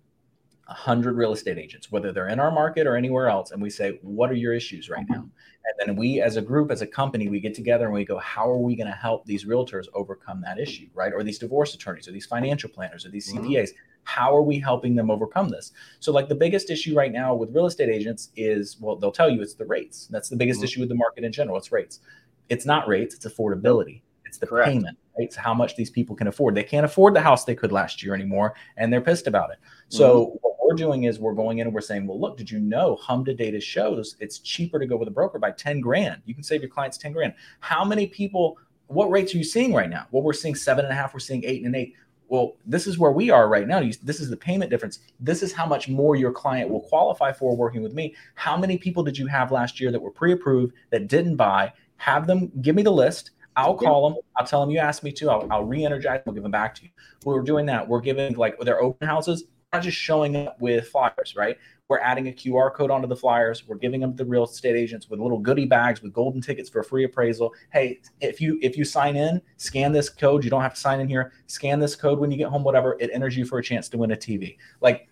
100 0.67 1.15
real 1.15 1.31
estate 1.31 1.57
agents, 1.57 1.91
whether 1.91 2.11
they're 2.11 2.29
in 2.29 2.39
our 2.39 2.51
market 2.51 2.87
or 2.87 2.95
anywhere 2.95 3.27
else, 3.27 3.51
and 3.51 3.61
we 3.61 3.69
say, 3.69 3.99
What 4.01 4.31
are 4.31 4.35
your 4.35 4.53
issues 4.53 4.89
right 4.89 5.05
now? 5.07 5.17
And 5.17 5.89
then 5.89 5.95
we, 5.95 6.21
as 6.21 6.37
a 6.37 6.41
group, 6.41 6.71
as 6.71 6.81
a 6.81 6.87
company, 6.87 7.27
we 7.27 7.39
get 7.39 7.53
together 7.53 7.85
and 7.85 7.93
we 7.93 8.05
go, 8.05 8.17
How 8.17 8.49
are 8.49 8.57
we 8.57 8.75
going 8.75 8.87
to 8.87 8.93
help 8.93 9.25
these 9.25 9.45
realtors 9.45 9.85
overcome 9.93 10.41
that 10.41 10.59
issue, 10.59 10.87
right? 10.93 11.13
Or 11.13 11.23
these 11.23 11.37
divorce 11.37 11.75
attorneys, 11.75 12.07
or 12.07 12.11
these 12.11 12.25
financial 12.25 12.69
planners, 12.69 13.05
or 13.05 13.09
these 13.09 13.31
CPAs. 13.31 13.69
Mm-hmm. 13.69 13.77
How 14.05 14.35
are 14.35 14.43
we 14.43 14.59
helping 14.59 14.95
them 14.95 15.09
overcome 15.09 15.49
this? 15.49 15.71
So, 15.99 16.11
like 16.11 16.29
the 16.29 16.35
biggest 16.35 16.69
issue 16.69 16.95
right 16.95 17.11
now 17.11 17.35
with 17.35 17.53
real 17.53 17.65
estate 17.65 17.89
agents 17.89 18.29
is, 18.35 18.77
well, 18.79 18.95
they'll 18.95 19.11
tell 19.11 19.29
you 19.29 19.41
it's 19.41 19.55
the 19.55 19.65
rates. 19.65 20.07
That's 20.11 20.29
the 20.29 20.35
biggest 20.35 20.59
mm-hmm. 20.59 20.65
issue 20.65 20.79
with 20.79 20.89
the 20.89 20.95
market 20.95 21.23
in 21.23 21.31
general. 21.31 21.57
It's 21.57 21.71
rates. 21.71 21.99
It's 22.49 22.65
not 22.65 22.87
rates, 22.87 23.15
it's 23.15 23.25
affordability. 23.25 24.01
It's 24.25 24.37
the 24.37 24.47
Correct. 24.47 24.69
payment, 24.69 24.97
right? 25.17 25.25
It's 25.25 25.35
how 25.35 25.53
much 25.53 25.75
these 25.75 25.89
people 25.89 26.15
can 26.15 26.27
afford. 26.27 26.55
They 26.55 26.63
can't 26.63 26.85
afford 26.85 27.15
the 27.15 27.21
house 27.21 27.45
they 27.45 27.55
could 27.55 27.71
last 27.71 28.03
year 28.03 28.13
anymore, 28.13 28.55
and 28.77 28.91
they're 28.91 29.01
pissed 29.01 29.27
about 29.27 29.51
it. 29.51 29.57
So 29.89 30.25
mm-hmm. 30.25 30.47
Doing 30.75 31.03
is 31.03 31.19
we're 31.19 31.33
going 31.33 31.59
in 31.59 31.67
and 31.67 31.73
we're 31.73 31.81
saying, 31.81 32.07
well, 32.07 32.19
look, 32.19 32.37
did 32.37 32.49
you 32.49 32.59
know 32.59 32.97
HMDA 33.03 33.37
data 33.37 33.59
shows 33.59 34.15
it's 34.19 34.39
cheaper 34.39 34.79
to 34.79 34.85
go 34.85 34.97
with 34.97 35.07
a 35.07 35.11
broker 35.11 35.39
by 35.39 35.51
10 35.51 35.81
grand? 35.81 36.21
You 36.25 36.33
can 36.33 36.43
save 36.43 36.61
your 36.61 36.69
clients 36.69 36.97
10 36.97 37.13
grand. 37.13 37.33
How 37.59 37.83
many 37.83 38.07
people, 38.07 38.57
what 38.87 39.09
rates 39.09 39.33
are 39.33 39.37
you 39.37 39.43
seeing 39.43 39.73
right 39.73 39.89
now? 39.89 40.07
Well, 40.11 40.23
we're 40.23 40.33
seeing 40.33 40.55
seven 40.55 40.85
and 40.85 40.91
a 40.91 40.95
half, 40.95 41.13
we're 41.13 41.19
seeing 41.19 41.43
eight 41.45 41.63
and 41.63 41.75
eight. 41.75 41.93
Well, 42.27 42.57
this 42.65 42.87
is 42.87 42.97
where 42.97 43.11
we 43.11 43.29
are 43.29 43.47
right 43.47 43.67
now. 43.67 43.81
This 44.01 44.19
is 44.19 44.29
the 44.29 44.37
payment 44.37 44.71
difference. 44.71 44.99
This 45.19 45.43
is 45.43 45.53
how 45.53 45.65
much 45.67 45.87
more 45.87 46.15
your 46.15 46.31
client 46.31 46.69
will 46.69 46.81
qualify 46.81 47.31
for 47.31 47.55
working 47.55 47.83
with 47.83 47.93
me. 47.93 48.15
How 48.33 48.57
many 48.57 48.77
people 48.77 49.03
did 49.03 49.17
you 49.17 49.27
have 49.27 49.51
last 49.51 49.79
year 49.79 49.91
that 49.91 50.01
were 50.01 50.09
pre 50.09 50.33
approved 50.33 50.73
that 50.89 51.07
didn't 51.07 51.35
buy? 51.35 51.71
Have 51.97 52.25
them 52.25 52.51
give 52.61 52.75
me 52.75 52.81
the 52.81 52.91
list 52.91 53.31
I'll 53.55 53.75
call 53.75 54.09
them. 54.09 54.19
I'll 54.35 54.45
tell 54.45 54.61
them 54.61 54.69
you 54.69 54.79
asked 54.79 55.03
me 55.03 55.11
to. 55.13 55.29
I'll, 55.29 55.47
I'll 55.49 55.63
re-energize. 55.63 56.21
We'll 56.25 56.33
give 56.33 56.43
them 56.43 56.51
back 56.51 56.75
to 56.75 56.83
you. 56.83 56.89
We're 57.23 57.41
doing 57.41 57.65
that. 57.67 57.87
We're 57.87 58.01
giving 58.01 58.35
like 58.35 58.59
their 58.59 58.81
open 58.81 59.07
houses. 59.07 59.45
Just 59.81 59.97
showing 59.97 60.35
up 60.35 60.59
with 60.59 60.87
flyers, 60.87 61.35
right? 61.35 61.57
We're 61.87 61.99
adding 61.99 62.27
a 62.27 62.31
QR 62.31 62.73
code 62.73 62.89
onto 62.89 63.07
the 63.07 63.15
flyers. 63.15 63.67
We're 63.67 63.77
giving 63.77 64.01
them 64.01 64.11
to 64.11 64.23
the 64.23 64.25
real 64.25 64.43
estate 64.43 64.75
agents 64.75 65.07
with 65.09 65.19
little 65.19 65.37
goodie 65.37 65.65
bags 65.65 66.01
with 66.01 66.13
golden 66.13 66.41
tickets 66.41 66.67
for 66.69 66.79
a 66.79 66.83
free 66.83 67.03
appraisal. 67.03 67.53
Hey, 67.71 68.01
if 68.21 68.41
you 68.41 68.57
if 68.61 68.77
you 68.77 68.85
sign 68.85 69.15
in, 69.15 69.41
scan 69.57 69.91
this 69.91 70.09
code. 70.09 70.43
You 70.43 70.49
don't 70.49 70.61
have 70.61 70.73
to 70.73 70.79
sign 70.79 70.99
in 70.99 71.07
here. 71.07 71.31
Scan 71.47 71.79
this 71.79 71.95
code 71.95 72.19
when 72.19 72.31
you 72.31 72.37
get 72.37 72.47
home. 72.47 72.63
Whatever 72.63 72.97
it 72.99 73.11
enters 73.13 73.37
you 73.37 73.45
for 73.45 73.59
a 73.59 73.63
chance 73.63 73.87
to 73.89 73.97
win 73.97 74.11
a 74.11 74.15
TV. 74.15 74.57
Like 74.81 75.07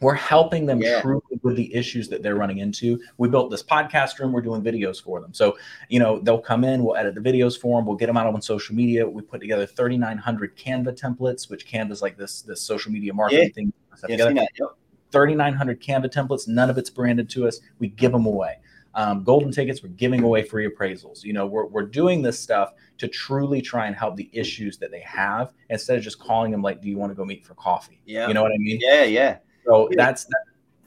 we're 0.00 0.14
helping 0.14 0.66
them 0.66 0.80
yeah. 0.80 1.00
truly 1.00 1.22
with 1.42 1.56
the 1.56 1.74
issues 1.74 2.08
that 2.08 2.22
they're 2.22 2.34
running 2.34 2.58
into. 2.58 3.00
We 3.16 3.28
built 3.28 3.50
this 3.50 3.62
podcast 3.62 4.18
room. 4.18 4.32
We're 4.32 4.42
doing 4.42 4.62
videos 4.62 5.02
for 5.02 5.20
them. 5.20 5.32
So, 5.32 5.56
you 5.88 5.98
know, 5.98 6.18
they'll 6.18 6.40
come 6.40 6.64
in, 6.64 6.84
we'll 6.84 6.96
edit 6.96 7.14
the 7.14 7.20
videos 7.20 7.58
for 7.58 7.78
them, 7.78 7.86
we'll 7.86 7.96
get 7.96 8.06
them 8.06 8.16
out 8.16 8.26
on 8.26 8.42
social 8.42 8.74
media. 8.74 9.08
We 9.08 9.22
put 9.22 9.40
together 9.40 9.64
3,900 9.64 10.56
Canva 10.56 11.00
templates, 11.00 11.48
which 11.48 11.66
Canva's 11.66 12.02
like 12.02 12.18
this, 12.18 12.42
this 12.42 12.60
social 12.60 12.92
media 12.92 13.14
marketing 13.14 13.44
yeah. 13.44 13.54
thing. 13.54 13.72
Yeah, 14.08 14.66
3,900 15.12 15.80
Canva 15.80 16.12
templates. 16.12 16.46
None 16.46 16.68
of 16.68 16.76
it's 16.76 16.90
branded 16.90 17.30
to 17.30 17.46
us. 17.48 17.60
We 17.78 17.88
give 17.88 18.12
them 18.12 18.26
away. 18.26 18.58
Um, 18.94 19.24
golden 19.24 19.52
tickets, 19.52 19.82
we're 19.82 19.90
giving 19.90 20.22
away 20.22 20.42
free 20.42 20.66
appraisals. 20.66 21.22
You 21.22 21.34
know, 21.34 21.46
we're, 21.46 21.66
we're 21.66 21.82
doing 21.82 22.22
this 22.22 22.38
stuff 22.38 22.72
to 22.96 23.08
truly 23.08 23.60
try 23.60 23.86
and 23.86 23.94
help 23.94 24.16
the 24.16 24.30
issues 24.32 24.78
that 24.78 24.90
they 24.90 25.00
have 25.00 25.52
instead 25.68 25.98
of 25.98 26.02
just 26.02 26.18
calling 26.18 26.50
them 26.50 26.62
like, 26.62 26.80
do 26.80 26.88
you 26.88 26.96
want 26.96 27.10
to 27.10 27.14
go 27.14 27.24
meet 27.24 27.44
for 27.44 27.54
coffee? 27.54 28.00
Yeah. 28.06 28.26
You 28.26 28.32
know 28.32 28.42
what 28.42 28.52
I 28.52 28.58
mean? 28.58 28.78
Yeah, 28.80 29.04
yeah. 29.04 29.38
So 29.66 29.88
that's, 29.92 30.24
that's 30.24 30.34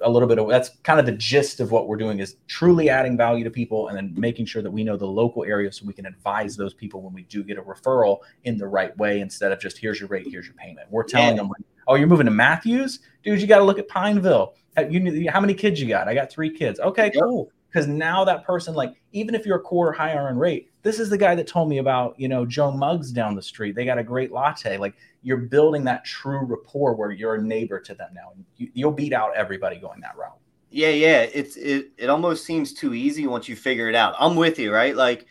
a 0.01 0.09
little 0.09 0.27
bit 0.27 0.39
of 0.39 0.47
that's 0.47 0.69
kind 0.83 0.99
of 0.99 1.05
the 1.05 1.11
gist 1.11 1.59
of 1.59 1.71
what 1.71 1.87
we're 1.87 1.97
doing 1.97 2.19
is 2.19 2.37
truly 2.47 2.89
adding 2.89 3.17
value 3.17 3.43
to 3.43 3.49
people 3.49 3.89
and 3.89 3.97
then 3.97 4.13
making 4.15 4.45
sure 4.45 4.61
that 4.61 4.71
we 4.71 4.83
know 4.83 4.95
the 4.95 5.05
local 5.05 5.43
area 5.43 5.71
so 5.71 5.85
we 5.85 5.93
can 5.93 6.05
advise 6.05 6.55
those 6.55 6.73
people 6.73 7.01
when 7.01 7.13
we 7.13 7.23
do 7.23 7.43
get 7.43 7.57
a 7.57 7.61
referral 7.61 8.19
in 8.43 8.57
the 8.57 8.67
right 8.67 8.95
way 8.97 9.19
instead 9.19 9.51
of 9.51 9.59
just 9.59 9.77
here's 9.77 9.99
your 9.99 10.07
rate, 10.09 10.27
here's 10.29 10.45
your 10.45 10.55
payment. 10.55 10.87
We're 10.89 11.03
telling 11.03 11.35
yeah. 11.35 11.43
them, 11.43 11.51
oh, 11.87 11.95
you're 11.95 12.07
moving 12.07 12.25
to 12.25 12.31
Matthews, 12.31 12.99
dude, 13.23 13.41
you 13.41 13.47
got 13.47 13.59
to 13.59 13.63
look 13.63 13.79
at 13.79 13.87
Pineville. 13.87 14.53
You, 14.89 15.29
how 15.29 15.41
many 15.41 15.53
kids 15.53 15.81
you 15.81 15.87
got? 15.87 16.07
I 16.07 16.13
got 16.13 16.31
three 16.31 16.49
kids. 16.49 16.79
Okay, 16.79 17.11
cool 17.11 17.51
because 17.71 17.87
now 17.87 18.23
that 18.25 18.43
person 18.43 18.73
like 18.73 18.95
even 19.11 19.35
if 19.35 19.45
you're 19.45 19.57
a 19.57 19.61
quarter 19.61 19.91
higher 19.91 20.27
on 20.27 20.37
rate 20.37 20.71
this 20.83 20.99
is 20.99 21.09
the 21.09 21.17
guy 21.17 21.35
that 21.35 21.47
told 21.47 21.69
me 21.69 21.77
about 21.77 22.19
you 22.19 22.27
know 22.27 22.45
joe 22.45 22.71
muggs 22.71 23.11
down 23.11 23.35
the 23.35 23.41
street 23.41 23.75
they 23.75 23.85
got 23.85 23.97
a 23.97 24.03
great 24.03 24.31
latte 24.31 24.77
like 24.77 24.95
you're 25.21 25.37
building 25.37 25.83
that 25.83 26.03
true 26.05 26.45
rapport 26.45 26.93
where 26.93 27.11
you're 27.11 27.35
a 27.35 27.41
neighbor 27.41 27.79
to 27.79 27.93
them 27.93 28.09
now 28.13 28.31
you, 28.57 28.69
you'll 28.73 28.91
beat 28.91 29.13
out 29.13 29.35
everybody 29.35 29.77
going 29.77 29.99
that 30.01 30.17
route 30.17 30.39
Yeah, 30.71 30.89
yeah. 30.89 31.21
It's 31.33 31.57
it 31.57 31.91
it 31.97 32.09
almost 32.09 32.45
seems 32.45 32.73
too 32.73 32.93
easy 32.93 33.25
once 33.27 33.49
you 33.49 33.55
figure 33.55 33.89
it 33.89 33.95
out. 33.95 34.13
I'm 34.19 34.35
with 34.35 34.59
you, 34.59 34.71
right? 34.71 34.95
Like 34.95 35.25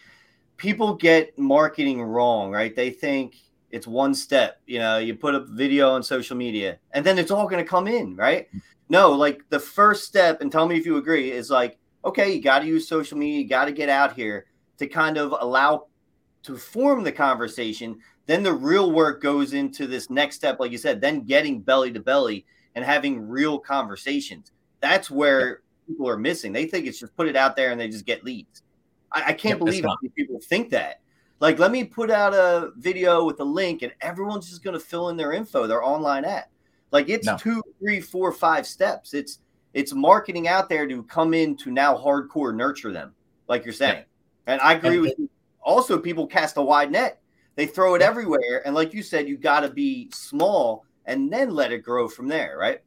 people 0.56 0.94
get 0.94 1.38
marketing 1.38 2.02
wrong, 2.02 2.50
right? 2.50 2.74
They 2.74 2.90
think 2.90 3.36
it's 3.70 3.86
one 3.86 4.14
step. 4.14 4.60
You 4.66 4.80
know, 4.80 4.98
you 4.98 5.14
put 5.14 5.34
a 5.36 5.40
video 5.40 5.90
on 5.90 6.02
social 6.02 6.36
media 6.36 6.78
and 6.92 7.04
then 7.06 7.18
it's 7.18 7.30
all 7.30 7.46
going 7.46 7.62
to 7.62 7.68
come 7.68 7.86
in, 7.86 8.16
right? 8.16 8.48
Mm. 8.52 8.62
No, 8.88 9.12
like 9.12 9.42
the 9.50 9.60
first 9.60 10.04
step, 10.04 10.40
and 10.40 10.50
tell 10.50 10.66
me 10.66 10.76
if 10.76 10.86
you 10.86 10.96
agree, 10.96 11.30
is 11.30 11.50
like, 11.50 11.78
okay, 12.04 12.32
you 12.32 12.40
got 12.40 12.60
to 12.60 12.66
use 12.66 12.88
social 12.88 13.18
media, 13.18 13.40
you 13.40 13.48
got 13.48 13.66
to 13.66 13.72
get 13.72 13.88
out 13.88 14.14
here 14.14 14.46
to 14.78 14.86
kind 14.86 15.18
of 15.18 15.34
allow 15.40 15.86
to 16.44 16.56
form 16.56 17.02
the 17.02 17.12
conversation. 17.12 17.98
Then 18.26 18.42
the 18.42 18.52
real 18.52 18.92
work 18.92 19.22
goes 19.22 19.52
into 19.52 19.86
this 19.86 20.10
next 20.10 20.36
step, 20.36 20.60
like 20.60 20.72
you 20.72 20.78
said, 20.78 21.00
then 21.00 21.24
getting 21.24 21.60
belly 21.60 21.92
to 21.92 22.00
belly 22.00 22.46
and 22.74 22.84
having 22.84 23.28
real 23.28 23.58
conversations. 23.58 24.52
That's 24.80 25.10
where 25.10 25.62
people 25.86 26.08
are 26.08 26.18
missing. 26.18 26.52
They 26.52 26.66
think 26.66 26.86
it's 26.86 27.00
just 27.00 27.16
put 27.16 27.26
it 27.26 27.36
out 27.36 27.56
there 27.56 27.70
and 27.70 27.80
they 27.80 27.88
just 27.88 28.06
get 28.06 28.24
leads. 28.24 28.62
I, 29.12 29.24
I 29.28 29.32
can't 29.32 29.58
believe 29.58 29.84
how 29.84 29.96
many 30.00 30.12
people 30.16 30.40
think 30.40 30.70
that. 30.70 31.00
Like, 31.40 31.58
let 31.58 31.70
me 31.70 31.84
put 31.84 32.10
out 32.10 32.34
a 32.34 32.72
video 32.76 33.24
with 33.24 33.40
a 33.40 33.44
link 33.44 33.82
and 33.82 33.92
everyone's 34.00 34.48
just 34.48 34.62
going 34.62 34.74
to 34.74 34.84
fill 34.84 35.08
in 35.08 35.16
their 35.16 35.32
info, 35.32 35.66
their 35.66 35.82
online 35.82 36.24
app. 36.24 36.50
Like, 36.90 37.08
it's 37.08 37.26
no. 37.26 37.36
two, 37.36 37.62
three, 37.78 38.00
four, 38.00 38.32
five 38.32 38.66
steps. 38.66 39.14
It's 39.14 39.38
it's 39.78 39.94
marketing 39.94 40.48
out 40.48 40.68
there 40.68 40.88
to 40.88 41.04
come 41.04 41.32
in 41.32 41.56
to 41.56 41.70
now 41.70 41.96
hardcore 41.96 42.52
nurture 42.52 42.92
them, 42.92 43.14
like 43.46 43.64
you're 43.64 43.72
saying. 43.72 44.04
Yeah. 44.46 44.54
And 44.54 44.60
I 44.60 44.72
agree 44.72 44.94
and 44.94 45.02
with 45.02 45.12
it, 45.12 45.18
you. 45.20 45.30
Also, 45.62 45.96
people 45.96 46.26
cast 46.26 46.56
a 46.56 46.62
wide 46.62 46.90
net. 46.90 47.20
They 47.54 47.66
throw 47.66 47.94
it 47.94 48.00
yeah. 48.00 48.08
everywhere. 48.08 48.62
And 48.64 48.74
like 48.74 48.92
you 48.92 49.04
said, 49.04 49.28
you 49.28 49.36
got 49.36 49.60
to 49.60 49.70
be 49.70 50.10
small 50.12 50.84
and 51.06 51.32
then 51.32 51.50
let 51.50 51.70
it 51.70 51.84
grow 51.84 52.08
from 52.08 52.26
there, 52.26 52.56
right? 52.58 52.80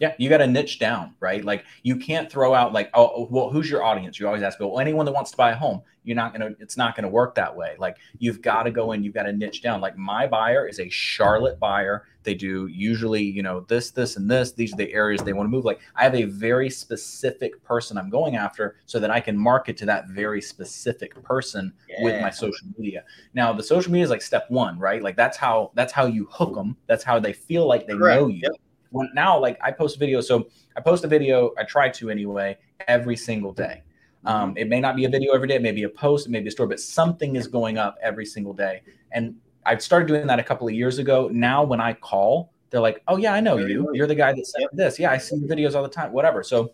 Yeah, 0.00 0.14
you 0.18 0.28
got 0.28 0.38
to 0.38 0.46
niche 0.46 0.78
down, 0.78 1.14
right? 1.20 1.44
Like 1.44 1.64
you 1.82 1.96
can't 1.96 2.30
throw 2.30 2.54
out 2.54 2.72
like, 2.72 2.90
oh, 2.94 3.10
oh, 3.14 3.28
well, 3.30 3.50
who's 3.50 3.70
your 3.70 3.82
audience? 3.82 4.18
You 4.18 4.26
always 4.26 4.42
ask, 4.42 4.60
well, 4.60 4.78
anyone 4.78 5.06
that 5.06 5.12
wants 5.12 5.30
to 5.32 5.36
buy 5.36 5.50
a 5.52 5.56
home. 5.56 5.82
You're 6.04 6.16
not 6.16 6.32
gonna, 6.32 6.52
it's 6.58 6.78
not 6.78 6.96
gonna 6.96 7.08
work 7.08 7.34
that 7.34 7.54
way. 7.54 7.76
Like 7.78 7.98
you've 8.18 8.40
got 8.40 8.62
to 8.62 8.70
go 8.70 8.92
in, 8.92 9.04
you've 9.04 9.12
got 9.12 9.24
to 9.24 9.32
niche 9.32 9.62
down. 9.62 9.82
Like 9.82 9.98
my 9.98 10.26
buyer 10.26 10.66
is 10.66 10.80
a 10.80 10.88
Charlotte 10.88 11.58
buyer. 11.58 12.04
They 12.22 12.34
do 12.34 12.66
usually, 12.66 13.22
you 13.22 13.42
know, 13.42 13.60
this, 13.68 13.90
this, 13.90 14.16
and 14.16 14.30
this. 14.30 14.52
These 14.52 14.72
are 14.72 14.76
the 14.76 14.92
areas 14.94 15.20
they 15.22 15.34
want 15.34 15.46
to 15.46 15.50
move. 15.50 15.66
Like 15.66 15.80
I 15.96 16.04
have 16.04 16.14
a 16.14 16.24
very 16.24 16.70
specific 16.70 17.62
person 17.62 17.98
I'm 17.98 18.08
going 18.08 18.36
after, 18.36 18.76
so 18.86 18.98
that 19.00 19.10
I 19.10 19.20
can 19.20 19.36
market 19.36 19.76
to 19.78 19.86
that 19.86 20.08
very 20.08 20.40
specific 20.40 21.22
person 21.22 21.74
yeah. 21.88 22.04
with 22.04 22.22
my 22.22 22.30
social 22.30 22.68
media. 22.78 23.04
Now, 23.34 23.52
the 23.52 23.62
social 23.62 23.92
media 23.92 24.04
is 24.04 24.10
like 24.10 24.22
step 24.22 24.46
one, 24.48 24.78
right? 24.78 25.02
Like 25.02 25.16
that's 25.16 25.36
how 25.36 25.72
that's 25.74 25.92
how 25.92 26.06
you 26.06 26.26
hook 26.30 26.54
them. 26.54 26.76
That's 26.86 27.04
how 27.04 27.18
they 27.18 27.34
feel 27.34 27.66
like 27.66 27.86
they 27.86 27.96
Correct. 27.96 28.20
know 28.20 28.28
you. 28.28 28.40
Yep 28.44 28.52
when 28.90 29.08
now 29.14 29.38
like 29.38 29.58
I 29.62 29.70
post 29.70 29.98
videos. 30.00 30.24
So 30.24 30.48
I 30.76 30.80
post 30.80 31.04
a 31.04 31.08
video, 31.08 31.52
I 31.58 31.64
try 31.64 31.88
to 31.88 32.10
anyway, 32.10 32.58
every 32.86 33.16
single 33.16 33.52
day. 33.52 33.82
Um, 34.24 34.56
it 34.56 34.68
may 34.68 34.80
not 34.80 34.96
be 34.96 35.04
a 35.04 35.08
video 35.08 35.32
every 35.32 35.48
day, 35.48 35.54
it 35.54 35.62
may 35.62 35.72
be 35.72 35.84
a 35.84 35.88
post, 35.88 36.26
it 36.26 36.30
may 36.30 36.40
be 36.40 36.48
a 36.48 36.50
story, 36.50 36.68
but 36.68 36.80
something 36.80 37.36
is 37.36 37.46
going 37.46 37.78
up 37.78 37.96
every 38.02 38.26
single 38.26 38.52
day. 38.52 38.82
And 39.12 39.36
I 39.64 39.76
started 39.78 40.08
doing 40.08 40.26
that 40.26 40.38
a 40.38 40.42
couple 40.42 40.66
of 40.66 40.74
years 40.74 40.98
ago. 40.98 41.28
Now 41.32 41.62
when 41.62 41.80
I 41.80 41.92
call, 41.92 42.52
they're 42.70 42.80
like, 42.80 43.02
"Oh 43.08 43.16
yeah, 43.16 43.32
I 43.32 43.40
know 43.40 43.56
you. 43.56 43.88
You're 43.94 44.06
the 44.06 44.14
guy 44.14 44.32
that 44.32 44.46
said 44.46 44.66
this. 44.72 44.98
Yeah, 44.98 45.10
I 45.10 45.18
see 45.18 45.36
your 45.36 45.48
videos 45.48 45.74
all 45.74 45.82
the 45.82 45.88
time. 45.88 46.12
Whatever." 46.12 46.42
So 46.42 46.72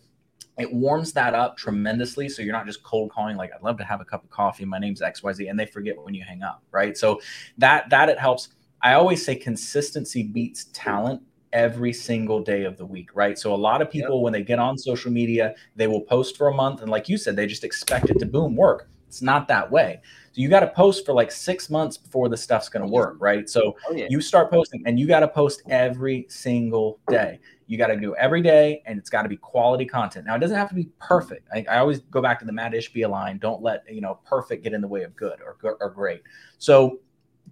it 0.59 0.73
warms 0.73 1.12
that 1.12 1.35
up 1.35 1.56
tremendously. 1.56 2.28
So 2.28 2.42
you're 2.42 2.52
not 2.52 2.66
just 2.66 2.83
cold 2.83 3.11
calling 3.11 3.37
like, 3.37 3.50
"I'd 3.54 3.62
love 3.62 3.78
to 3.78 3.85
have 3.85 4.00
a 4.00 4.04
cup 4.04 4.25
of 4.25 4.30
coffee. 4.30 4.64
My 4.64 4.78
name's 4.78 5.02
X 5.02 5.23
Y 5.23 5.33
Z," 5.33 5.49
and 5.49 5.59
they 5.59 5.66
forget 5.66 6.00
when 6.02 6.14
you 6.14 6.23
hang 6.23 6.42
up, 6.42 6.62
right? 6.71 6.97
So 6.97 7.21
that 7.59 7.90
that 7.90 8.09
it 8.09 8.18
helps. 8.18 8.49
I 8.83 8.94
always 8.94 9.25
say 9.25 9.35
consistency 9.37 10.23
beats 10.23 10.66
talent 10.73 11.23
every 11.54 11.92
single 11.92 12.42
day 12.42 12.64
of 12.64 12.76
the 12.76 12.84
week, 12.84 13.11
right? 13.14 13.38
So 13.38 13.54
a 13.54 13.56
lot 13.56 13.80
of 13.80 13.90
people, 13.90 14.18
yep. 14.18 14.25
when 14.25 14.32
they 14.32 14.42
get 14.42 14.58
on 14.58 14.76
social 14.76 15.11
media, 15.11 15.54
they 15.76 15.87
will 15.87 16.02
post 16.02 16.37
for 16.37 16.49
a 16.49 16.54
month. 16.54 16.82
And 16.82 16.90
like 16.90 17.08
you 17.08 17.16
said, 17.16 17.37
they 17.37 17.46
just 17.46 17.64
expect 17.64 18.11
it 18.11 18.18
to 18.18 18.26
boom 18.26 18.56
work. 18.56 18.90
It's 19.06 19.23
not 19.23 19.46
that 19.46 19.70
way. 19.70 20.00
So 20.32 20.40
you 20.40 20.49
got 20.49 20.61
to 20.61 20.66
post 20.66 21.06
for 21.06 21.14
like 21.14 21.30
six 21.30 21.70
months 21.70 21.96
before 21.96 22.28
the 22.28 22.37
stuff's 22.37 22.68
going 22.68 22.84
to 22.84 22.90
work, 22.90 23.16
right? 23.20 23.49
So 23.49 23.76
oh, 23.88 23.94
yeah. 23.94 24.08
you 24.11 24.20
start 24.20 24.50
posting 24.50 24.82
and 24.84 24.99
you 24.99 25.06
got 25.06 25.20
to 25.20 25.28
post 25.28 25.62
every 25.71 26.26
single 26.28 26.99
day. 27.08 27.38
You 27.69 27.78
got 27.78 27.86
to 27.86 27.97
do 27.97 28.17
every 28.17 28.43
day 28.43 28.82
and 28.86 28.99
it's 28.99 29.08
got 29.08 29.23
to 29.23 29.28
be 29.28 29.36
quality 29.36 29.84
content. 29.84 30.26
Now, 30.26 30.34
it 30.34 30.40
doesn't 30.40 30.56
have 30.56 30.69
to 30.71 30.75
be 30.75 30.90
perfect. 30.99 31.49
I, 31.54 31.64
I 31.71 31.78
always 31.78 32.00
go 32.00 32.21
back 32.21 32.40
to 32.40 32.45
the 32.45 32.52
Mat 32.52 32.73
Ishbia 32.73 33.08
line 33.08 33.38
don't 33.38 33.62
let, 33.62 33.84
you 33.88 34.00
know, 34.00 34.19
perfect 34.26 34.64
get 34.64 34.73
in 34.73 34.80
the 34.80 34.88
way 34.88 35.04
of 35.04 35.14
good 35.14 35.38
or, 35.40 35.56
or 35.80 35.90
great. 35.90 36.23
So 36.58 36.99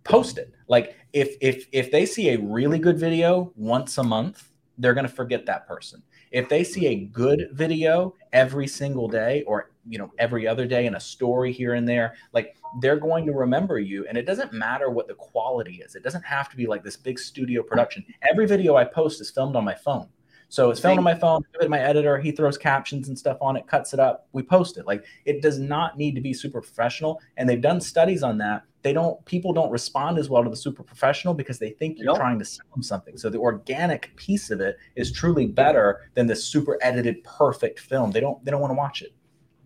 post 0.05 0.39
it. 0.39 0.53
Like 0.69 0.97
if 1.13 1.37
if 1.41 1.67
if 1.73 1.91
they 1.91 2.07
see 2.07 2.31
a 2.31 2.39
really 2.39 2.79
good 2.79 2.99
video 2.99 3.53
once 3.57 3.99
a 3.99 4.03
month, 4.03 4.49
they're 4.79 4.95
going 4.95 5.07
to 5.07 5.13
forget 5.13 5.47
that 5.47 5.67
person. 5.67 6.03
If 6.31 6.49
they 6.49 6.65
see 6.65 6.87
a 6.87 7.05
good 7.05 7.51
video 7.53 8.15
every 8.33 8.67
single 8.67 9.09
day 9.09 9.43
or 9.47 9.71
you 9.87 9.99
know 9.99 10.13
every 10.19 10.47
other 10.47 10.67
day 10.67 10.87
in 10.87 10.95
a 10.95 11.01
story 11.01 11.53
here 11.53 11.75
and 11.75 11.89
there, 11.89 12.15
like 12.33 12.57
they're 12.81 12.97
going 12.97 13.27
to 13.27 13.33
remember 13.33 13.79
you 13.79 14.07
and 14.09 14.17
it 14.17 14.27
doesn't 14.27 14.53
matter 14.53 14.91
what 14.91 15.09
the 15.09 15.15
quality 15.15 15.83
is. 15.85 15.95
It 15.95 16.03
doesn't 16.03 16.25
have 16.25 16.49
to 16.51 16.57
be 16.57 16.67
like 16.67 16.83
this 16.83 16.97
big 16.97 17.19
studio 17.19 17.63
production. 17.63 18.05
Every 18.23 18.47
video 18.47 18.77
I 18.77 18.85
post 18.85 19.21
is 19.21 19.31
filmed 19.31 19.57
on 19.57 19.65
my 19.65 19.75
phone. 19.75 20.09
So 20.49 20.71
it's 20.71 20.81
filmed 20.81 20.99
on 20.99 21.05
my 21.05 21.15
phone. 21.15 21.43
Give 21.55 21.63
it 21.63 21.71
my 21.71 21.81
editor. 21.81 22.19
He 22.19 22.31
throws 22.31 22.59
captions 22.59 23.09
and 23.09 23.19
stuff 23.19 23.39
on 23.41 23.57
it, 23.57 23.67
cuts 23.67 23.95
it 23.95 24.01
up. 24.01 24.29
We 24.33 24.43
post 24.43 24.77
it. 24.77 24.87
Like 24.87 25.05
it 25.25 25.41
does 25.41 25.59
not 25.59 25.97
need 25.97 26.15
to 26.15 26.21
be 26.21 26.35
super 26.35 26.61
professional. 26.61 27.21
And 27.39 27.49
they've 27.49 27.61
done 27.61 27.81
studies 27.81 28.23
on 28.23 28.37
that 28.39 28.65
they 28.83 28.93
don't 28.93 29.25
people 29.25 29.53
don't 29.53 29.71
respond 29.71 30.19
as 30.19 30.29
well 30.29 30.43
to 30.43 30.51
the 30.51 30.57
super 30.57 30.83
professional 30.83 31.35
because 31.35 31.59
they 31.59 31.71
think 31.71 31.99
you're 31.99 32.17
trying 32.17 32.39
to 32.39 32.45
sell 32.45 32.67
them 32.75 32.83
something. 32.83 33.17
So 33.17 33.31
the 33.31 33.39
organic 33.39 34.15
piece 34.17 34.51
of 34.51 34.61
it 34.61 34.77
is 34.97 35.13
truly 35.13 35.47
better 35.47 36.09
than 36.15 36.27
the 36.27 36.37
super 36.37 36.79
edited 36.83 37.23
perfect 37.25 37.81
film. 37.81 38.11
They 38.11 38.21
don't 38.21 38.45
they 38.45 38.51
don't 38.51 38.61
want 38.61 38.73
to 38.73 38.77
watch 38.77 39.03
it. 39.03 39.15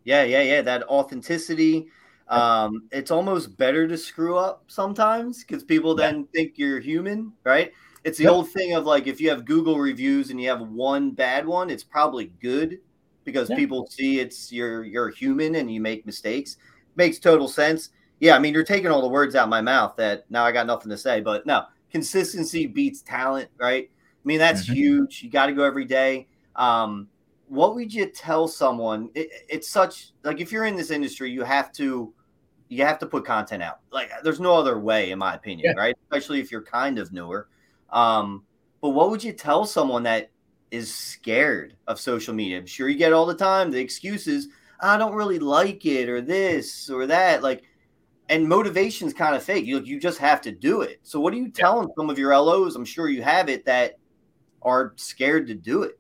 Yeah 0.04 0.22
yeah 0.22 0.42
yeah 0.42 0.62
that 0.62 0.84
authenticity 0.84 1.88
um 2.28 2.88
it's 2.90 3.10
almost 3.10 3.56
better 3.56 3.86
to 3.86 3.96
screw 3.96 4.36
up 4.36 4.64
sometimes 4.66 5.44
because 5.44 5.62
people 5.62 5.94
then 5.94 6.20
yeah. 6.20 6.24
think 6.34 6.58
you're 6.58 6.80
human 6.80 7.32
right? 7.44 7.72
It's 8.04 8.18
the 8.18 8.24
yep. 8.24 8.32
old 8.34 8.50
thing 8.50 8.74
of 8.74 8.84
like 8.84 9.06
if 9.06 9.20
you 9.20 9.30
have 9.30 9.44
google 9.44 9.78
reviews 9.78 10.30
and 10.30 10.40
you 10.40 10.48
have 10.48 10.60
one 10.60 11.10
bad 11.10 11.46
one 11.46 11.70
it's 11.70 11.84
probably 11.84 12.32
good 12.40 12.78
because 13.26 13.50
yeah. 13.50 13.56
people 13.56 13.86
see 13.90 14.20
it's 14.20 14.50
you're 14.50 14.84
you're 14.84 15.10
human 15.10 15.56
and 15.56 15.70
you 15.70 15.80
make 15.80 16.06
mistakes. 16.06 16.56
Makes 16.94 17.18
total 17.18 17.48
sense 17.48 17.90
yeah, 18.20 18.34
I 18.34 18.38
mean, 18.38 18.54
you're 18.54 18.64
taking 18.64 18.90
all 18.90 19.02
the 19.02 19.08
words 19.08 19.34
out 19.34 19.44
of 19.44 19.48
my 19.50 19.60
mouth 19.60 19.96
that 19.96 20.30
now 20.30 20.44
I 20.44 20.52
got 20.52 20.66
nothing 20.66 20.90
to 20.90 20.96
say. 20.96 21.20
But 21.20 21.46
no, 21.46 21.64
consistency 21.90 22.66
beats 22.66 23.02
talent, 23.02 23.50
right? 23.58 23.90
I 23.90 24.24
mean, 24.24 24.38
that's 24.38 24.64
mm-hmm. 24.64 24.74
huge. 24.74 25.22
You 25.22 25.30
got 25.30 25.46
to 25.46 25.52
go 25.52 25.64
every 25.64 25.84
day. 25.84 26.28
Um, 26.56 27.08
what 27.48 27.74
would 27.74 27.92
you 27.92 28.06
tell 28.06 28.48
someone? 28.48 29.10
It, 29.14 29.28
it's 29.48 29.68
such 29.68 30.12
like 30.24 30.40
if 30.40 30.50
you're 30.50 30.64
in 30.64 30.76
this 30.76 30.90
industry, 30.90 31.30
you 31.30 31.42
have 31.42 31.72
to 31.72 32.12
you 32.68 32.84
have 32.84 32.98
to 32.98 33.06
put 33.06 33.24
content 33.24 33.62
out. 33.62 33.80
Like 33.92 34.10
there's 34.24 34.40
no 34.40 34.54
other 34.54 34.78
way, 34.78 35.10
in 35.10 35.18
my 35.18 35.34
opinion, 35.34 35.74
yeah. 35.76 35.80
right? 35.80 35.96
Especially 36.10 36.40
if 36.40 36.50
you're 36.50 36.62
kind 36.62 36.98
of 36.98 37.12
newer. 37.12 37.48
Um, 37.90 38.44
but 38.80 38.90
what 38.90 39.10
would 39.10 39.22
you 39.22 39.32
tell 39.32 39.64
someone 39.64 40.02
that 40.04 40.30
is 40.70 40.92
scared 40.92 41.76
of 41.86 42.00
social 42.00 42.34
media? 42.34 42.58
I'm 42.58 42.66
sure 42.66 42.88
you 42.88 42.96
get 42.96 43.12
all 43.12 43.26
the 43.26 43.34
time 43.34 43.70
the 43.70 43.80
excuses. 43.80 44.48
I 44.80 44.98
don't 44.98 45.14
really 45.14 45.38
like 45.38 45.86
it, 45.86 46.08
or 46.08 46.20
this, 46.20 46.90
or 46.90 47.06
that. 47.06 47.42
Like 47.42 47.62
and 48.28 48.48
motivation's 48.48 49.14
kind 49.14 49.36
of 49.36 49.42
fake. 49.42 49.64
You 49.66 49.80
you 49.80 50.00
just 50.00 50.18
have 50.18 50.40
to 50.42 50.52
do 50.52 50.82
it. 50.82 51.00
So 51.02 51.20
what 51.20 51.32
are 51.32 51.36
you 51.36 51.50
telling 51.50 51.88
some 51.96 52.10
of 52.10 52.18
your 52.18 52.36
LOs? 52.36 52.76
I'm 52.76 52.84
sure 52.84 53.08
you 53.08 53.22
have 53.22 53.48
it 53.48 53.64
that 53.66 53.98
are 54.62 54.92
scared 54.96 55.46
to 55.48 55.54
do 55.54 55.82
it. 55.82 55.98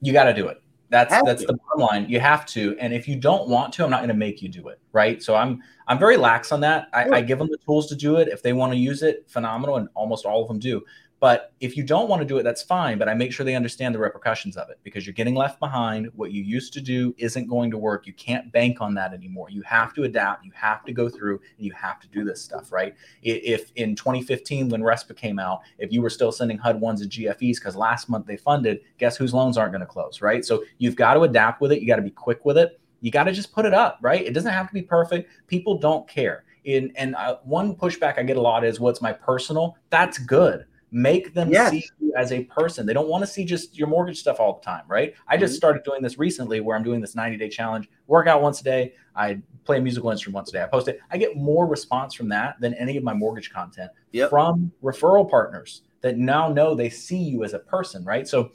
You 0.00 0.12
got 0.12 0.24
to 0.24 0.34
do 0.34 0.48
it. 0.48 0.62
That's 0.90 1.12
have 1.14 1.24
that's 1.24 1.40
to. 1.40 1.46
the 1.46 1.54
bottom 1.54 1.80
line. 1.80 2.10
You 2.10 2.20
have 2.20 2.44
to, 2.46 2.76
and 2.78 2.92
if 2.92 3.08
you 3.08 3.16
don't 3.16 3.48
want 3.48 3.72
to, 3.74 3.84
I'm 3.84 3.90
not 3.90 4.00
going 4.00 4.08
to 4.08 4.14
make 4.14 4.42
you 4.42 4.50
do 4.50 4.68
it. 4.68 4.78
Right. 4.92 5.22
So 5.22 5.34
I'm 5.34 5.62
I'm 5.88 5.98
very 5.98 6.18
lax 6.18 6.52
on 6.52 6.60
that. 6.60 6.88
I, 6.92 7.08
I 7.08 7.20
give 7.22 7.38
them 7.38 7.48
the 7.48 7.56
tools 7.64 7.86
to 7.86 7.96
do 7.96 8.16
it. 8.16 8.28
If 8.28 8.42
they 8.42 8.52
want 8.52 8.72
to 8.72 8.78
use 8.78 9.02
it, 9.02 9.24
phenomenal, 9.26 9.76
and 9.76 9.88
almost 9.94 10.26
all 10.26 10.42
of 10.42 10.48
them 10.48 10.58
do. 10.58 10.82
But 11.22 11.52
if 11.60 11.76
you 11.76 11.84
don't 11.84 12.08
want 12.08 12.20
to 12.20 12.26
do 12.26 12.38
it, 12.38 12.42
that's 12.42 12.64
fine. 12.64 12.98
But 12.98 13.08
I 13.08 13.14
make 13.14 13.32
sure 13.32 13.46
they 13.46 13.54
understand 13.54 13.94
the 13.94 14.00
repercussions 14.00 14.56
of 14.56 14.70
it 14.70 14.80
because 14.82 15.06
you're 15.06 15.14
getting 15.14 15.36
left 15.36 15.60
behind. 15.60 16.08
What 16.16 16.32
you 16.32 16.42
used 16.42 16.72
to 16.72 16.80
do 16.80 17.14
isn't 17.16 17.46
going 17.46 17.70
to 17.70 17.78
work. 17.78 18.08
You 18.08 18.12
can't 18.12 18.50
bank 18.50 18.80
on 18.80 18.92
that 18.94 19.14
anymore. 19.14 19.48
You 19.48 19.62
have 19.62 19.94
to 19.94 20.02
adapt. 20.02 20.44
You 20.44 20.50
have 20.52 20.84
to 20.84 20.92
go 20.92 21.08
through 21.08 21.40
and 21.56 21.64
you 21.64 21.70
have 21.74 22.00
to 22.00 22.08
do 22.08 22.24
this 22.24 22.42
stuff, 22.42 22.72
right? 22.72 22.96
If 23.22 23.70
in 23.76 23.94
2015, 23.94 24.68
when 24.68 24.82
RESPA 24.82 25.16
came 25.16 25.38
out, 25.38 25.60
if 25.78 25.92
you 25.92 26.02
were 26.02 26.10
still 26.10 26.32
sending 26.32 26.58
HUD 26.58 26.80
ones 26.80 27.02
and 27.02 27.08
GFEs 27.12 27.54
because 27.54 27.76
last 27.76 28.08
month 28.08 28.26
they 28.26 28.36
funded, 28.36 28.80
guess 28.98 29.16
whose 29.16 29.32
loans 29.32 29.56
aren't 29.56 29.70
going 29.70 29.78
to 29.78 29.86
close, 29.86 30.20
right? 30.22 30.44
So 30.44 30.64
you've 30.78 30.96
got 30.96 31.14
to 31.14 31.20
adapt 31.20 31.60
with 31.60 31.70
it. 31.70 31.80
You 31.80 31.86
got 31.86 31.96
to 31.96 32.02
be 32.02 32.10
quick 32.10 32.44
with 32.44 32.58
it. 32.58 32.80
You 33.00 33.12
got 33.12 33.24
to 33.24 33.32
just 33.32 33.52
put 33.52 33.64
it 33.64 33.74
up, 33.74 34.00
right? 34.02 34.26
It 34.26 34.32
doesn't 34.32 34.52
have 34.52 34.66
to 34.66 34.74
be 34.74 34.82
perfect. 34.82 35.30
People 35.46 35.78
don't 35.78 36.08
care. 36.08 36.42
In, 36.64 36.92
and 36.96 37.14
uh, 37.14 37.36
one 37.44 37.76
pushback 37.76 38.18
I 38.18 38.24
get 38.24 38.36
a 38.36 38.40
lot 38.40 38.64
is 38.64 38.80
what's 38.80 39.00
my 39.00 39.12
personal. 39.12 39.76
That's 39.88 40.18
good 40.18 40.66
make 40.92 41.34
them 41.34 41.50
yes. 41.50 41.70
see 41.70 41.88
you 41.98 42.12
as 42.16 42.30
a 42.32 42.44
person. 42.44 42.86
They 42.86 42.92
don't 42.92 43.08
want 43.08 43.22
to 43.22 43.26
see 43.26 43.44
just 43.44 43.76
your 43.76 43.88
mortgage 43.88 44.18
stuff 44.18 44.38
all 44.38 44.54
the 44.54 44.64
time, 44.64 44.84
right? 44.86 45.14
I 45.26 45.36
just 45.36 45.52
mm-hmm. 45.52 45.56
started 45.56 45.84
doing 45.84 46.02
this 46.02 46.18
recently 46.18 46.60
where 46.60 46.76
I'm 46.76 46.84
doing 46.84 47.00
this 47.00 47.14
90 47.14 47.36
day 47.38 47.48
challenge, 47.48 47.88
workout 48.06 48.42
once 48.42 48.60
a 48.60 48.64
day. 48.64 48.94
I 49.16 49.40
play 49.64 49.78
a 49.78 49.80
musical 49.80 50.10
instrument 50.10 50.34
once 50.34 50.50
a 50.50 50.52
day. 50.52 50.62
I 50.62 50.66
post 50.66 50.88
it. 50.88 51.00
I 51.10 51.16
get 51.16 51.36
more 51.36 51.66
response 51.66 52.14
from 52.14 52.28
that 52.28 52.60
than 52.60 52.74
any 52.74 52.96
of 52.96 53.04
my 53.04 53.14
mortgage 53.14 53.52
content 53.52 53.90
yep. 54.12 54.30
from 54.30 54.70
referral 54.82 55.28
partners 55.28 55.82
that 56.02 56.18
now 56.18 56.48
know 56.48 56.74
they 56.74 56.90
see 56.90 57.18
you 57.18 57.44
as 57.44 57.54
a 57.54 57.58
person, 57.58 58.04
right? 58.04 58.28
So 58.28 58.52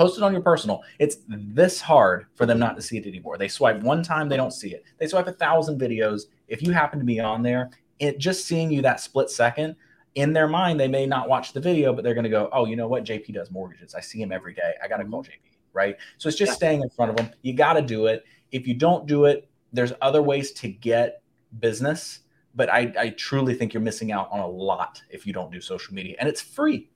Post 0.00 0.16
it 0.16 0.24
on 0.24 0.32
your 0.32 0.40
personal. 0.40 0.82
It's 0.98 1.18
this 1.28 1.78
hard 1.78 2.24
for 2.34 2.46
them 2.46 2.58
not 2.58 2.74
to 2.74 2.80
see 2.80 2.96
it 2.96 3.06
anymore. 3.06 3.36
They 3.36 3.48
swipe 3.48 3.82
one 3.82 4.02
time, 4.02 4.30
they 4.30 4.36
don't 4.38 4.50
see 4.50 4.72
it. 4.72 4.82
They 4.96 5.06
swipe 5.06 5.26
a 5.26 5.32
thousand 5.32 5.78
videos. 5.78 6.22
If 6.48 6.62
you 6.62 6.72
happen 6.72 6.98
to 6.98 7.04
be 7.04 7.20
on 7.20 7.42
there, 7.42 7.68
it 7.98 8.16
just 8.16 8.46
seeing 8.46 8.70
you 8.70 8.80
that 8.80 9.00
split 9.00 9.28
second 9.28 9.76
in 10.14 10.32
their 10.32 10.48
mind, 10.48 10.80
they 10.80 10.88
may 10.88 11.06
not 11.06 11.28
watch 11.28 11.52
the 11.52 11.60
video, 11.60 11.92
but 11.92 12.04
they're 12.04 12.14
going 12.14 12.24
to 12.24 12.30
go, 12.30 12.48
oh, 12.52 12.66
you 12.66 12.76
know 12.76 12.88
what? 12.88 13.04
JP 13.04 13.34
does 13.34 13.50
mortgages. 13.50 13.94
I 13.94 14.00
see 14.00 14.20
him 14.20 14.32
every 14.32 14.54
day. 14.54 14.74
I 14.82 14.88
got 14.88 14.96
to 14.96 15.04
mm-hmm. 15.04 15.12
call 15.12 15.24
JP. 15.24 15.38
Right. 15.72 15.96
So 16.18 16.28
it's 16.28 16.36
just 16.36 16.50
yeah. 16.50 16.56
staying 16.56 16.82
in 16.82 16.90
front 16.90 17.10
of 17.10 17.16
them. 17.16 17.30
You 17.42 17.54
got 17.54 17.74
to 17.74 17.82
do 17.82 18.06
it. 18.06 18.24
If 18.50 18.66
you 18.66 18.74
don't 18.74 19.06
do 19.06 19.26
it, 19.26 19.48
there's 19.72 19.92
other 20.00 20.20
ways 20.20 20.50
to 20.52 20.68
get 20.68 21.22
business. 21.60 22.20
But 22.56 22.68
I, 22.68 22.92
I 22.98 23.08
truly 23.10 23.54
think 23.54 23.72
you're 23.72 23.80
missing 23.80 24.10
out 24.10 24.28
on 24.32 24.40
a 24.40 24.46
lot 24.46 25.00
if 25.08 25.26
you 25.26 25.32
don't 25.32 25.52
do 25.52 25.60
social 25.60 25.94
media, 25.94 26.16
and 26.18 26.28
it's 26.28 26.40
free. 26.40 26.90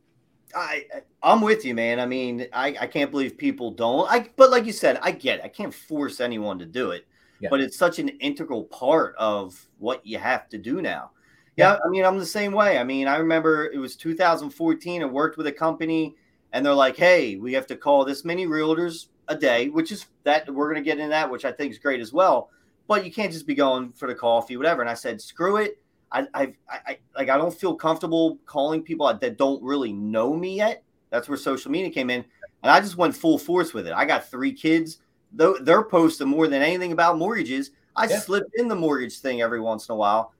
I 0.52 0.86
I'm 1.22 1.40
with 1.40 1.64
you, 1.64 1.76
man. 1.76 2.00
I 2.00 2.06
mean, 2.06 2.48
I, 2.52 2.76
I 2.80 2.86
can't 2.88 3.12
believe 3.12 3.38
people 3.38 3.70
don't. 3.70 4.10
I 4.10 4.28
but 4.36 4.50
like 4.50 4.66
you 4.66 4.72
said, 4.72 4.98
I 5.00 5.12
get 5.12 5.38
it. 5.38 5.44
I 5.44 5.48
can't 5.48 5.72
force 5.72 6.20
anyone 6.20 6.58
to 6.58 6.66
do 6.66 6.90
it. 6.90 7.06
Yeah. 7.40 7.50
But 7.50 7.60
it's 7.60 7.76
such 7.76 7.98
an 7.98 8.08
integral 8.08 8.64
part 8.64 9.14
of 9.16 9.64
what 9.78 10.04
you 10.04 10.18
have 10.18 10.48
to 10.48 10.58
do 10.58 10.82
now. 10.82 11.12
Yeah, 11.56 11.78
I 11.84 11.88
mean, 11.88 12.04
I'm 12.04 12.18
the 12.18 12.26
same 12.26 12.52
way. 12.52 12.78
I 12.78 12.84
mean, 12.84 13.06
I 13.06 13.16
remember 13.16 13.66
it 13.66 13.78
was 13.78 13.96
2014. 13.96 15.02
I 15.02 15.06
worked 15.06 15.36
with 15.36 15.46
a 15.46 15.52
company, 15.52 16.16
and 16.52 16.66
they're 16.66 16.74
like, 16.74 16.96
"Hey, 16.96 17.36
we 17.36 17.52
have 17.52 17.66
to 17.68 17.76
call 17.76 18.04
this 18.04 18.24
many 18.24 18.46
realtors 18.46 19.06
a 19.28 19.36
day," 19.36 19.68
which 19.68 19.92
is 19.92 20.06
that 20.24 20.52
we're 20.52 20.72
going 20.72 20.82
to 20.82 20.88
get 20.88 20.98
in 20.98 21.10
that, 21.10 21.30
which 21.30 21.44
I 21.44 21.52
think 21.52 21.72
is 21.72 21.78
great 21.78 22.00
as 22.00 22.12
well. 22.12 22.50
But 22.88 23.04
you 23.04 23.12
can't 23.12 23.32
just 23.32 23.46
be 23.46 23.54
going 23.54 23.92
for 23.92 24.08
the 24.08 24.14
coffee, 24.14 24.56
whatever. 24.56 24.80
And 24.80 24.90
I 24.90 24.94
said, 24.94 25.20
"Screw 25.20 25.58
it." 25.58 25.78
I, 26.10 26.26
I, 26.32 26.54
I, 26.70 26.98
like, 27.16 27.28
I 27.28 27.36
don't 27.36 27.52
feel 27.52 27.74
comfortable 27.74 28.38
calling 28.46 28.82
people 28.82 29.12
that 29.12 29.36
don't 29.36 29.60
really 29.62 29.92
know 29.92 30.32
me 30.32 30.56
yet. 30.56 30.84
That's 31.10 31.28
where 31.28 31.36
social 31.36 31.72
media 31.72 31.90
came 31.90 32.10
in, 32.10 32.24
and 32.62 32.70
I 32.70 32.80
just 32.80 32.96
went 32.96 33.16
full 33.16 33.38
force 33.38 33.74
with 33.74 33.86
it. 33.86 33.92
I 33.92 34.04
got 34.04 34.28
three 34.28 34.52
kids. 34.52 34.98
Though 35.32 35.56
they're 35.60 35.82
posting 35.82 36.28
more 36.28 36.46
than 36.46 36.62
anything 36.62 36.92
about 36.92 37.18
mortgages. 37.18 37.70
I 37.96 38.08
yeah. 38.08 38.18
slip 38.18 38.44
in 38.54 38.66
the 38.66 38.74
mortgage 38.74 39.18
thing 39.18 39.40
every 39.40 39.60
once 39.60 39.88
in 39.88 39.92
a 39.92 39.96
while 39.96 40.32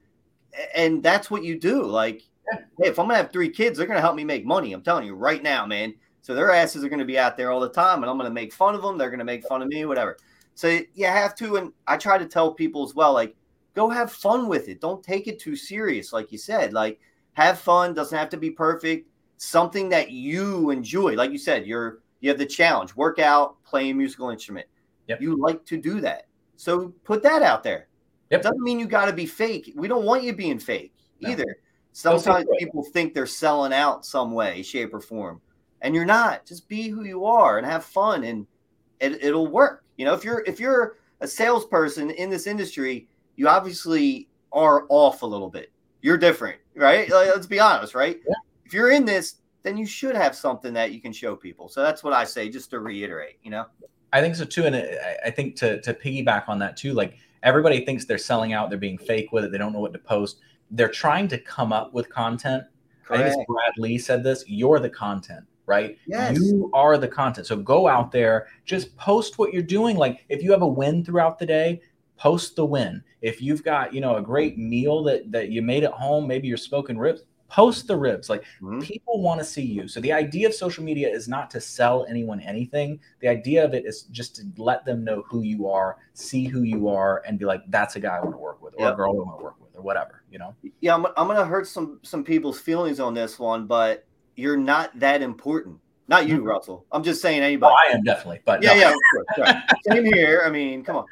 and 0.75 1.01
that's 1.03 1.29
what 1.29 1.43
you 1.43 1.59
do. 1.59 1.83
Like, 1.83 2.23
hey, 2.51 2.87
if 2.87 2.99
I'm 2.99 3.07
gonna 3.07 3.17
have 3.17 3.31
three 3.31 3.49
kids, 3.49 3.77
they're 3.77 3.87
gonna 3.87 4.01
help 4.01 4.15
me 4.15 4.23
make 4.23 4.45
money. 4.45 4.73
I'm 4.73 4.81
telling 4.81 5.05
you 5.05 5.15
right 5.15 5.41
now, 5.41 5.65
man. 5.65 5.93
So 6.21 6.33
their 6.33 6.51
asses 6.51 6.83
are 6.83 6.89
gonna 6.89 7.05
be 7.05 7.19
out 7.19 7.37
there 7.37 7.51
all 7.51 7.59
the 7.59 7.69
time, 7.69 8.03
and 8.03 8.09
I'm 8.09 8.17
gonna 8.17 8.29
make 8.29 8.53
fun 8.53 8.75
of 8.75 8.81
them. 8.81 8.97
They're 8.97 9.11
gonna 9.11 9.23
make 9.23 9.47
fun 9.47 9.61
of 9.61 9.67
me, 9.67 9.85
whatever. 9.85 10.17
So 10.55 10.79
you 10.93 11.05
have 11.05 11.35
to, 11.35 11.57
and 11.57 11.73
I 11.85 11.97
try 11.97 12.17
to 12.17 12.25
tell 12.25 12.53
people 12.53 12.83
as 12.83 12.95
well, 12.95 13.13
like, 13.13 13.35
go 13.73 13.89
have 13.89 14.11
fun 14.11 14.47
with 14.47 14.69
it. 14.69 14.79
Don't 14.79 15.03
take 15.03 15.27
it 15.27 15.37
too 15.37 15.55
serious, 15.55 16.13
like 16.13 16.31
you 16.31 16.37
said. 16.37 16.73
Like, 16.73 16.99
have 17.33 17.59
fun. 17.59 17.93
Doesn't 17.93 18.17
have 18.17 18.29
to 18.29 18.37
be 18.37 18.49
perfect. 18.49 19.09
Something 19.37 19.89
that 19.89 20.11
you 20.11 20.69
enjoy, 20.69 21.13
like 21.15 21.31
you 21.31 21.37
said, 21.37 21.67
you're 21.67 21.99
you 22.21 22.29
have 22.29 22.39
the 22.39 22.45
challenge. 22.45 22.95
Work 22.95 23.19
out, 23.19 23.61
play 23.63 23.89
a 23.89 23.93
musical 23.93 24.29
instrument. 24.29 24.65
Yep. 25.07 25.21
You 25.21 25.37
like 25.37 25.65
to 25.65 25.77
do 25.77 25.99
that, 26.01 26.27
so 26.55 26.93
put 27.03 27.21
that 27.23 27.43
out 27.43 27.61
there. 27.61 27.87
Yep. 28.29 28.41
Doesn't 28.41 28.61
mean 28.61 28.79
you 28.79 28.87
got 28.87 29.05
to 29.05 29.13
be 29.13 29.25
fake. 29.25 29.71
We 29.75 29.87
don't 29.87 30.05
want 30.05 30.23
you 30.23 30.33
being 30.33 30.59
fake 30.59 30.93
no. 31.21 31.29
either. 31.29 31.57
Sometimes 31.93 32.45
people 32.59 32.83
think 32.83 33.13
they're 33.13 33.25
selling 33.25 33.71
out 33.71 34.05
some 34.05 34.33
way, 34.33 34.61
shape, 34.63 34.93
or 34.93 34.99
form, 34.99 35.39
and 35.81 35.95
you're 35.95 36.05
not. 36.05 36.45
Just 36.45 36.67
be 36.67 36.89
who 36.89 37.05
you 37.05 37.25
are 37.25 37.57
and 37.57 37.65
have 37.65 37.85
fun, 37.85 38.25
and 38.25 38.45
it, 38.99 39.23
it'll 39.23 39.47
work. 39.47 39.85
You 39.97 40.05
know, 40.05 40.13
if 40.13 40.23
you're 40.25 40.43
if 40.45 40.59
you're 40.59 40.97
a 41.21 41.27
salesperson 41.27 42.11
in 42.11 42.29
this 42.29 42.47
industry, 42.47 43.07
you 43.37 43.47
obviously 43.47 44.27
are 44.51 44.85
off 44.89 45.21
a 45.21 45.25
little 45.25 45.49
bit. 45.49 45.71
You're 46.01 46.17
different, 46.17 46.57
right? 46.75 47.09
Like, 47.09 47.27
let's 47.33 47.47
be 47.47 47.61
honest, 47.61 47.95
right? 47.95 48.19
Yeah. 48.27 48.35
If 48.65 48.73
you're 48.73 48.91
in 48.91 49.05
this, 49.05 49.35
then 49.63 49.77
you 49.77 49.85
should 49.85 50.15
have 50.15 50.35
something 50.35 50.73
that 50.73 50.91
you 50.91 50.99
can 50.99 51.13
show 51.13 51.35
people. 51.35 51.69
So 51.69 51.81
that's 51.81 52.03
what 52.03 52.11
I 52.11 52.25
say, 52.25 52.49
just 52.49 52.71
to 52.71 52.79
reiterate. 52.79 53.37
You 53.41 53.51
know. 53.51 53.65
I 54.11 54.21
think 54.21 54.35
so 54.35 54.43
too, 54.43 54.65
and 54.65 54.75
I 55.25 55.29
think 55.29 55.55
to 55.57 55.79
to 55.81 55.93
piggyback 55.93 56.49
on 56.49 56.59
that 56.59 56.75
too, 56.75 56.93
like 56.93 57.17
everybody 57.45 57.85
thinks 57.85 58.03
they're 58.03 58.17
selling 58.17 58.51
out, 58.51 58.69
they're 58.69 58.77
being 58.77 58.97
fake 58.97 59.31
with 59.31 59.45
it, 59.45 59.51
they 59.51 59.57
don't 59.57 59.71
know 59.71 59.79
what 59.79 59.93
to 59.93 59.99
post. 59.99 60.41
They're 60.71 60.89
trying 60.89 61.29
to 61.29 61.37
come 61.37 61.71
up 61.71 61.93
with 61.93 62.09
content. 62.09 62.63
Correct. 63.03 63.23
I 63.23 63.29
think 63.29 63.47
Brad 63.47 63.71
Lee 63.77 63.97
said 63.99 64.23
this. 64.23 64.43
You're 64.47 64.79
the 64.79 64.89
content, 64.89 65.45
right? 65.67 65.97
Yes. 66.07 66.37
You 66.41 66.71
are 66.73 66.97
the 66.97 67.07
content. 67.07 67.45
So 67.45 67.55
go 67.55 67.87
out 67.87 68.11
there, 68.11 68.47
just 68.65 68.97
post 68.97 69.37
what 69.37 69.53
you're 69.53 69.61
doing. 69.61 69.95
Like 69.95 70.25
if 70.27 70.41
you 70.41 70.51
have 70.51 70.63
a 70.63 70.67
win 70.67 71.05
throughout 71.05 71.37
the 71.37 71.45
day, 71.45 71.81
post 72.17 72.55
the 72.55 72.65
win. 72.65 73.03
If 73.21 73.41
you've 73.41 73.63
got, 73.63 73.93
you 73.93 74.01
know, 74.01 74.15
a 74.15 74.21
great 74.21 74.57
meal 74.57 75.03
that 75.03 75.31
that 75.31 75.49
you 75.49 75.61
made 75.61 75.83
at 75.83 75.91
home, 75.91 76.27
maybe 76.27 76.47
you're 76.47 76.57
smoking 76.57 76.97
ribs, 76.97 77.21
post 77.55 77.87
the 77.87 77.95
ribs 77.95 78.29
like 78.29 78.43
mm-hmm. 78.61 78.79
people 78.81 79.21
want 79.21 79.39
to 79.39 79.45
see 79.45 79.63
you. 79.63 79.87
So 79.87 80.01
the 80.01 80.11
idea 80.11 80.47
of 80.47 80.53
social 80.53 80.83
media 80.83 81.07
is 81.07 81.29
not 81.29 81.49
to 81.51 81.61
sell 81.61 82.05
anyone 82.09 82.41
anything. 82.41 82.99
The 83.21 83.29
idea 83.29 83.63
of 83.63 83.73
it 83.73 83.85
is 83.85 84.03
just 84.03 84.35
to 84.35 84.43
let 84.57 84.83
them 84.83 85.05
know 85.05 85.23
who 85.29 85.41
you 85.41 85.69
are 85.69 85.97
see 86.13 86.45
who 86.45 86.63
you 86.63 86.87
are 86.87 87.21
and 87.27 87.37
be 87.37 87.45
like 87.45 87.61
that's 87.69 87.95
a 87.97 87.99
guy 87.99 88.15
i 88.15 88.21
want 88.21 88.33
to 88.33 88.37
work 88.37 88.61
with 88.61 88.73
or 88.75 88.85
yep. 88.85 88.93
a 88.93 88.95
girl 88.95 89.11
i 89.11 89.15
want 89.15 89.37
to 89.37 89.43
work 89.43 89.55
with 89.59 89.75
or 89.75 89.81
whatever 89.81 90.23
you 90.31 90.39
know? 90.39 90.55
Yeah 90.79 90.95
I'm, 90.95 91.05
I'm 91.17 91.27
gonna 91.27 91.45
hurt 91.45 91.67
some 91.67 91.99
some 92.03 92.23
people's 92.23 92.59
feelings 92.59 92.99
on 92.99 93.13
this 93.13 93.37
one 93.37 93.67
but 93.67 94.05
you're 94.35 94.57
not 94.57 94.97
that 94.99 95.21
important. 95.21 95.79
Not 96.07 96.27
you 96.27 96.37
mm-hmm. 96.37 96.47
russell. 96.47 96.85
I'm 96.91 97.03
just 97.03 97.21
saying 97.21 97.41
anybody. 97.41 97.73
Oh, 97.73 97.89
i 97.89 97.95
am 97.95 98.03
definitely 98.03 98.41
but 98.45 98.61
yeah 98.61 98.73
no. 98.73 99.23
yeah 99.37 99.61
same 99.89 100.05
here. 100.05 100.43
I 100.45 100.49
mean 100.49 100.83
come 100.83 100.97
on 100.97 101.05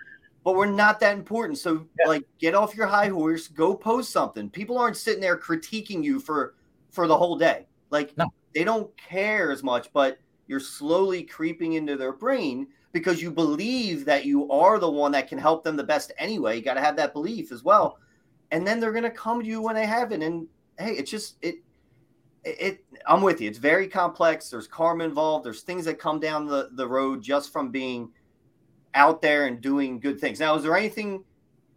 but 0.43 0.55
we're 0.55 0.65
not 0.65 0.99
that 0.99 1.17
important. 1.17 1.57
So 1.57 1.85
yeah. 1.99 2.07
like 2.07 2.25
get 2.39 2.55
off 2.55 2.75
your 2.75 2.87
high 2.87 3.07
horse, 3.07 3.47
go 3.47 3.75
post 3.75 4.11
something. 4.11 4.49
People 4.49 4.77
aren't 4.77 4.97
sitting 4.97 5.21
there 5.21 5.37
critiquing 5.37 6.03
you 6.03 6.19
for 6.19 6.55
for 6.89 7.07
the 7.07 7.17
whole 7.17 7.37
day. 7.37 7.67
Like 7.89 8.17
no. 8.17 8.31
they 8.53 8.63
don't 8.63 8.95
care 8.97 9.51
as 9.51 9.63
much, 9.63 9.91
but 9.93 10.19
you're 10.47 10.59
slowly 10.59 11.23
creeping 11.23 11.73
into 11.73 11.95
their 11.95 12.13
brain 12.13 12.67
because 12.91 13.21
you 13.21 13.31
believe 13.31 14.05
that 14.05 14.25
you 14.25 14.49
are 14.51 14.77
the 14.77 14.89
one 14.89 15.11
that 15.13 15.27
can 15.27 15.37
help 15.37 15.63
them 15.63 15.75
the 15.75 15.83
best 15.83 16.11
anyway. 16.17 16.57
You 16.57 16.61
got 16.61 16.75
to 16.75 16.81
have 16.81 16.95
that 16.97 17.13
belief 17.13 17.51
as 17.51 17.63
well. 17.63 17.97
And 18.51 18.67
then 18.67 18.79
they're 18.79 18.91
going 18.91 19.03
to 19.03 19.09
come 19.09 19.41
to 19.41 19.47
you 19.47 19.61
when 19.61 19.75
they 19.75 19.85
have 19.85 20.11
it 20.11 20.21
and 20.21 20.47
hey, 20.77 20.93
it's 20.93 21.09
just 21.09 21.37
it 21.41 21.55
it 22.43 22.83
I'm 23.07 23.21
with 23.21 23.39
you. 23.39 23.49
It's 23.49 23.57
very 23.57 23.87
complex. 23.87 24.49
There's 24.49 24.67
karma 24.67 25.05
involved. 25.05 25.45
There's 25.45 25.61
things 25.61 25.85
that 25.85 25.99
come 25.99 26.19
down 26.19 26.45
the 26.45 26.69
the 26.73 26.87
road 26.87 27.21
just 27.21 27.53
from 27.53 27.71
being 27.71 28.11
out 28.95 29.21
there 29.21 29.45
and 29.45 29.61
doing 29.61 29.99
good 29.99 30.19
things. 30.19 30.39
Now, 30.39 30.55
is 30.55 30.63
there 30.63 30.75
anything 30.75 31.23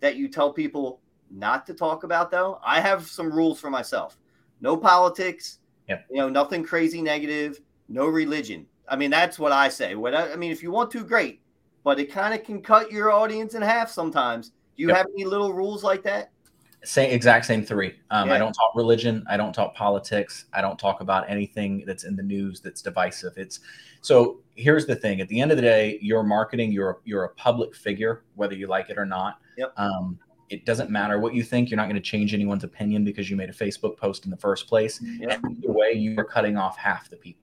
that 0.00 0.16
you 0.16 0.28
tell 0.28 0.52
people 0.52 1.00
not 1.30 1.66
to 1.66 1.74
talk 1.74 2.04
about 2.04 2.30
though? 2.30 2.60
I 2.64 2.80
have 2.80 3.06
some 3.06 3.32
rules 3.32 3.58
for 3.60 3.70
myself. 3.70 4.18
No 4.60 4.76
politics. 4.76 5.58
Yep. 5.88 6.06
You 6.10 6.16
know, 6.18 6.28
nothing 6.28 6.64
crazy 6.64 7.00
negative, 7.00 7.60
no 7.88 8.06
religion. 8.06 8.66
I 8.88 8.96
mean, 8.96 9.10
that's 9.10 9.38
what 9.38 9.52
I 9.52 9.68
say. 9.68 9.94
What 9.94 10.14
I, 10.14 10.32
I 10.32 10.36
mean, 10.36 10.50
if 10.50 10.62
you 10.62 10.70
want 10.70 10.90
to, 10.92 11.04
great, 11.04 11.40
but 11.84 12.00
it 12.00 12.10
kind 12.10 12.34
of 12.34 12.44
can 12.44 12.60
cut 12.60 12.90
your 12.90 13.12
audience 13.12 13.54
in 13.54 13.62
half 13.62 13.90
sometimes. 13.90 14.50
Do 14.76 14.82
you 14.82 14.88
yep. 14.88 14.98
have 14.98 15.06
any 15.14 15.24
little 15.24 15.52
rules 15.52 15.84
like 15.84 16.02
that? 16.02 16.30
Same 16.84 17.10
exact 17.10 17.46
same 17.46 17.64
three. 17.64 17.94
Um, 18.10 18.28
yeah. 18.28 18.34
I 18.34 18.38
don't 18.38 18.52
talk 18.52 18.72
religion. 18.76 19.24
I 19.28 19.36
don't 19.36 19.52
talk 19.52 19.74
politics. 19.74 20.44
I 20.52 20.60
don't 20.60 20.78
talk 20.78 21.00
about 21.00 21.28
anything 21.28 21.84
that's 21.86 22.04
in 22.04 22.14
the 22.14 22.22
news 22.22 22.60
that's 22.60 22.82
divisive. 22.82 23.32
It's 23.36 23.60
so 24.02 24.40
here's 24.56 24.86
the 24.86 24.96
thing. 24.96 25.20
At 25.20 25.28
the 25.28 25.40
end 25.40 25.50
of 25.50 25.56
the 25.56 25.62
day, 25.62 25.98
you're 26.02 26.22
marketing. 26.22 26.72
You're 26.72 27.00
you're 27.04 27.24
a 27.24 27.34
public 27.34 27.74
figure, 27.74 28.24
whether 28.34 28.54
you 28.54 28.66
like 28.66 28.90
it 28.90 28.98
or 28.98 29.06
not. 29.06 29.38
Yep. 29.56 29.72
Um, 29.76 30.18
it 30.48 30.64
doesn't 30.64 30.90
matter 30.90 31.18
what 31.18 31.34
you 31.34 31.42
think. 31.42 31.70
You're 31.70 31.76
not 31.76 31.86
going 31.86 31.96
to 31.96 32.00
change 32.00 32.32
anyone's 32.32 32.64
opinion 32.64 33.04
because 33.04 33.28
you 33.28 33.36
made 33.36 33.50
a 33.50 33.52
Facebook 33.52 33.96
post 33.96 34.24
in 34.24 34.30
the 34.30 34.36
first 34.36 34.68
place. 34.68 35.00
Yep. 35.02 35.40
And 35.44 35.58
either 35.58 35.72
way, 35.72 35.92
you 35.92 36.18
are 36.18 36.24
cutting 36.24 36.56
off 36.56 36.76
half 36.76 37.10
the 37.10 37.16
people. 37.16 37.42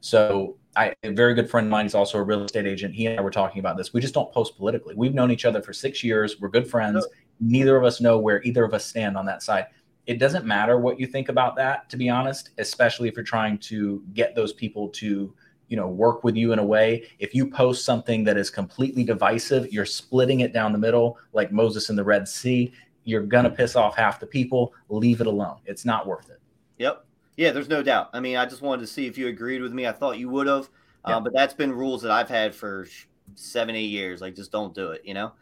So 0.00 0.58
I, 0.76 0.94
a 1.02 1.10
very 1.12 1.34
good 1.34 1.48
friend 1.50 1.66
of 1.66 1.70
mine, 1.70 1.86
is 1.86 1.94
also 1.94 2.18
a 2.18 2.22
real 2.22 2.44
estate 2.44 2.66
agent. 2.66 2.94
He 2.94 3.06
and 3.06 3.18
I 3.18 3.22
were 3.22 3.30
talking 3.30 3.58
about 3.58 3.76
this. 3.76 3.92
We 3.92 4.00
just 4.00 4.14
don't 4.14 4.30
post 4.30 4.56
politically. 4.56 4.94
We've 4.94 5.14
known 5.14 5.30
each 5.30 5.46
other 5.46 5.62
for 5.62 5.72
six 5.72 6.04
years. 6.04 6.40
We're 6.40 6.50
good 6.50 6.68
friends. 6.68 7.06
Neither 7.40 7.76
of 7.76 7.84
us 7.84 8.00
know 8.00 8.18
where 8.18 8.42
either 8.42 8.64
of 8.64 8.74
us 8.74 8.84
stand 8.84 9.16
on 9.16 9.24
that 9.26 9.42
side. 9.42 9.66
It 10.06 10.18
doesn't 10.18 10.44
matter 10.44 10.78
what 10.78 11.00
you 11.00 11.06
think 11.06 11.30
about 11.30 11.56
that, 11.56 11.88
to 11.88 11.96
be 11.96 12.10
honest, 12.10 12.50
especially 12.58 13.08
if 13.08 13.16
you're 13.16 13.24
trying 13.24 13.56
to 13.58 14.04
get 14.12 14.34
those 14.34 14.52
people 14.52 14.90
to, 14.90 15.34
you 15.68 15.76
know, 15.76 15.88
work 15.88 16.24
with 16.24 16.36
you 16.36 16.52
in 16.52 16.58
a 16.58 16.64
way. 16.64 17.04
If 17.18 17.34
you 17.34 17.48
post 17.48 17.84
something 17.84 18.24
that 18.24 18.36
is 18.36 18.50
completely 18.50 19.04
divisive, 19.04 19.72
you're 19.72 19.86
splitting 19.86 20.40
it 20.40 20.52
down 20.52 20.72
the 20.72 20.78
middle, 20.78 21.18
like 21.32 21.52
Moses 21.52 21.90
in 21.90 21.96
the 21.96 22.04
Red 22.04 22.28
Sea. 22.28 22.72
You're 23.04 23.22
gonna 23.22 23.50
piss 23.50 23.76
off 23.76 23.96
half 23.96 24.20
the 24.20 24.26
people. 24.26 24.72
Leave 24.88 25.20
it 25.20 25.26
alone. 25.26 25.58
It's 25.66 25.84
not 25.84 26.06
worth 26.06 26.30
it. 26.30 26.40
Yep. 26.78 27.04
Yeah, 27.36 27.50
there's 27.50 27.68
no 27.68 27.82
doubt. 27.82 28.10
I 28.12 28.20
mean, 28.20 28.36
I 28.36 28.46
just 28.46 28.62
wanted 28.62 28.82
to 28.82 28.86
see 28.86 29.06
if 29.06 29.18
you 29.18 29.28
agreed 29.28 29.60
with 29.60 29.72
me. 29.72 29.86
I 29.86 29.92
thought 29.92 30.18
you 30.18 30.28
would 30.28 30.46
have, 30.46 30.68
uh, 31.04 31.20
but 31.20 31.32
that's 31.34 31.54
been 31.54 31.72
rules 31.72 32.02
that 32.02 32.10
I've 32.10 32.28
had 32.28 32.54
for 32.54 32.86
seven, 33.34 33.74
eight 33.74 33.90
years. 33.90 34.20
Like, 34.20 34.36
just 34.36 34.52
don't 34.52 34.74
do 34.74 34.92
it. 34.92 35.02
You 35.04 35.14
know. 35.14 35.32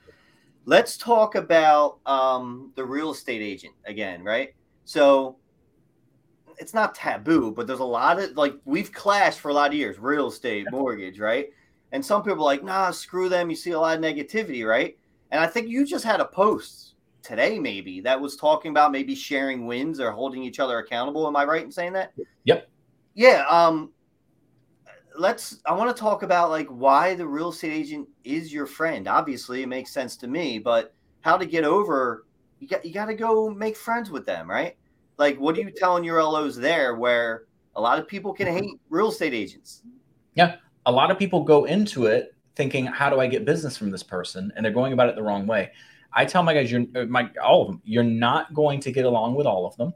Let's 0.64 0.96
talk 0.96 1.34
about 1.34 1.98
um, 2.06 2.72
the 2.76 2.84
real 2.84 3.10
estate 3.10 3.42
agent 3.42 3.74
again, 3.84 4.22
right? 4.22 4.54
So 4.84 5.36
it's 6.58 6.74
not 6.74 6.94
taboo, 6.94 7.52
but 7.52 7.66
there's 7.66 7.80
a 7.80 7.84
lot 7.84 8.20
of 8.20 8.36
like 8.36 8.54
we've 8.64 8.92
clashed 8.92 9.40
for 9.40 9.50
a 9.50 9.54
lot 9.54 9.70
of 9.70 9.76
years, 9.76 9.98
real 9.98 10.28
estate, 10.28 10.66
mortgage, 10.70 11.18
right? 11.18 11.48
And 11.92 12.04
some 12.04 12.22
people 12.22 12.40
are 12.40 12.44
like, 12.44 12.64
nah, 12.64 12.90
screw 12.90 13.28
them. 13.28 13.50
You 13.50 13.56
see 13.56 13.72
a 13.72 13.80
lot 13.80 13.96
of 13.96 14.02
negativity, 14.02 14.66
right? 14.66 14.96
And 15.30 15.40
I 15.40 15.46
think 15.46 15.68
you 15.68 15.86
just 15.86 16.04
had 16.04 16.20
a 16.20 16.24
post 16.24 16.94
today, 17.22 17.58
maybe 17.58 18.00
that 18.00 18.20
was 18.20 18.36
talking 18.36 18.70
about 18.70 18.92
maybe 18.92 19.14
sharing 19.14 19.66
wins 19.66 20.00
or 20.00 20.10
holding 20.10 20.42
each 20.42 20.58
other 20.58 20.78
accountable. 20.78 21.26
Am 21.26 21.36
I 21.36 21.44
right 21.44 21.62
in 21.62 21.70
saying 21.70 21.92
that? 21.92 22.12
Yep. 22.44 22.68
Yeah. 23.14 23.44
Um, 23.48 23.92
let's 25.18 25.60
I 25.66 25.74
want 25.74 25.94
to 25.94 26.00
talk 26.00 26.22
about 26.22 26.50
like 26.50 26.68
why 26.68 27.14
the 27.14 27.26
real 27.26 27.50
estate 27.50 27.72
agent 27.72 28.08
is 28.24 28.52
your 28.52 28.66
friend. 28.66 29.06
Obviously, 29.06 29.62
it 29.62 29.68
makes 29.68 29.92
sense 29.92 30.16
to 30.18 30.26
me, 30.26 30.58
but 30.58 30.94
how 31.20 31.36
to 31.36 31.46
get 31.46 31.64
over 31.64 32.24
you 32.62 32.68
got 32.68 32.84
you 32.84 32.94
got 32.94 33.06
to 33.06 33.14
go 33.14 33.50
make 33.50 33.76
friends 33.76 34.08
with 34.08 34.24
them, 34.24 34.48
right? 34.48 34.76
Like 35.22 35.38
what 35.38 35.56
are 35.56 35.60
you 35.60 35.70
telling 35.70 36.02
your 36.02 36.20
LOs 36.20 36.56
there 36.56 36.96
where 36.96 37.44
a 37.76 37.80
lot 37.80 38.00
of 38.00 38.08
people 38.08 38.32
can 38.34 38.48
hate 38.48 38.80
real 38.90 39.10
estate 39.10 39.32
agents? 39.32 39.82
Yeah, 40.34 40.56
a 40.84 40.90
lot 40.90 41.12
of 41.12 41.18
people 41.18 41.44
go 41.44 41.64
into 41.64 42.06
it 42.06 42.34
thinking 42.56 42.86
how 42.86 43.08
do 43.08 43.20
I 43.20 43.28
get 43.28 43.44
business 43.44 43.76
from 43.76 43.90
this 43.92 44.02
person 44.02 44.52
and 44.56 44.64
they're 44.64 44.72
going 44.72 44.92
about 44.92 45.08
it 45.08 45.14
the 45.14 45.22
wrong 45.22 45.46
way. 45.46 45.70
I 46.12 46.24
tell 46.24 46.42
my 46.42 46.54
guys 46.54 46.72
you're 46.72 46.86
uh, 46.96 47.04
my 47.04 47.30
all 47.40 47.62
of 47.62 47.68
them, 47.68 47.80
you're 47.84 48.02
not 48.02 48.52
going 48.52 48.80
to 48.80 48.90
get 48.90 49.04
along 49.04 49.36
with 49.36 49.46
all 49.46 49.64
of 49.64 49.76
them. 49.76 49.94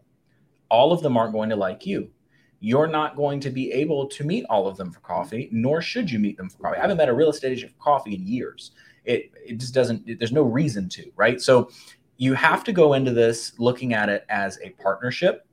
All 0.71 0.93
of 0.93 1.03
them 1.03 1.17
aren't 1.17 1.33
going 1.33 1.51
to 1.51 1.57
like 1.57 1.85
you 1.85 2.09
you're 2.61 2.87
not 2.87 3.17
going 3.17 3.41
to 3.41 3.51
be 3.51 3.71
able 3.73 4.07
to 4.07 4.25
meet 4.25 4.45
all 4.49 4.67
of 4.67 4.77
them 4.77 4.91
for 4.91 5.01
coffee, 5.01 5.49
nor 5.53 5.83
should 5.83 6.11
you 6.11 6.19
meet 6.19 6.37
them 6.37 6.49
for 6.49 6.59
coffee. 6.59 6.79
I 6.79 6.81
haven't 6.81 6.97
met 6.97 7.09
a 7.09 7.15
real 7.15 7.31
estate 7.31 7.53
agent 7.53 7.73
for 7.73 7.79
coffee 7.79 8.15
in 8.15 8.27
years. 8.27 8.73
It, 9.05 9.31
it 9.45 9.59
just 9.59 9.75
doesn't, 9.75 10.09
it, 10.09 10.19
there's 10.19 10.33
no 10.33 10.43
reason 10.43 10.89
to, 10.91 11.11
right? 11.17 11.41
So 11.41 11.71
you 12.17 12.35
have 12.35 12.65
to 12.65 12.73
go 12.73 12.95
into 12.95 13.13
this 13.13 13.53
looking 13.59 13.93
at 13.95 14.09
it 14.09 14.25
as 14.29 14.59
a 14.63 14.71
partnership 14.71 15.47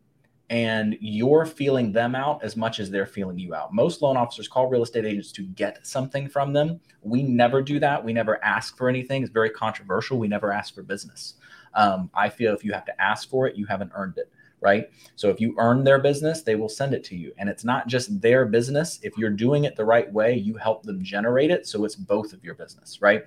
and 0.50 0.98
you're 1.00 1.46
feeling 1.46 1.92
them 1.92 2.16
out 2.16 2.44
as 2.44 2.56
much 2.56 2.80
as 2.80 2.92
they're 2.92 3.06
feeling 3.06 3.40
you 3.40 3.56
out. 3.56 3.74
Most 3.74 4.02
loan 4.02 4.18
officers 4.18 4.48
call 4.48 4.68
real 4.68 4.84
estate 4.84 5.06
agents 5.06 5.32
to 5.34 5.44
get 5.44 5.86
something 5.86 6.28
from 6.28 6.54
them. 6.54 6.80
We 7.02 7.24
never 7.24 7.62
do 7.62 7.80
that. 7.80 8.04
We 8.04 8.14
never 8.14 8.44
ask 8.44 8.78
for 8.78 8.90
anything. 8.90 9.24
It's 9.24 9.32
very 9.32 9.50
controversial. 9.50 10.20
We 10.20 10.28
never 10.28 10.52
ask 10.52 10.76
for 10.76 10.84
business. 10.84 11.36
Um, 11.74 12.10
I 12.14 12.30
feel 12.30 12.54
if 12.54 12.64
you 12.64 12.72
have 12.74 12.86
to 12.86 13.02
ask 13.02 13.30
for 13.30 13.48
it, 13.48 13.56
you 13.56 13.66
haven't 13.66 13.92
earned 13.96 14.18
it 14.18 14.32
right? 14.64 14.90
So 15.18 15.30
if 15.30 15.42
you 15.42 15.54
earn 15.60 15.84
their 15.84 16.00
business, 16.00 16.42
they 16.42 16.56
will 16.56 16.70
send 16.70 16.94
it 16.94 17.04
to 17.06 17.18
you. 17.18 17.34
And 17.38 17.50
it's 17.50 17.66
not 17.66 17.88
just 17.88 18.22
their 18.22 18.46
business. 18.46 18.98
If 19.04 19.18
you're 19.18 19.30
doing 19.30 19.66
it 19.66 19.76
the 19.76 19.84
right 19.84 20.12
way, 20.12 20.36
you 20.36 20.56
help 20.56 20.84
them 20.84 21.04
generate 21.04 21.52
it. 21.52 21.68
So 21.68 21.84
it's 21.84 21.98
both 21.98 22.32
of 22.32 22.44
your 22.46 22.56
business, 22.56 23.02
right? 23.02 23.24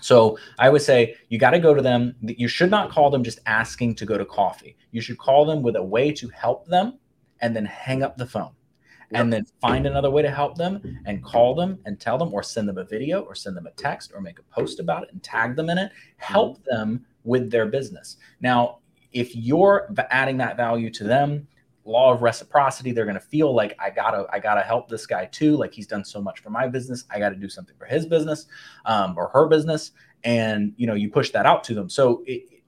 So 0.00 0.38
I 0.58 0.70
would 0.70 0.82
say 0.82 1.16
you 1.28 1.38
got 1.38 1.50
to 1.50 1.58
go 1.58 1.74
to 1.74 1.82
them. 1.82 2.14
You 2.22 2.48
should 2.48 2.70
not 2.70 2.90
call 2.90 3.10
them 3.10 3.22
just 3.22 3.40
asking 3.46 3.94
to 3.96 4.06
go 4.06 4.18
to 4.18 4.24
coffee. 4.24 4.76
You 4.90 5.00
should 5.00 5.18
call 5.18 5.44
them 5.44 5.62
with 5.62 5.76
a 5.76 5.82
way 5.82 6.12
to 6.12 6.28
help 6.28 6.66
them 6.66 6.98
and 7.40 7.54
then 7.54 7.64
hang 7.64 8.02
up 8.02 8.16
the 8.16 8.26
phone. 8.26 8.52
And 9.12 9.32
then 9.32 9.44
find 9.60 9.88
another 9.88 10.08
way 10.08 10.22
to 10.22 10.30
help 10.30 10.56
them 10.56 11.00
and 11.04 11.24
call 11.24 11.56
them 11.56 11.80
and 11.84 11.98
tell 11.98 12.16
them 12.16 12.32
or 12.32 12.44
send 12.44 12.68
them 12.68 12.78
a 12.78 12.84
video 12.84 13.22
or 13.22 13.34
send 13.34 13.56
them 13.56 13.66
a 13.66 13.72
text 13.72 14.12
or 14.14 14.20
make 14.20 14.38
a 14.38 14.42
post 14.54 14.78
about 14.78 15.02
it 15.02 15.08
and 15.12 15.20
tag 15.20 15.56
them 15.56 15.68
in 15.68 15.78
it. 15.78 15.90
Help 16.18 16.58
mm-hmm. 16.58 16.76
them 16.76 17.06
with 17.24 17.50
their 17.50 17.66
business. 17.66 18.18
Now, 18.40 18.78
if 19.12 19.34
you're 19.34 19.92
adding 20.10 20.36
that 20.36 20.56
value 20.56 20.90
to 20.90 21.02
them 21.02 21.48
law 21.90 22.12
of 22.12 22.22
reciprocity. 22.22 22.92
They're 22.92 23.04
going 23.04 23.14
to 23.14 23.20
feel 23.20 23.54
like 23.54 23.76
i 23.78 23.90
gotta 23.90 24.26
i 24.32 24.38
gotta 24.38 24.62
help 24.62 24.88
this 24.88 25.06
guy 25.06 25.26
too. 25.26 25.56
Like 25.56 25.74
he's 25.74 25.86
done 25.86 26.04
so 26.04 26.20
much 26.20 26.40
for 26.40 26.50
my 26.50 26.68
business. 26.68 27.04
I 27.10 27.18
gotta 27.18 27.36
do 27.36 27.48
something 27.48 27.74
for 27.78 27.86
his 27.86 28.06
business 28.06 28.46
um, 28.86 29.14
or 29.16 29.28
her 29.28 29.46
business. 29.46 29.92
And 30.24 30.74
you 30.76 30.86
know 30.86 30.94
you 30.94 31.10
push 31.10 31.30
that 31.30 31.46
out 31.46 31.64
to 31.64 31.74
them. 31.74 31.88
So 31.88 32.22
it, 32.26 32.60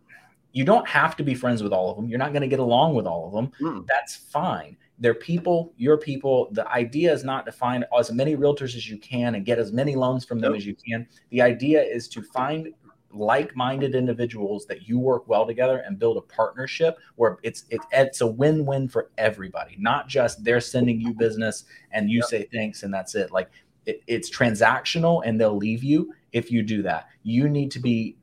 you 0.53 0.65
don't 0.65 0.87
have 0.87 1.17
to 1.17 1.25
be 1.25 1.35
friends 1.35 1.63
with 1.63 1.73
all 1.73 1.91
of 1.91 1.97
them. 1.97 2.09
You're 2.09 2.19
not 2.19 2.33
going 2.33 2.43
to 2.43 2.49
get 2.49 2.61
along 2.61 2.95
with 2.95 3.07
all 3.07 3.27
of 3.27 3.33
them. 3.33 3.53
Mm. 3.61 3.87
that's 3.87 4.17
fine. 4.17 4.77
They're 4.99 5.15
people 5.15 5.73
your 5.77 5.97
people. 5.97 6.49
The 6.53 6.69
idea 6.71 7.13
is 7.13 7.25
not 7.25 7.45
to 7.47 7.53
find 7.53 7.85
as 7.99 8.13
many 8.13 8.37
realtors 8.37 8.77
as 8.77 8.89
you 8.89 8.99
can 8.99 9.35
and 9.35 9.45
get 9.45 9.59
as 9.59 9.73
many 9.73 9.97
loans 9.97 10.25
from 10.25 10.39
them 10.39 10.53
nope. 10.53 10.59
as 10.59 10.67
you 10.67 10.77
can. 10.77 11.07
The 11.31 11.43
idea 11.43 11.83
is 11.83 12.09
to 12.09 12.23
find 12.23 12.69
like-minded 13.13 13.95
individuals 13.95 14.67
that 14.67 14.89
you 14.89 14.99
work 14.99 15.29
well 15.29 15.47
together 15.47 15.83
and 15.87 15.99
build 15.99 16.17
a 16.17 16.21
partnership 16.21 16.99
where 17.17 17.39
it's 17.43 17.65
it, 17.71 17.81
it's 17.93 18.21
a 18.21 18.27
win-win 18.27 18.89
for 18.89 19.11
everybody 19.19 19.77
not 19.79 20.09
just 20.09 20.43
they're 20.45 20.61
sending 20.61 21.01
you 21.01 21.13
business 21.13 21.65
and 21.93 22.11
you 22.11 22.19
yep. 22.19 22.27
say 22.27 22.49
thanks 22.53 22.83
and 22.83 22.93
that's 22.93 23.15
it. 23.15 23.31
Like 23.31 23.51
it, 23.87 24.03
it's 24.07 24.31
transactional 24.31 25.23
and 25.25 25.41
they'll 25.41 25.57
leave 25.57 25.85
you 25.85 26.15
if 26.33 26.51
you 26.51 26.63
do 26.63 26.83
that. 26.83 27.09
You 27.23 27.49
need 27.49 27.71
to 27.73 27.81
be 27.81 28.17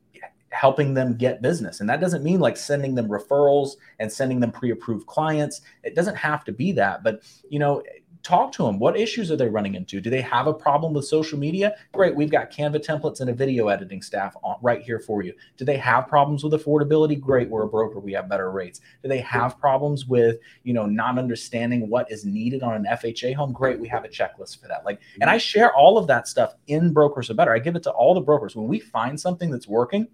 helping 0.50 0.94
them 0.94 1.16
get 1.16 1.42
business. 1.42 1.80
And 1.80 1.88
that 1.88 2.00
doesn't 2.00 2.24
mean 2.24 2.40
like 2.40 2.56
sending 2.56 2.94
them 2.94 3.08
referrals 3.08 3.76
and 4.00 4.10
sending 4.10 4.40
them 4.40 4.50
pre-approved 4.50 5.06
clients. 5.06 5.60
It 5.84 5.94
doesn't 5.94 6.16
have 6.16 6.44
to 6.44 6.52
be 6.52 6.72
that 6.72 7.02
but 7.02 7.22
you 7.48 7.58
know 7.58 7.82
talk 8.22 8.52
to 8.52 8.64
them. 8.64 8.78
What 8.78 8.98
issues 8.98 9.30
are 9.30 9.36
they 9.36 9.48
running 9.48 9.74
into? 9.74 10.00
Do 10.00 10.10
they 10.10 10.20
have 10.20 10.46
a 10.46 10.54
problem 10.54 10.92
with 10.92 11.04
social 11.06 11.38
media? 11.38 11.74
Great, 11.92 12.14
we've 12.14 12.30
got 12.30 12.50
Canva 12.50 12.84
templates 12.84 13.20
and 13.20 13.30
a 13.30 13.34
video 13.34 13.68
editing 13.68 14.02
staff 14.02 14.34
on, 14.42 14.56
right 14.62 14.82
here 14.82 14.98
for 14.98 15.22
you. 15.22 15.32
Do 15.56 15.64
they 15.64 15.76
have 15.78 16.06
problems 16.06 16.44
with 16.44 16.52
affordability? 16.52 17.18
Great, 17.18 17.48
we're 17.48 17.62
a 17.62 17.68
broker, 17.68 17.98
we 17.98 18.12
have 18.12 18.28
better 18.28 18.50
rates. 18.50 18.80
Do 19.02 19.08
they 19.08 19.20
have 19.20 19.58
problems 19.58 20.06
with, 20.06 20.36
you 20.64 20.72
know, 20.72 20.86
not 20.86 21.18
understanding 21.18 21.88
what 21.88 22.10
is 22.10 22.24
needed 22.24 22.62
on 22.62 22.74
an 22.74 22.86
FHA 22.90 23.34
home? 23.34 23.52
Great, 23.52 23.80
we 23.80 23.88
have 23.88 24.04
a 24.04 24.08
checklist 24.08 24.60
for 24.60 24.68
that. 24.68 24.84
Like, 24.84 25.00
and 25.14 25.22
mm-hmm. 25.22 25.30
I 25.30 25.38
share 25.38 25.74
all 25.74 25.96
of 25.96 26.06
that 26.08 26.28
stuff 26.28 26.54
in 26.66 26.92
Brokers 26.92 27.30
Are 27.30 27.34
Better. 27.34 27.54
I 27.54 27.58
give 27.58 27.76
it 27.76 27.82
to 27.84 27.90
all 27.90 28.14
the 28.14 28.20
brokers. 28.20 28.54
When 28.54 28.68
we 28.68 28.80
find 28.80 29.18
something 29.18 29.50
that's 29.50 29.68
working, 29.68 30.06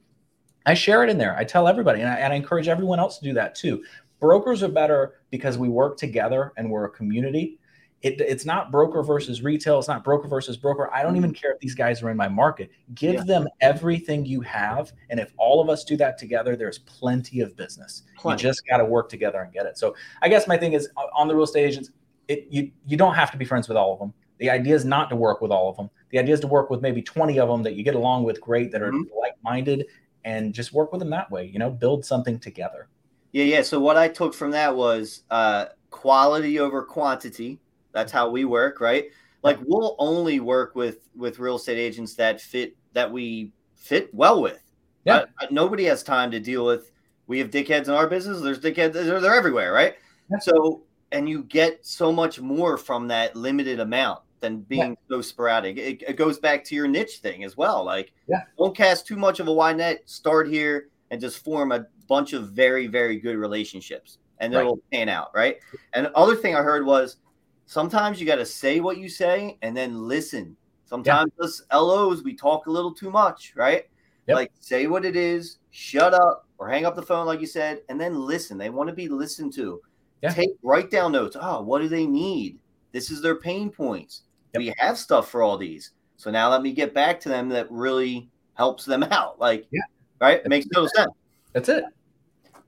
I 0.64 0.74
share 0.74 1.04
it 1.04 1.10
in 1.10 1.18
there. 1.18 1.36
I 1.36 1.44
tell 1.44 1.68
everybody, 1.68 2.00
and 2.00 2.10
I, 2.10 2.16
and 2.16 2.32
I 2.32 2.36
encourage 2.36 2.68
everyone 2.68 2.98
else 2.98 3.18
to 3.18 3.24
do 3.24 3.34
that 3.34 3.54
too. 3.54 3.84
Brokers 4.18 4.62
are 4.62 4.68
better 4.68 5.20
because 5.30 5.58
we 5.58 5.68
work 5.68 5.98
together 5.98 6.52
and 6.56 6.70
we're 6.70 6.86
a 6.86 6.90
community 6.90 7.58
it, 8.02 8.20
it's 8.20 8.44
not 8.44 8.70
broker 8.70 9.02
versus 9.02 9.42
retail. 9.42 9.78
It's 9.78 9.88
not 9.88 10.04
broker 10.04 10.28
versus 10.28 10.56
broker. 10.56 10.92
I 10.92 11.02
don't 11.02 11.16
even 11.16 11.32
care 11.32 11.52
if 11.52 11.60
these 11.60 11.74
guys 11.74 12.02
are 12.02 12.10
in 12.10 12.16
my 12.16 12.28
market. 12.28 12.70
Give 12.94 13.14
yeah. 13.14 13.22
them 13.24 13.48
everything 13.60 14.26
you 14.26 14.42
have. 14.42 14.92
And 15.10 15.18
if 15.18 15.32
all 15.38 15.60
of 15.60 15.68
us 15.68 15.82
do 15.82 15.96
that 15.96 16.18
together, 16.18 16.56
there's 16.56 16.78
plenty 16.80 17.40
of 17.40 17.56
business. 17.56 18.02
Plenty. 18.16 18.42
You 18.42 18.48
just 18.48 18.66
got 18.68 18.78
to 18.78 18.84
work 18.84 19.08
together 19.08 19.40
and 19.40 19.52
get 19.52 19.66
it. 19.66 19.78
So 19.78 19.96
I 20.22 20.28
guess 20.28 20.46
my 20.46 20.56
thing 20.56 20.74
is 20.74 20.88
on 21.14 21.26
the 21.26 21.34
real 21.34 21.44
estate 21.44 21.64
agents, 21.64 21.90
it, 22.28 22.46
you, 22.50 22.70
you 22.86 22.96
don't 22.96 23.14
have 23.14 23.30
to 23.30 23.38
be 23.38 23.44
friends 23.44 23.66
with 23.66 23.76
all 23.76 23.92
of 23.92 23.98
them. 23.98 24.12
The 24.38 24.50
idea 24.50 24.74
is 24.74 24.84
not 24.84 25.08
to 25.10 25.16
work 25.16 25.40
with 25.40 25.50
all 25.50 25.70
of 25.70 25.76
them. 25.76 25.88
The 26.10 26.18
idea 26.18 26.34
is 26.34 26.40
to 26.40 26.46
work 26.46 26.68
with 26.68 26.82
maybe 26.82 27.00
20 27.00 27.40
of 27.40 27.48
them 27.48 27.62
that 27.62 27.74
you 27.74 27.82
get 27.82 27.94
along 27.94 28.24
with 28.24 28.40
great, 28.40 28.70
that 28.72 28.82
are 28.82 28.92
mm-hmm. 28.92 29.18
like 29.18 29.32
minded, 29.42 29.86
and 30.24 30.52
just 30.52 30.72
work 30.72 30.92
with 30.92 30.98
them 30.98 31.10
that 31.10 31.30
way, 31.30 31.46
you 31.46 31.58
know, 31.58 31.70
build 31.70 32.04
something 32.04 32.38
together. 32.38 32.88
Yeah, 33.32 33.44
yeah. 33.44 33.62
So 33.62 33.80
what 33.80 33.96
I 33.96 34.08
took 34.08 34.34
from 34.34 34.50
that 34.50 34.76
was 34.76 35.22
uh, 35.30 35.66
quality 35.90 36.58
over 36.58 36.82
quantity 36.82 37.58
that's 37.96 38.12
how 38.12 38.28
we 38.28 38.44
work, 38.44 38.78
right? 38.78 39.06
Like 39.42 39.58
we'll 39.64 39.96
only 39.98 40.38
work 40.38 40.74
with 40.74 41.08
with 41.16 41.38
real 41.38 41.56
estate 41.56 41.78
agents 41.78 42.14
that 42.16 42.42
fit 42.42 42.76
that 42.92 43.10
we 43.10 43.52
fit 43.74 44.14
well 44.14 44.42
with. 44.42 44.62
Yeah. 45.04 45.24
Uh, 45.40 45.46
nobody 45.50 45.84
has 45.84 46.02
time 46.02 46.30
to 46.32 46.38
deal 46.38 46.66
with. 46.66 46.92
We 47.26 47.38
have 47.38 47.50
dickheads 47.50 47.84
in 47.84 47.94
our 47.94 48.06
business. 48.06 48.42
There's 48.42 48.60
dickheads. 48.60 48.92
They're, 48.92 49.20
they're 49.20 49.34
everywhere, 49.34 49.72
right? 49.72 49.94
Yeah. 50.30 50.38
So 50.40 50.82
and 51.12 51.26
you 51.26 51.44
get 51.44 51.86
so 51.86 52.12
much 52.12 52.38
more 52.38 52.76
from 52.76 53.08
that 53.08 53.34
limited 53.34 53.80
amount 53.80 54.20
than 54.40 54.60
being 54.60 54.90
yeah. 54.90 55.16
so 55.16 55.22
sporadic. 55.22 55.78
It, 55.78 56.02
it, 56.02 56.16
goes 56.16 56.38
back 56.38 56.62
to 56.64 56.74
your 56.74 56.86
niche 56.86 57.18
thing 57.22 57.44
as 57.44 57.56
well. 57.56 57.82
Like, 57.84 58.12
yeah. 58.28 58.42
don't 58.58 58.76
cast 58.76 59.06
too 59.06 59.16
much 59.16 59.40
of 59.40 59.48
a 59.48 59.52
wide 59.52 59.78
net. 59.78 60.02
Start 60.04 60.48
here 60.48 60.88
and 61.10 61.20
just 61.20 61.42
form 61.42 61.72
a 61.72 61.86
bunch 62.08 62.34
of 62.34 62.50
very, 62.50 62.86
very 62.86 63.18
good 63.18 63.36
relationships, 63.36 64.18
and 64.38 64.52
right. 64.52 64.60
it'll 64.60 64.80
pan 64.92 65.08
out, 65.08 65.30
right? 65.34 65.58
And 65.94 66.08
other 66.08 66.36
thing 66.36 66.54
I 66.54 66.62
heard 66.62 66.84
was 66.84 67.16
sometimes 67.66 68.18
you 68.20 68.26
got 68.26 68.36
to 68.36 68.46
say 68.46 68.80
what 68.80 68.96
you 68.96 69.08
say 69.08 69.58
and 69.62 69.76
then 69.76 70.00
listen. 70.00 70.56
Sometimes 70.86 71.32
yeah. 71.38 71.44
us 71.44 71.62
LOs, 71.72 72.22
we 72.22 72.34
talk 72.34 72.66
a 72.66 72.70
little 72.70 72.94
too 72.94 73.10
much, 73.10 73.52
right? 73.56 73.84
Yep. 74.28 74.34
Like 74.34 74.52
say 74.60 74.86
what 74.86 75.04
it 75.04 75.16
is, 75.16 75.58
shut 75.70 76.14
up 76.14 76.48
or 76.58 76.68
hang 76.68 76.86
up 76.86 76.96
the 76.96 77.02
phone, 77.02 77.26
like 77.26 77.40
you 77.40 77.46
said, 77.46 77.82
and 77.88 78.00
then 78.00 78.14
listen. 78.14 78.56
They 78.56 78.70
want 78.70 78.88
to 78.88 78.94
be 78.94 79.08
listened 79.08 79.52
to. 79.54 79.80
Yeah. 80.22 80.30
Take 80.30 80.50
write 80.62 80.90
down 80.90 81.12
notes. 81.12 81.36
Oh, 81.38 81.60
what 81.62 81.82
do 81.82 81.88
they 81.88 82.06
need? 82.06 82.58
This 82.92 83.10
is 83.10 83.20
their 83.20 83.36
pain 83.36 83.70
points. 83.70 84.22
Yep. 84.54 84.58
We 84.60 84.74
have 84.78 84.96
stuff 84.96 85.28
for 85.28 85.42
all 85.42 85.58
these. 85.58 85.90
So 86.16 86.30
now 86.30 86.50
let 86.50 86.62
me 86.62 86.72
get 86.72 86.94
back 86.94 87.20
to 87.20 87.28
them 87.28 87.48
that 87.50 87.70
really 87.70 88.30
helps 88.54 88.84
them 88.84 89.02
out. 89.10 89.38
Like, 89.38 89.66
yeah, 89.70 89.82
right? 90.20 90.40
It 90.44 90.48
makes 90.48 90.66
total 90.66 90.88
sense. 90.88 91.12
That's 91.52 91.68
it. 91.68 91.84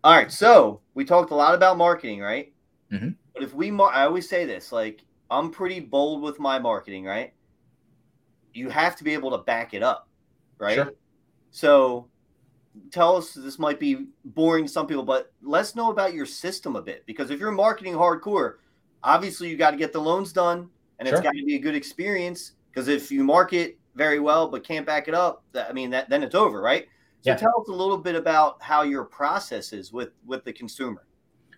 All 0.05 0.15
right. 0.15 0.31
So 0.31 0.81
we 0.95 1.05
talked 1.05 1.31
a 1.31 1.35
lot 1.35 1.55
about 1.55 1.79
marketing, 1.79 2.21
right? 2.21 2.53
Mm-hmm. 2.93 3.11
But 3.39 3.47
if 3.47 3.55
we, 3.55 3.71
mar- 3.71 3.93
I 3.93 4.05
always 4.05 4.29
say 4.29 4.45
this, 4.45 4.73
like 4.73 5.05
I'm 5.31 5.51
pretty 5.51 5.81
bold 5.81 6.23
with 6.23 6.39
my 6.39 6.59
marketing, 6.59 7.05
right? 7.05 7.33
You 8.53 8.69
have 8.71 8.97
to 8.97 9.05
be 9.05 9.15
able 9.15 9.31
to 9.31 9.39
back 9.39 9.75
it 9.75 9.83
up, 9.83 10.09
right? 10.59 10.75
Sure. 10.75 10.93
So 11.51 12.09
tell 12.91 13.17
us 13.17 13.33
this 13.33 13.59
might 13.59 13.79
be 13.79 14.07
boring 14.25 14.67
to 14.67 14.71
some 14.71 14.87
people, 14.87 15.03
but 15.03 15.33
let's 15.43 15.77
know 15.77 15.91
about 15.91 16.15
your 16.15 16.27
system 16.27 16.77
a 16.77 16.83
bit 16.83 17.05
because 17.07 17.31
if 17.31 17.39
you're 17.39 17.53
marketing 17.53 17.95
hardcore, 17.95 18.55
obviously 19.05 19.49
you 19.49 19.57
got 19.57 19.71
to 19.71 19.77
get 19.77 19.93
the 19.93 20.01
loans 20.01 20.33
done 20.33 20.69
and 20.99 21.09
sure. 21.09 21.17
it's 21.17 21.25
got 21.25 21.35
to 21.35 21.45
be 21.45 21.55
a 21.55 21.61
good 21.61 21.75
experience 21.75 22.53
because 22.71 22.89
if 22.89 23.11
you 23.11 23.23
market 23.23 23.79
very 23.95 24.21
well 24.21 24.49
but 24.49 24.65
can't 24.65 24.87
back 24.87 25.09
it 25.09 25.15
up, 25.15 25.45
that, 25.53 25.71
I 25.71 25.73
mean 25.73 25.91
that 25.91 26.09
then 26.09 26.23
it's 26.23 26.35
over, 26.35 26.61
right? 26.61 26.87
So 27.21 27.31
yeah. 27.31 27.37
tell 27.37 27.61
us 27.61 27.69
a 27.69 27.73
little 27.73 27.99
bit 27.99 28.15
about 28.15 28.63
how 28.63 28.83
your 28.83 29.05
process 29.05 29.73
is 29.73 29.93
with 29.93 30.11
with 30.25 30.45
the 30.45 30.53
consumer. 30.53 31.08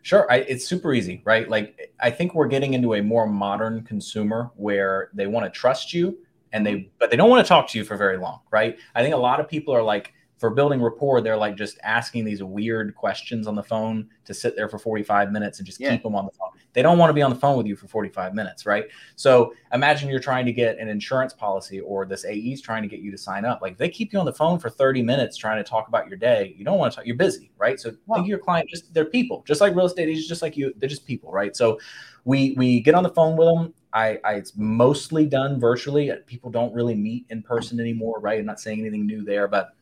Sure, 0.02 0.30
I, 0.30 0.36
it's 0.36 0.66
super 0.66 0.94
easy, 0.94 1.22
right? 1.24 1.48
Like 1.48 1.92
I 2.00 2.10
think 2.10 2.34
we're 2.34 2.48
getting 2.48 2.74
into 2.74 2.94
a 2.94 3.02
more 3.02 3.26
modern 3.26 3.82
consumer 3.82 4.50
where 4.56 5.10
they 5.12 5.26
want 5.26 5.44
to 5.44 5.50
trust 5.50 5.92
you 5.92 6.18
and 6.52 6.66
they 6.66 6.74
mm-hmm. 6.74 6.88
but 6.98 7.10
they 7.10 7.16
don't 7.16 7.30
want 7.30 7.44
to 7.44 7.48
talk 7.48 7.68
to 7.68 7.78
you 7.78 7.84
for 7.84 7.96
very 7.96 8.16
long, 8.16 8.40
right? 8.50 8.78
I 8.94 9.02
think 9.02 9.14
a 9.14 9.18
lot 9.18 9.40
of 9.40 9.48
people 9.48 9.74
are 9.74 9.82
like 9.82 10.12
for 10.40 10.48
building 10.48 10.80
rapport, 10.80 11.20
they're 11.20 11.36
like 11.36 11.54
just 11.54 11.78
asking 11.82 12.24
these 12.24 12.42
weird 12.42 12.94
questions 12.94 13.46
on 13.46 13.54
the 13.54 13.62
phone 13.62 14.08
to 14.24 14.32
sit 14.32 14.56
there 14.56 14.70
for 14.70 14.78
45 14.78 15.30
minutes 15.30 15.58
and 15.58 15.66
just 15.66 15.78
yeah. 15.78 15.90
keep 15.90 16.02
them 16.02 16.14
on 16.14 16.24
the 16.24 16.30
phone. 16.30 16.48
They 16.72 16.80
don't 16.80 16.96
want 16.96 17.10
to 17.10 17.14
be 17.14 17.20
on 17.20 17.28
the 17.28 17.36
phone 17.36 17.58
with 17.58 17.66
you 17.66 17.76
for 17.76 17.88
45 17.88 18.34
minutes, 18.34 18.64
right? 18.64 18.86
So 19.16 19.52
imagine 19.74 20.08
you're 20.08 20.18
trying 20.18 20.46
to 20.46 20.52
get 20.52 20.78
an 20.78 20.88
insurance 20.88 21.34
policy 21.34 21.80
or 21.80 22.06
this 22.06 22.24
AE 22.24 22.52
is 22.52 22.62
trying 22.62 22.80
to 22.80 22.88
get 22.88 23.00
you 23.00 23.10
to 23.10 23.18
sign 23.18 23.44
up. 23.44 23.60
Like 23.60 23.76
they 23.76 23.90
keep 23.90 24.14
you 24.14 24.18
on 24.18 24.24
the 24.24 24.32
phone 24.32 24.58
for 24.58 24.70
30 24.70 25.02
minutes 25.02 25.36
trying 25.36 25.62
to 25.62 25.68
talk 25.68 25.88
about 25.88 26.08
your 26.08 26.16
day. 26.16 26.54
You 26.56 26.64
don't 26.64 26.78
want 26.78 26.90
to 26.92 26.96
talk, 26.96 27.06
you're 27.06 27.16
busy, 27.16 27.50
right? 27.58 27.78
So 27.78 27.92
wow. 28.06 28.16
think 28.16 28.28
your 28.28 28.38
client 28.38 28.70
just 28.70 28.94
they're 28.94 29.04
people, 29.04 29.44
just 29.46 29.60
like 29.60 29.76
real 29.76 29.84
estate 29.84 30.08
agents, 30.08 30.26
just 30.26 30.40
like 30.40 30.56
you, 30.56 30.72
they're 30.78 30.88
just 30.88 31.06
people, 31.06 31.30
right? 31.30 31.54
So 31.54 31.78
we 32.24 32.54
we 32.56 32.80
get 32.80 32.94
on 32.94 33.02
the 33.02 33.10
phone 33.10 33.36
with 33.36 33.46
them. 33.46 33.74
I, 33.92 34.20
I 34.24 34.34
it's 34.34 34.56
mostly 34.56 35.26
done 35.26 35.60
virtually. 35.60 36.10
People 36.26 36.50
don't 36.50 36.72
really 36.72 36.94
meet 36.94 37.26
in 37.28 37.42
person 37.42 37.78
anymore, 37.78 38.20
right? 38.20 38.38
I'm 38.38 38.46
not 38.46 38.60
saying 38.60 38.80
anything 38.80 39.04
new 39.04 39.22
there, 39.22 39.48
but 39.48 39.74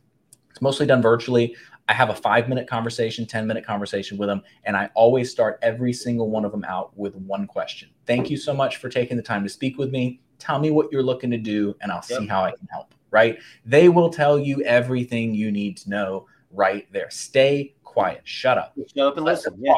it's 0.49 0.61
mostly 0.61 0.85
done 0.85 1.01
virtually. 1.01 1.55
I 1.87 1.93
have 1.93 2.09
a 2.11 2.15
five 2.15 2.47
minute 2.47 2.67
conversation, 2.67 3.25
10 3.25 3.47
minute 3.47 3.65
conversation 3.65 4.17
with 4.17 4.29
them. 4.29 4.43
And 4.63 4.77
I 4.77 4.89
always 4.93 5.31
start 5.31 5.57
every 5.61 5.91
single 5.91 6.29
one 6.29 6.45
of 6.45 6.51
them 6.51 6.63
out 6.63 6.95
with 6.97 7.15
one 7.15 7.47
question. 7.47 7.89
Thank 8.05 8.29
you 8.29 8.37
so 8.37 8.53
much 8.53 8.77
for 8.77 8.89
taking 8.89 9.17
the 9.17 9.23
time 9.23 9.43
to 9.43 9.49
speak 9.49 9.77
with 9.77 9.89
me. 9.89 10.21
Tell 10.37 10.59
me 10.59 10.69
what 10.71 10.91
you're 10.91 11.03
looking 11.03 11.31
to 11.31 11.37
do, 11.37 11.75
and 11.81 11.91
I'll 11.91 12.03
yep. 12.09 12.19
see 12.19 12.27
how 12.27 12.43
I 12.43 12.51
can 12.51 12.67
help. 12.71 12.93
Right. 13.11 13.39
They 13.65 13.89
will 13.89 14.09
tell 14.09 14.37
you 14.37 14.61
everything 14.63 15.33
you 15.33 15.51
need 15.51 15.77
to 15.77 15.89
know 15.89 16.27
right 16.51 16.87
there. 16.93 17.09
Stay 17.09 17.73
quiet. 17.83 18.21
Shut 18.23 18.57
up. 18.57 18.75
Shut 18.95 19.07
up 19.07 19.17
and 19.17 19.25
listen. 19.25 19.55
Yeah. 19.59 19.73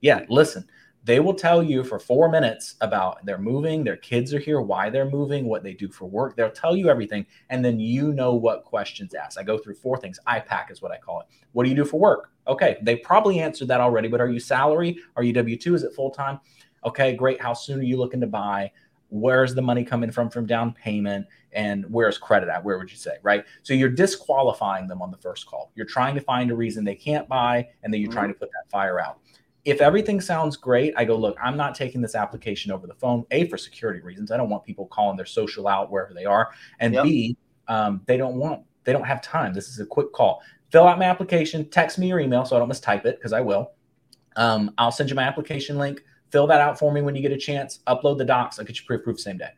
yeah. 0.00 0.24
Listen 0.28 0.66
they 1.04 1.18
will 1.18 1.34
tell 1.34 1.62
you 1.62 1.82
for 1.82 1.98
four 1.98 2.28
minutes 2.28 2.74
about 2.82 3.24
their 3.24 3.38
moving, 3.38 3.82
their 3.82 3.96
kids 3.96 4.34
are 4.34 4.38
here, 4.38 4.60
why 4.60 4.90
they're 4.90 5.08
moving, 5.08 5.46
what 5.46 5.62
they 5.62 5.72
do 5.72 5.88
for 5.88 6.04
work. 6.04 6.36
They'll 6.36 6.50
tell 6.50 6.76
you 6.76 6.90
everything. 6.90 7.24
And 7.48 7.64
then 7.64 7.80
you 7.80 8.12
know 8.12 8.34
what 8.34 8.64
questions 8.64 9.14
ask. 9.14 9.38
I 9.38 9.42
go 9.42 9.56
through 9.56 9.76
four 9.76 9.96
things. 9.96 10.20
IPAC 10.28 10.70
is 10.70 10.82
what 10.82 10.92
I 10.92 10.98
call 10.98 11.20
it. 11.20 11.26
What 11.52 11.64
do 11.64 11.70
you 11.70 11.76
do 11.76 11.86
for 11.86 11.98
work? 11.98 12.30
Okay. 12.46 12.76
They 12.82 12.96
probably 12.96 13.40
answered 13.40 13.68
that 13.68 13.80
already, 13.80 14.08
but 14.08 14.20
are 14.20 14.28
you 14.28 14.40
salary? 14.40 14.98
Are 15.16 15.22
you 15.22 15.32
W 15.32 15.56
2? 15.56 15.74
Is 15.74 15.84
it 15.84 15.94
full 15.94 16.10
time? 16.10 16.38
Okay, 16.84 17.14
great. 17.14 17.40
How 17.40 17.54
soon 17.54 17.80
are 17.80 17.84
you 17.84 17.96
looking 17.96 18.20
to 18.20 18.26
buy? 18.26 18.70
Where's 19.08 19.54
the 19.54 19.62
money 19.62 19.84
coming 19.84 20.10
from 20.10 20.30
from 20.30 20.46
down 20.46 20.72
payment? 20.72 21.26
And 21.52 21.84
where's 21.88 22.16
credit 22.16 22.48
at? 22.48 22.62
Where 22.62 22.78
would 22.78 22.90
you 22.90 22.96
say? 22.96 23.16
Right. 23.22 23.44
So 23.62 23.74
you're 23.74 23.88
disqualifying 23.88 24.86
them 24.86 25.02
on 25.02 25.10
the 25.10 25.16
first 25.16 25.46
call. 25.46 25.72
You're 25.74 25.86
trying 25.86 26.14
to 26.14 26.20
find 26.20 26.50
a 26.50 26.54
reason 26.54 26.84
they 26.84 26.94
can't 26.94 27.28
buy, 27.28 27.68
and 27.82 27.92
then 27.92 28.00
you're 28.00 28.08
mm-hmm. 28.08 28.18
trying 28.18 28.28
to 28.28 28.38
put 28.38 28.50
that 28.52 28.70
fire 28.70 29.00
out 29.00 29.18
if 29.64 29.80
everything 29.80 30.20
sounds 30.20 30.56
great, 30.56 30.94
I 30.96 31.04
go, 31.04 31.16
look, 31.16 31.36
I'm 31.42 31.56
not 31.56 31.74
taking 31.74 32.00
this 32.00 32.14
application 32.14 32.72
over 32.72 32.86
the 32.86 32.94
phone. 32.94 33.24
A, 33.30 33.46
for 33.48 33.58
security 33.58 34.00
reasons. 34.00 34.30
I 34.30 34.36
don't 34.36 34.48
want 34.48 34.64
people 34.64 34.86
calling 34.86 35.16
their 35.16 35.26
social 35.26 35.68
out 35.68 35.90
wherever 35.90 36.14
they 36.14 36.24
are. 36.24 36.50
And 36.78 36.94
yep. 36.94 37.04
B, 37.04 37.36
um, 37.68 38.00
they 38.06 38.16
don't 38.16 38.36
want, 38.36 38.64
they 38.84 38.92
don't 38.92 39.04
have 39.04 39.20
time. 39.20 39.52
This 39.52 39.68
is 39.68 39.78
a 39.78 39.86
quick 39.86 40.12
call. 40.12 40.42
Fill 40.70 40.86
out 40.86 40.98
my 40.98 41.04
application, 41.04 41.68
text 41.68 41.98
me 41.98 42.08
your 42.08 42.20
email 42.20 42.44
so 42.44 42.56
I 42.56 42.58
don't 42.58 42.70
mistype 42.70 43.04
it 43.04 43.16
because 43.16 43.32
I 43.32 43.40
will. 43.40 43.72
Um, 44.36 44.72
I'll 44.78 44.92
send 44.92 45.10
you 45.10 45.16
my 45.16 45.24
application 45.24 45.78
link. 45.78 46.02
Fill 46.30 46.46
that 46.46 46.60
out 46.60 46.78
for 46.78 46.92
me 46.92 47.02
when 47.02 47.14
you 47.14 47.22
get 47.22 47.32
a 47.32 47.36
chance. 47.36 47.80
Upload 47.86 48.18
the 48.18 48.24
docs. 48.24 48.58
I'll 48.58 48.64
get 48.64 48.78
you 48.78 48.86
pre-approved 48.86 49.20
same 49.20 49.36
day. 49.36 49.50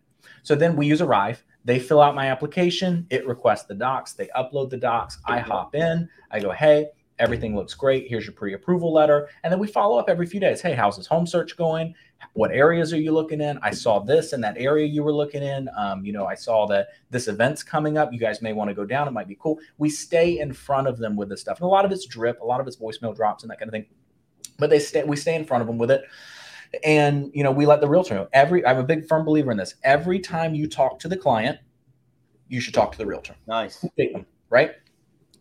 So 0.43 0.55
then 0.55 0.75
we 0.75 0.87
use 0.87 1.01
Arive. 1.01 1.39
They 1.65 1.79
fill 1.79 2.01
out 2.01 2.15
my 2.15 2.27
application. 2.27 3.07
It 3.11 3.27
requests 3.27 3.65
the 3.65 3.75
docs. 3.75 4.15
They 4.15 4.29
upload 4.35 4.71
the 4.71 4.79
docs. 4.79 5.19
I 5.27 5.39
hop 5.39 5.75
in. 5.75 6.09
I 6.31 6.41
go, 6.41 6.51
hey, 6.51 6.89
Everything 7.23 7.55
looks 7.55 7.73
great. 7.73 8.09
Here's 8.09 8.27
your 8.27 8.35
pre 8.35 8.55
approval 8.55 8.93
letter. 8.93 9.29
And 9.45 9.53
then 9.53 9.61
we 9.61 9.69
follow 9.69 9.97
up 9.97 10.11
every 10.11 10.27
few 10.27 10.41
days. 10.41 10.61
Hey, 10.61 10.75
how's 10.75 10.97
this 10.97 11.07
home 11.07 11.25
search 11.25 11.57
going? 11.57 11.95
What 12.33 12.51
areas 12.51 12.93
are 12.93 13.01
you 13.01 13.13
looking 13.13 13.41
in? 13.41 13.61
I 13.63 13.71
saw 13.71 14.01
this 14.01 14.33
in 14.33 14.41
that 14.41 14.57
area 14.59 14.87
you 14.87 15.05
were 15.05 15.13
looking 15.13 15.41
in. 15.41 15.69
Um, 15.77 16.05
you 16.05 16.13
know, 16.13 16.27
I 16.27 16.35
saw 16.35 16.67
that 16.67 16.89
this 17.11 17.29
event's 17.29 17.63
coming 17.63 17.97
up. 17.97 18.13
You 18.13 18.19
guys 18.19 18.43
may 18.43 18.53
want 18.53 18.71
to 18.71 18.75
go 18.75 18.85
down. 18.85 19.07
It 19.07 19.13
might 19.13 19.29
be 19.29 19.39
cool. 19.41 19.61
We 19.79 19.89
stay 19.89 20.41
in 20.41 20.53
front 20.53 20.89
of 20.89 20.99
them 20.99 21.15
with 21.15 21.29
this 21.29 21.41
stuff. 21.41 21.59
And 21.59 21.65
a 21.65 21.69
lot 21.69 21.85
of 21.85 21.93
it's 21.93 22.07
drip, 22.07 22.41
a 22.41 22.45
lot 22.45 22.61
of 22.61 22.67
it's 22.67 22.77
voicemail 22.77 23.15
drops 23.15 23.45
and 23.45 23.51
that 23.53 23.61
kind 23.61 23.69
of 23.69 23.73
thing. 23.73 23.87
But 24.59 24.71
they 24.71 24.81
stay, 24.81 25.05
we 25.05 25.15
stay 25.15 25.37
in 25.37 25.45
front 25.45 25.61
of 25.61 25.69
them 25.69 25.79
with 25.79 25.93
it 25.93 26.03
and 26.85 27.31
you 27.35 27.43
know 27.45 27.51
we 27.51 27.67
let 27.67 27.81
the 27.81 27.89
realtor 27.89 28.15
know 28.15 28.29
every 28.33 28.65
i'm 28.65 28.79
a 28.79 28.83
big 28.83 29.07
firm 29.07 29.25
believer 29.25 29.51
in 29.51 29.59
this 29.59 29.75
every 29.85 30.19
time 30.19 30.55
you 30.55 30.67
talk 30.67 30.99
to 30.99 31.09
the 31.09 31.17
client 31.17 31.59
you 32.49 32.61
should 32.61 32.75
talk 32.75 32.93
to 32.93 32.99
the 32.99 33.05
realtor 33.05 33.35
nice 33.47 33.85
right 34.49 34.77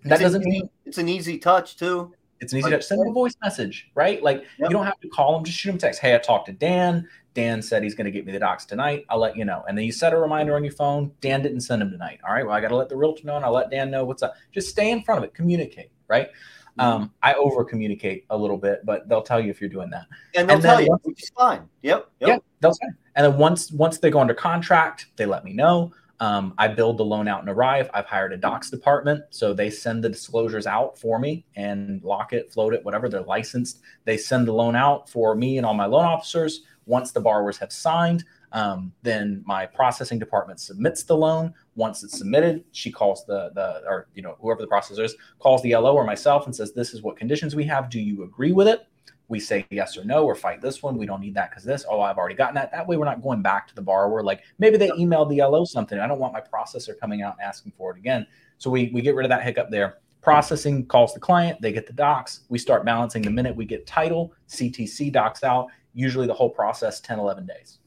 that 0.04 0.14
it's 0.14 0.22
doesn't 0.22 0.44
mean 0.44 0.70
it's 0.86 0.98
an 0.98 1.10
easy 1.10 1.38
touch 1.38 1.78
too. 1.78 2.14
It's 2.40 2.54
an 2.54 2.60
easy 2.60 2.70
like, 2.70 2.80
touch. 2.80 2.86
Send 2.86 3.02
them 3.02 3.10
a 3.10 3.14
voice 3.14 3.36
message, 3.42 3.92
right? 3.94 4.22
Like 4.22 4.42
yep. 4.58 4.70
you 4.70 4.70
don't 4.70 4.86
have 4.86 5.00
to 5.02 5.10
call 5.10 5.36
them, 5.36 5.44
just 5.44 5.58
shoot 5.58 5.72
them 5.72 5.78
text. 5.78 6.00
Hey, 6.00 6.16
I 6.16 6.18
talked 6.18 6.48
to 6.48 6.54
Dan. 6.54 7.08
Dan 7.34 7.62
said 7.62 7.84
he's 7.84 7.96
going 7.96 8.06
to 8.06 8.12
get 8.12 8.26
me 8.26 8.32
the 8.32 8.40
docs 8.40 8.66
tonight. 8.66 9.06
I'll 9.10 9.20
let 9.20 9.38
you 9.38 9.46
know. 9.46 9.64
And 9.68 9.78
then 9.78 9.86
you 9.86 9.92
set 9.92 10.12
a 10.12 10.18
reminder 10.18 10.56
on 10.56 10.64
your 10.64 10.74
phone. 10.74 11.12
Dan 11.22 11.42
didn't 11.42 11.62
send 11.62 11.82
them 11.82 11.90
tonight. 11.90 12.20
All 12.28 12.34
right. 12.34 12.46
Well, 12.46 12.54
I 12.54 12.60
got 12.60 12.70
to 12.70 12.76
let 12.76 12.90
the 12.90 12.98
realtor 12.98 13.26
know 13.26 13.38
and 13.38 13.46
I'll 13.46 13.54
let 13.54 13.70
Dan 13.70 13.90
know 13.90 14.04
what's 14.04 14.22
up. 14.22 14.34
Just 14.52 14.70
stay 14.70 14.92
in 14.92 15.02
front 15.02 15.20
of 15.20 15.24
it. 15.24 15.34
Communicate, 15.34 15.92
right? 16.10 16.28
Mm-hmm. 16.28 16.82
Um, 16.82 17.14
I 17.22 17.34
over 17.36 17.64
communicate 17.64 18.26
a 18.30 18.38
little 18.38 18.58
bit, 18.58 18.86
but 18.86 19.08
they'll 19.08 19.22
tell 19.22 19.40
you 19.40 19.50
if 19.50 19.62
you're 19.62 19.70
doing 19.70 19.90
that. 19.92 20.08
And 20.36 20.50
they'll 20.50 20.56
and 20.56 20.64
tell 20.64 20.82
you, 20.82 20.98
which 21.04 21.24
is 21.24 21.30
fine. 21.30 21.70
Yep. 21.84 22.10
yep. 22.20 22.30
Yeah. 22.30 22.38
They'll 22.60 22.74
say. 22.74 22.88
And 23.16 23.26
then 23.26 23.38
once 23.38 23.72
once 23.72 23.98
they 23.98 24.10
go 24.10 24.20
under 24.20 24.34
contract, 24.34 25.08
they 25.16 25.26
let 25.26 25.44
me 25.44 25.54
know. 25.54 25.92
Um, 26.22 26.54
I 26.60 26.68
build 26.68 26.98
the 26.98 27.04
loan 27.04 27.28
out 27.28 27.40
and 27.46 27.50
Arive. 27.50 27.90
I've 27.96 28.06
hired 28.06 28.32
a 28.32 28.38
docs 28.38 28.70
department. 28.70 29.24
So 29.32 29.56
they 29.56 29.72
send 29.72 30.04
the 30.04 30.10
disclosures 30.10 30.68
out 30.68 30.98
for 30.98 31.18
me 31.18 31.48
and 31.56 32.02
lock 32.04 32.32
it, 32.32 32.54
float 32.54 32.76
it, 32.76 32.86
whatever. 32.86 33.10
They're 33.10 33.24
licensed. 33.24 33.82
They 34.06 34.18
send 34.18 34.48
the 34.48 34.54
loan 34.54 34.76
out 34.76 35.10
for 35.10 35.34
me 35.34 35.58
and 35.58 35.66
all 35.66 35.74
my 35.74 35.88
loan 35.88 36.06
officers. 36.06 36.62
Once 36.86 37.12
the 37.12 37.20
borrowers 37.20 37.58
have 37.58 37.72
signed, 37.72 38.24
um, 38.52 38.92
then 39.02 39.42
my 39.48 39.66
processing 39.66 40.20
department 40.20 40.60
submits 40.60 41.04
the 41.04 41.18
loan. 41.18 41.56
Once 41.76 42.04
it's 42.04 42.20
submitted, 42.20 42.66
she 42.72 42.92
calls 42.92 43.26
the 43.26 43.50
the 43.56 43.82
or 43.88 44.08
you 44.14 44.22
know 44.22 44.36
whoever 44.40 44.62
the 44.62 44.68
processor 44.68 45.04
is 45.04 45.16
calls 45.40 45.64
the 45.64 45.76
LO 45.76 45.96
or 45.96 46.04
myself 46.04 46.46
and 46.46 46.56
says, 46.56 46.74
"This 46.74 46.94
is 46.94 47.02
what 47.02 47.18
conditions 47.18 47.56
we 47.56 47.64
have. 47.66 47.90
Do 47.90 48.00
you 48.00 48.24
agree 48.24 48.52
with 48.52 48.68
it?" 48.68 48.88
We 49.32 49.40
say 49.40 49.66
yes 49.72 49.98
or 49.98 50.04
no 50.04 50.26
or 50.26 50.36
fight 50.36 50.62
this 50.62 50.84
one. 50.84 50.98
We 50.98 51.06
don't 51.06 51.22
need 51.22 51.34
that 51.36 51.50
because 51.50 51.64
this. 51.64 51.86
Oh, 51.90 52.02
I've 52.02 52.18
already 52.18 52.36
gotten 52.36 52.54
that. 52.56 52.70
That 52.72 52.86
way, 52.86 52.98
we're 52.98 53.06
not 53.06 53.24
going 53.24 53.42
back 53.42 53.68
to 53.70 53.74
the 53.74 53.82
borrower. 53.82 54.22
Like 54.22 54.44
maybe 54.60 54.78
they 54.78 54.90
emailed 54.90 55.30
the 55.30 55.42
LO 55.42 55.64
something. 55.64 55.98
I 55.98 56.06
don't 56.06 56.20
want 56.20 56.34
my 56.34 56.42
processor 56.42 57.00
coming 57.00 57.22
out 57.22 57.38
and 57.40 57.48
asking 57.48 57.72
for 57.78 57.92
it 57.92 57.98
again. 57.98 58.28
So 58.58 58.70
we 58.70 58.92
we 58.94 59.02
get 59.02 59.16
rid 59.16 59.26
of 59.26 59.30
that 59.30 59.42
hiccup 59.42 59.72
there. 59.72 60.00
Processing 60.22 60.86
calls 60.86 61.14
the 61.14 61.20
client. 61.20 61.62
They 61.62 61.72
get 61.72 61.88
the 61.88 61.94
docs. 61.94 62.42
We 62.50 62.60
start 62.60 62.86
balancing 62.86 63.24
the 63.24 63.32
minute 63.32 63.56
we 63.56 63.66
get 63.66 63.88
title. 63.88 64.34
CTC 64.50 65.12
docs 65.12 65.44
out. 65.44 65.68
Usually 65.94 66.28
the 66.28 66.34
whole 66.34 66.50
process 66.50 67.00
10, 67.00 67.18
11 67.18 67.48
days. 67.48 67.80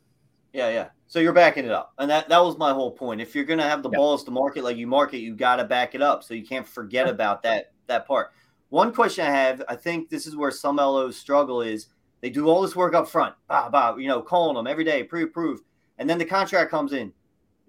Yeah, 0.52 0.68
yeah. 0.70 0.88
So 1.07 1.20
you're 1.20 1.33
backing 1.33 1.64
it 1.64 1.70
up, 1.70 1.92
and 1.98 2.11
that 2.11 2.28
that 2.28 2.42
was 2.42 2.59
my 2.59 2.72
whole 2.72 2.90
point. 2.90 3.20
If 3.20 3.35
you're 3.35 3.44
gonna 3.44 3.68
have 3.68 3.83
the 3.83 3.90
balls 3.90 4.24
to 4.24 4.30
market 4.30 4.64
like 4.64 4.76
you 4.76 4.87
market, 4.87 5.18
you 5.18 5.35
got 5.35 5.57
to 5.57 5.64
back 5.64 5.94
it 5.94 6.02
up. 6.02 6.24
So 6.24 6.35
you 6.35 6.44
can't 6.44 6.66
forget 6.66 7.09
about 7.09 7.42
that 7.42 7.72
that 7.87 8.07
part. 8.07 8.33
One 8.75 8.93
question 8.93 9.25
I 9.25 9.31
have, 9.31 9.63
I 9.69 9.77
think 9.77 10.09
this 10.09 10.27
is 10.27 10.35
where 10.35 10.51
some 10.51 10.79
LOs 10.79 11.17
struggle 11.17 11.63
is 11.63 11.87
they 12.23 12.29
do 12.29 12.49
all 12.49 12.61
this 12.61 12.75
work 12.75 12.93
up 12.93 13.09
front, 13.09 13.37
bah, 13.47 13.71
bah, 13.71 13.95
you 13.95 14.09
know, 14.09 14.21
calling 14.21 14.57
them 14.57 14.67
every 14.67 14.83
day, 14.83 15.05
pre-approved, 15.05 15.63
and 15.99 16.11
then 16.11 16.19
the 16.19 16.25
contract 16.25 16.73
comes 16.73 16.93
in. 16.93 17.13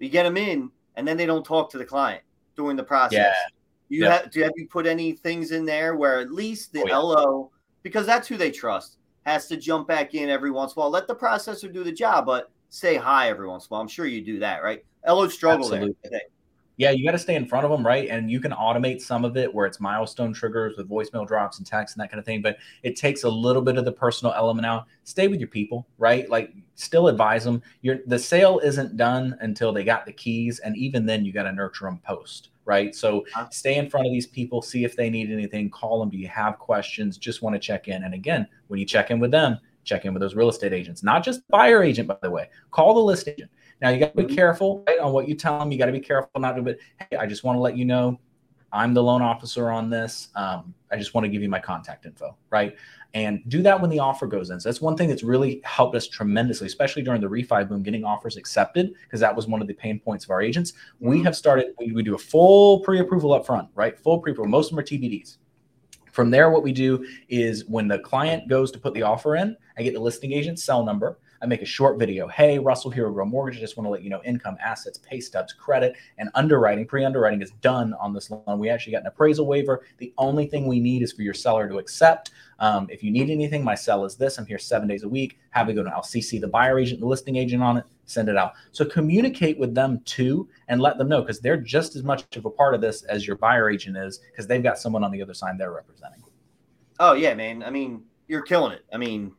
You 0.00 0.08
get 0.08 0.24
them 0.24 0.36
in, 0.36 0.68
and 0.96 1.06
then 1.06 1.16
they 1.16 1.24
don't 1.24 1.44
talk 1.44 1.70
to 1.70 1.78
the 1.78 1.84
client 1.84 2.24
during 2.56 2.76
the 2.76 2.82
process. 2.82 3.18
Yeah. 3.18 3.34
You 3.88 4.02
yeah. 4.02 4.12
have 4.14 4.30
do 4.32 4.40
you 4.40 4.44
have 4.46 4.52
you 4.56 4.66
put 4.66 4.84
any 4.84 5.12
things 5.12 5.52
in 5.52 5.64
there 5.64 5.94
where 5.94 6.18
at 6.18 6.32
least 6.32 6.72
the 6.72 6.82
oh, 6.82 6.86
yeah. 6.88 6.98
LO, 6.98 7.50
because 7.84 8.04
that's 8.04 8.26
who 8.26 8.36
they 8.36 8.50
trust, 8.50 8.96
has 9.26 9.46
to 9.46 9.56
jump 9.56 9.86
back 9.86 10.14
in 10.14 10.28
every 10.28 10.50
once 10.50 10.72
in 10.74 10.80
a 10.80 10.82
while. 10.82 10.90
Let 10.90 11.06
the 11.06 11.14
processor 11.14 11.72
do 11.72 11.84
the 11.84 11.92
job, 11.92 12.26
but 12.26 12.50
say 12.70 12.96
hi 12.96 13.28
every 13.28 13.46
once 13.46 13.66
in 13.66 13.68
a 13.68 13.70
while. 13.74 13.82
I'm 13.82 13.86
sure 13.86 14.06
you 14.06 14.22
do 14.22 14.40
that, 14.40 14.64
right? 14.64 14.84
LO 15.06 15.28
struggle 15.28 15.72
Absolutely. 15.72 16.10
there. 16.10 16.20
Yeah, 16.78 16.90
you 16.90 17.04
got 17.06 17.12
to 17.12 17.18
stay 17.18 17.36
in 17.36 17.46
front 17.46 17.64
of 17.64 17.70
them, 17.70 17.84
right? 17.84 18.08
And 18.08 18.30
you 18.30 18.38
can 18.38 18.52
automate 18.52 19.00
some 19.00 19.24
of 19.24 19.36
it 19.36 19.52
where 19.52 19.66
it's 19.66 19.80
milestone 19.80 20.34
triggers 20.34 20.76
with 20.76 20.88
voicemail 20.88 21.26
drops 21.26 21.58
and 21.58 21.66
text 21.66 21.96
and 21.96 22.02
that 22.02 22.10
kind 22.10 22.18
of 22.18 22.26
thing. 22.26 22.42
But 22.42 22.58
it 22.82 22.96
takes 22.96 23.24
a 23.24 23.28
little 23.28 23.62
bit 23.62 23.78
of 23.78 23.84
the 23.86 23.92
personal 23.92 24.34
element 24.34 24.66
out. 24.66 24.86
Stay 25.04 25.26
with 25.28 25.40
your 25.40 25.48
people, 25.48 25.86
right? 25.98 26.28
Like 26.28 26.52
still 26.74 27.08
advise 27.08 27.44
them. 27.44 27.62
Your 27.80 27.98
the 28.06 28.18
sale 28.18 28.60
isn't 28.62 28.96
done 28.96 29.36
until 29.40 29.72
they 29.72 29.84
got 29.84 30.04
the 30.04 30.12
keys, 30.12 30.58
and 30.58 30.76
even 30.76 31.06
then 31.06 31.24
you 31.24 31.32
got 31.32 31.44
to 31.44 31.52
nurture 31.52 31.86
them 31.86 31.98
post, 32.04 32.50
right? 32.66 32.94
So 32.94 33.20
uh-huh. 33.34 33.48
stay 33.50 33.76
in 33.76 33.88
front 33.88 34.06
of 34.06 34.12
these 34.12 34.26
people, 34.26 34.60
see 34.60 34.84
if 34.84 34.96
they 34.96 35.08
need 35.08 35.30
anything, 35.30 35.70
call 35.70 36.00
them. 36.00 36.10
Do 36.10 36.18
you 36.18 36.28
have 36.28 36.58
questions? 36.58 37.16
Just 37.16 37.40
want 37.40 37.54
to 37.54 37.60
check 37.60 37.88
in. 37.88 38.04
And 38.04 38.12
again, 38.12 38.46
when 38.68 38.78
you 38.78 38.84
check 38.84 39.10
in 39.10 39.18
with 39.18 39.30
them, 39.30 39.58
check 39.84 40.04
in 40.04 40.12
with 40.12 40.20
those 40.20 40.34
real 40.34 40.50
estate 40.50 40.74
agents, 40.74 41.02
not 41.02 41.24
just 41.24 41.46
buyer 41.48 41.82
agent, 41.82 42.08
by 42.08 42.18
the 42.20 42.30
way. 42.30 42.50
Call 42.70 42.92
the 42.92 43.00
list 43.00 43.28
agent 43.28 43.50
now 43.80 43.90
you 43.90 43.98
got 43.98 44.12
to 44.12 44.16
be 44.16 44.24
mm-hmm. 44.24 44.34
careful 44.34 44.84
right, 44.86 44.98
on 44.98 45.12
what 45.12 45.28
you 45.28 45.34
tell 45.34 45.58
them. 45.58 45.70
You 45.70 45.78
got 45.78 45.86
to 45.86 45.92
be 45.92 46.00
careful 46.00 46.40
not 46.40 46.52
to. 46.52 46.62
But 46.62 46.78
hey, 47.10 47.16
I 47.16 47.26
just 47.26 47.44
want 47.44 47.56
to 47.56 47.60
let 47.60 47.76
you 47.76 47.84
know, 47.84 48.18
I'm 48.72 48.94
the 48.94 49.02
loan 49.02 49.22
officer 49.22 49.70
on 49.70 49.90
this. 49.90 50.28
Um, 50.34 50.74
I 50.90 50.96
just 50.96 51.14
want 51.14 51.24
to 51.24 51.28
give 51.28 51.42
you 51.42 51.48
my 51.48 51.60
contact 51.60 52.06
info, 52.06 52.36
right? 52.50 52.76
And 53.14 53.42
do 53.48 53.62
that 53.62 53.80
when 53.80 53.88
the 53.90 53.98
offer 53.98 54.26
goes 54.26 54.50
in. 54.50 54.60
So 54.60 54.68
that's 54.68 54.80
one 54.80 54.96
thing 54.96 55.08
that's 55.08 55.22
really 55.22 55.60
helped 55.64 55.96
us 55.96 56.06
tremendously, 56.06 56.66
especially 56.66 57.02
during 57.02 57.20
the 57.20 57.28
refi 57.28 57.66
boom, 57.68 57.82
getting 57.82 58.04
offers 58.04 58.36
accepted 58.36 58.92
because 59.04 59.20
that 59.20 59.34
was 59.34 59.46
one 59.46 59.62
of 59.62 59.68
the 59.68 59.74
pain 59.74 59.98
points 59.98 60.24
of 60.24 60.30
our 60.30 60.42
agents. 60.42 60.72
Mm-hmm. 60.72 61.08
We 61.08 61.22
have 61.22 61.36
started. 61.36 61.68
We, 61.78 61.92
we 61.92 62.02
do 62.02 62.14
a 62.14 62.18
full 62.18 62.80
pre-approval 62.80 63.32
up 63.32 63.46
front, 63.46 63.68
right? 63.74 63.98
Full 63.98 64.18
pre-approval. 64.18 64.50
Most 64.50 64.66
of 64.66 64.70
them 64.76 64.80
are 64.80 64.86
TBDs. 64.86 65.38
From 66.12 66.30
there, 66.30 66.50
what 66.50 66.62
we 66.62 66.72
do 66.72 67.06
is 67.28 67.66
when 67.66 67.88
the 67.88 67.98
client 67.98 68.48
goes 68.48 68.70
to 68.72 68.78
put 68.78 68.94
the 68.94 69.02
offer 69.02 69.36
in, 69.36 69.56
I 69.78 69.82
get 69.82 69.92
the 69.92 70.00
listing 70.00 70.32
agent's 70.32 70.64
cell 70.64 70.84
number. 70.84 71.18
I 71.42 71.46
make 71.46 71.62
a 71.62 71.66
short 71.66 71.98
video. 71.98 72.28
Hey, 72.28 72.58
Russell 72.58 72.90
here, 72.90 73.10
Grow 73.10 73.24
Mortgage. 73.24 73.58
I 73.58 73.60
just 73.60 73.76
want 73.76 73.86
to 73.86 73.90
let 73.90 74.02
you 74.02 74.10
know 74.10 74.22
income, 74.24 74.56
assets, 74.64 74.98
pay 74.98 75.20
stubs, 75.20 75.52
credit, 75.52 75.94
and 76.18 76.30
underwriting. 76.34 76.86
Pre 76.86 77.04
underwriting 77.04 77.42
is 77.42 77.50
done 77.60 77.94
on 77.94 78.12
this 78.14 78.30
loan. 78.30 78.58
We 78.58 78.70
actually 78.70 78.92
got 78.92 79.02
an 79.02 79.08
appraisal 79.08 79.46
waiver. 79.46 79.84
The 79.98 80.12
only 80.18 80.46
thing 80.46 80.66
we 80.66 80.80
need 80.80 81.02
is 81.02 81.12
for 81.12 81.22
your 81.22 81.34
seller 81.34 81.68
to 81.68 81.78
accept. 81.78 82.30
Um, 82.58 82.86
if 82.90 83.02
you 83.02 83.10
need 83.10 83.28
anything, 83.28 83.62
my 83.62 83.74
cell 83.74 84.04
is 84.04 84.16
this. 84.16 84.38
I'm 84.38 84.46
here 84.46 84.58
seven 84.58 84.88
days 84.88 85.02
a 85.02 85.08
week. 85.08 85.38
Have 85.50 85.68
a 85.68 85.74
go 85.74 85.82
to 85.82 85.90
I'll 85.90 86.02
CC 86.02 86.40
the 86.40 86.48
buyer 86.48 86.78
agent, 86.78 87.00
the 87.00 87.06
listing 87.06 87.36
agent 87.36 87.62
on 87.62 87.76
it, 87.76 87.84
send 88.06 88.28
it 88.28 88.36
out. 88.36 88.52
So 88.72 88.84
communicate 88.84 89.58
with 89.58 89.74
them 89.74 90.00
too 90.04 90.48
and 90.68 90.80
let 90.80 90.96
them 90.96 91.08
know 91.08 91.20
because 91.20 91.40
they're 91.40 91.56
just 91.58 91.96
as 91.96 92.02
much 92.02 92.24
of 92.36 92.46
a 92.46 92.50
part 92.50 92.74
of 92.74 92.80
this 92.80 93.02
as 93.04 93.26
your 93.26 93.36
buyer 93.36 93.68
agent 93.68 93.96
is 93.96 94.20
because 94.30 94.46
they've 94.46 94.62
got 94.62 94.78
someone 94.78 95.04
on 95.04 95.10
the 95.10 95.22
other 95.22 95.34
side 95.34 95.58
they're 95.58 95.72
representing. 95.72 96.22
Oh 96.98 97.12
yeah, 97.12 97.34
man. 97.34 97.62
I 97.62 97.68
mean, 97.68 98.04
you're 98.26 98.42
killing 98.42 98.72
it. 98.72 98.84
I 98.92 98.96
mean, 98.96 99.32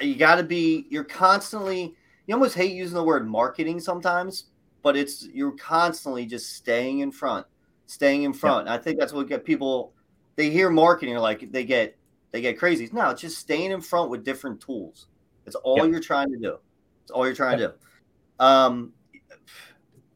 you 0.00 0.16
got 0.16 0.36
to 0.36 0.42
be. 0.42 0.86
You're 0.90 1.04
constantly. 1.04 1.94
You 2.26 2.34
almost 2.34 2.54
hate 2.54 2.72
using 2.72 2.94
the 2.94 3.04
word 3.04 3.28
marketing 3.28 3.80
sometimes, 3.80 4.44
but 4.82 4.96
it's 4.96 5.26
you're 5.32 5.52
constantly 5.52 6.26
just 6.26 6.54
staying 6.54 7.00
in 7.00 7.10
front, 7.10 7.46
staying 7.86 8.22
in 8.22 8.32
front. 8.32 8.68
I 8.68 8.78
think 8.78 8.98
that's 8.98 9.12
what 9.12 9.28
get 9.28 9.44
people. 9.44 9.92
They 10.36 10.50
hear 10.50 10.70
marketing, 10.70 11.16
like 11.16 11.52
they 11.52 11.64
get 11.64 11.96
they 12.32 12.40
get 12.40 12.58
crazy. 12.58 12.88
No, 12.92 13.10
it's 13.10 13.20
just 13.20 13.38
staying 13.38 13.70
in 13.70 13.80
front 13.80 14.10
with 14.10 14.24
different 14.24 14.60
tools. 14.60 15.06
It's 15.46 15.54
all 15.56 15.78
yep. 15.78 15.90
you're 15.90 16.00
trying 16.00 16.30
to 16.32 16.38
do. 16.38 16.58
It's 17.02 17.10
all 17.10 17.26
you're 17.26 17.34
trying 17.34 17.58
yep. 17.58 17.72
to 17.72 17.78
do. 17.78 18.44
Um, 18.44 18.92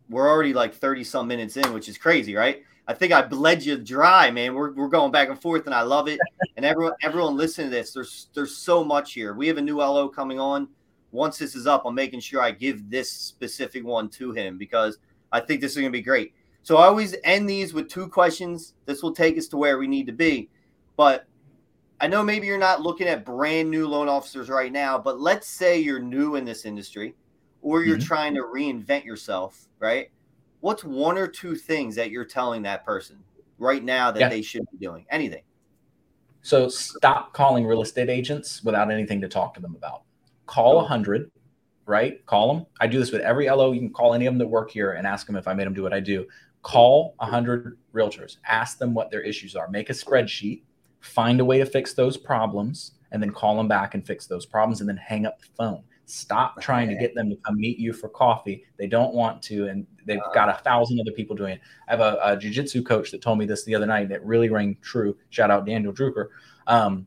we're 0.09 0.29
already 0.29 0.55
like 0.55 0.75
30 0.75 1.05
some 1.05 1.29
minutes 1.29 1.57
in, 1.57 1.73
which 1.73 1.89
is 1.89 1.99
crazy, 1.99 2.35
right? 2.35 2.63
I 2.89 2.95
think 2.95 3.13
I 3.13 3.21
bled 3.21 3.63
you 3.63 3.77
dry, 3.77 4.31
man. 4.31 4.55
We're, 4.55 4.73
we're 4.73 4.89
going 4.89 5.13
back 5.13 5.29
and 5.29 5.39
forth, 5.39 5.67
and 5.67 5.75
I 5.75 5.83
love 5.83 6.09
it. 6.09 6.19
And 6.57 6.65
everyone 6.65 6.95
everyone 7.03 7.37
listen 7.37 7.65
to 7.65 7.71
this. 7.71 7.93
There's 7.93 8.29
there's 8.35 8.57
so 8.57 8.83
much 8.83 9.13
here. 9.13 9.35
We 9.35 9.47
have 9.47 9.59
a 9.59 9.63
new 9.63 9.77
LO 9.77 10.09
coming 10.09 10.41
on. 10.41 10.69
Once 11.13 11.39
this 11.39 11.55
is 11.55 11.67
up, 11.67 11.83
I'm 11.85 11.95
making 11.95 12.21
sure 12.21 12.41
I 12.41 12.51
give 12.51 12.91
this 12.91 13.11
specific 13.11 13.85
one 13.85 14.09
to 14.11 14.33
him 14.33 14.59
because 14.59 14.99
I 15.31 15.41
think 15.41 15.61
this 15.61 15.73
is 15.73 15.77
going 15.77 15.93
to 15.93 15.97
be 15.97 16.03
great. 16.03 16.33
So 16.63 16.79
I 16.79 16.87
always 16.87 17.15
end 17.25 17.49
these 17.49 17.73
with 17.73 17.89
two 17.89 18.09
questions. 18.09 18.75
This 18.87 19.03
will 19.03 19.15
take 19.15 19.39
us 19.39 19.49
to 19.49 19.57
where 19.57 19.79
we 19.79 19.87
need 19.87 20.07
to 20.07 20.13
be. 20.13 20.49
But 20.97 21.27
I 22.01 22.09
know 22.09 22.23
maybe 22.23 22.47
you're 22.47 22.59
not 22.59 22.83
looking 22.83 23.07
at 23.07 23.25
brand 23.25 23.71
new 23.71 23.87
loan 23.87 24.09
officers 24.09 24.49
right 24.49 24.73
now, 24.73 24.99
but 24.99 25.21
let's 25.21 25.47
say 25.47 25.79
you're 25.79 26.01
new 26.01 26.37
in 26.37 26.45
this 26.45 26.65
industry 26.65 27.15
or 27.63 27.83
you're 27.83 27.97
mm-hmm. 27.97 28.07
trying 28.07 28.35
to 28.35 28.43
reinvent 28.43 29.05
yourself, 29.05 29.69
right? 29.79 30.11
What's 30.61 30.85
one 30.85 31.19
or 31.19 31.27
two 31.27 31.55
things 31.55 31.95
that 31.97 32.11
you're 32.11 32.25
telling 32.25 32.63
that 32.63 32.85
person 32.85 33.19
right 33.59 33.83
now 33.83 34.11
that 34.11 34.21
yeah. 34.21 34.29
they 34.29 34.43
should 34.43 34.67
be 34.71 34.79
doing? 34.79 35.07
Anything. 35.11 35.43
So 36.43 36.69
stop 36.69 37.33
calling 37.33 37.67
real 37.67 37.83
estate 37.83 38.09
agents 38.09 38.63
without 38.63 38.91
anything 38.91 39.21
to 39.21 39.29
talk 39.29 39.55
to 39.55 39.61
them 39.61 39.75
about. 39.75 40.03
Call 40.47 40.73
a 40.73 40.77
100, 40.77 41.31
right? 41.87 42.25
Call 42.27 42.55
them. 42.55 42.67
I 42.81 42.87
do 42.87 42.99
this 42.99 43.13
with 43.13 43.21
every 43.23 43.49
LO. 43.51 43.73
You 43.73 43.81
can 43.81 43.93
call 43.93 44.15
any 44.15 44.27
of 44.27 44.33
them 44.33 44.39
that 44.39 44.47
work 44.47 44.71
here 44.71 44.93
and 44.93 45.07
ask 45.07 45.27
them 45.27 45.37
if 45.37 45.47
I 45.47 45.55
made 45.55 45.67
them 45.67 45.75
do 45.75 45.83
what 45.83 45.93
I 45.93 46.01
do. 46.01 46.27
Call 46.63 47.15
a 47.21 47.25
100 47.25 47.79
realtors, 47.95 48.39
ask 48.47 48.79
them 48.79 48.95
what 48.95 49.11
their 49.11 49.21
issues 49.21 49.55
are, 49.57 49.69
make 49.69 49.91
a 49.91 49.93
spreadsheet 49.93 50.63
find 51.01 51.41
a 51.41 51.45
way 51.45 51.59
to 51.59 51.67
fix 51.67 51.95
those 51.95 52.17
problems, 52.17 52.93
and 53.13 53.23
then 53.23 53.31
call 53.31 53.57
them 53.57 53.69
back 53.69 53.95
and 53.95 54.07
fix 54.07 54.27
those 54.27 54.47
problems, 54.47 54.81
and 54.81 54.89
then 54.89 54.97
hang 54.97 55.27
up 55.27 55.41
the 55.41 55.49
phone. 55.57 55.83
Stop 56.11 56.61
trying 56.63 56.89
to 56.89 56.95
get 56.95 57.15
them 57.15 57.29
to 57.29 57.37
come 57.37 57.57
meet 57.57 57.79
you 57.79 57.93
for 57.93 58.09
coffee. 58.09 58.65
They 58.79 58.87
don't 58.87 59.13
want 59.13 59.43
to, 59.43 59.69
and 59.69 59.87
they've 60.07 60.19
got 60.33 60.49
a 60.49 60.55
thousand 60.63 60.99
other 60.99 61.13
people 61.13 61.37
doing 61.37 61.53
it. 61.53 61.61
I 61.87 61.91
have 61.91 62.01
a, 62.01 62.19
a 62.23 62.37
jujitsu 62.37 62.87
coach 62.87 63.11
that 63.11 63.21
told 63.21 63.39
me 63.39 63.45
this 63.45 63.65
the 63.65 63.75
other 63.75 63.85
night 63.85 64.09
that 64.09 64.25
really 64.25 64.49
rang 64.49 64.79
true. 64.81 65.17
Shout 65.29 65.51
out 65.51 65.67
Daniel 65.67 65.93
Drucker. 65.93 66.29
Um, 66.67 67.07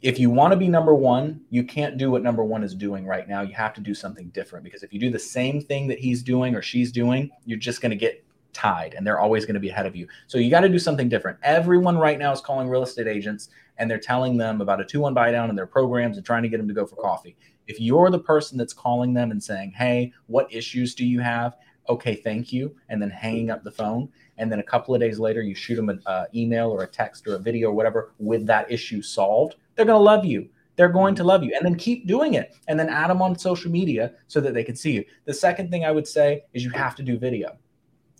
if 0.00 0.18
you 0.18 0.30
want 0.30 0.52
to 0.52 0.56
be 0.56 0.66
number 0.66 0.94
one, 0.94 1.42
you 1.50 1.62
can't 1.62 1.98
do 1.98 2.10
what 2.10 2.22
number 2.22 2.42
one 2.42 2.62
is 2.62 2.74
doing 2.74 3.06
right 3.06 3.28
now. 3.28 3.42
You 3.42 3.54
have 3.54 3.74
to 3.74 3.82
do 3.82 3.94
something 3.94 4.28
different 4.28 4.64
because 4.64 4.82
if 4.82 4.94
you 4.94 4.98
do 4.98 5.10
the 5.10 5.18
same 5.18 5.60
thing 5.60 5.86
that 5.88 5.98
he's 5.98 6.22
doing 6.22 6.54
or 6.54 6.62
she's 6.62 6.92
doing, 6.92 7.30
you're 7.44 7.58
just 7.58 7.82
going 7.82 7.90
to 7.90 7.96
get 7.96 8.24
tied 8.52 8.94
and 8.94 9.06
they're 9.06 9.20
always 9.20 9.44
going 9.44 9.54
to 9.54 9.60
be 9.60 9.68
ahead 9.68 9.84
of 9.84 9.94
you. 9.94 10.08
So 10.26 10.38
you 10.38 10.50
got 10.50 10.60
to 10.60 10.68
do 10.70 10.78
something 10.78 11.10
different. 11.10 11.38
Everyone 11.42 11.98
right 11.98 12.18
now 12.18 12.32
is 12.32 12.40
calling 12.40 12.68
real 12.68 12.82
estate 12.82 13.06
agents 13.06 13.50
and 13.76 13.90
they're 13.90 13.98
telling 13.98 14.38
them 14.38 14.62
about 14.62 14.80
a 14.80 14.84
2 14.84 15.00
1 15.00 15.12
buy 15.12 15.30
down 15.30 15.50
in 15.50 15.56
their 15.56 15.66
programs 15.66 16.16
and 16.16 16.24
trying 16.24 16.42
to 16.42 16.48
get 16.48 16.56
them 16.56 16.68
to 16.68 16.74
go 16.74 16.86
for 16.86 16.96
coffee. 16.96 17.36
If 17.66 17.80
you're 17.80 18.10
the 18.10 18.18
person 18.18 18.58
that's 18.58 18.72
calling 18.72 19.14
them 19.14 19.30
and 19.30 19.42
saying, 19.42 19.72
Hey, 19.72 20.12
what 20.26 20.52
issues 20.52 20.94
do 20.94 21.04
you 21.04 21.20
have? 21.20 21.56
Okay, 21.88 22.16
thank 22.16 22.52
you. 22.52 22.74
And 22.88 23.00
then 23.00 23.10
hanging 23.10 23.50
up 23.50 23.62
the 23.62 23.70
phone. 23.70 24.08
And 24.38 24.50
then 24.50 24.58
a 24.58 24.64
couple 24.64 24.94
of 24.94 25.00
days 25.00 25.18
later, 25.18 25.42
you 25.42 25.54
shoot 25.54 25.76
them 25.76 25.88
an 25.88 26.02
uh, 26.06 26.24
email 26.34 26.70
or 26.70 26.82
a 26.82 26.86
text 26.86 27.26
or 27.26 27.36
a 27.36 27.38
video 27.38 27.68
or 27.68 27.74
whatever 27.74 28.12
with 28.18 28.46
that 28.46 28.70
issue 28.70 29.02
solved. 29.02 29.56
They're 29.74 29.86
going 29.86 29.98
to 29.98 30.02
love 30.02 30.24
you 30.24 30.48
they're 30.76 30.88
going 30.88 31.14
to 31.14 31.24
love 31.24 31.42
you 31.42 31.52
and 31.54 31.64
then 31.64 31.74
keep 31.74 32.06
doing 32.06 32.34
it 32.34 32.54
and 32.68 32.78
then 32.78 32.88
add 32.88 33.08
them 33.08 33.20
on 33.20 33.36
social 33.36 33.70
media 33.70 34.12
so 34.28 34.40
that 34.40 34.54
they 34.54 34.62
can 34.62 34.76
see 34.76 34.92
you 34.92 35.04
the 35.24 35.34
second 35.34 35.70
thing 35.70 35.84
i 35.84 35.90
would 35.90 36.06
say 36.06 36.42
is 36.52 36.62
you 36.62 36.70
have 36.70 36.94
to 36.94 37.02
do 37.02 37.18
video 37.18 37.56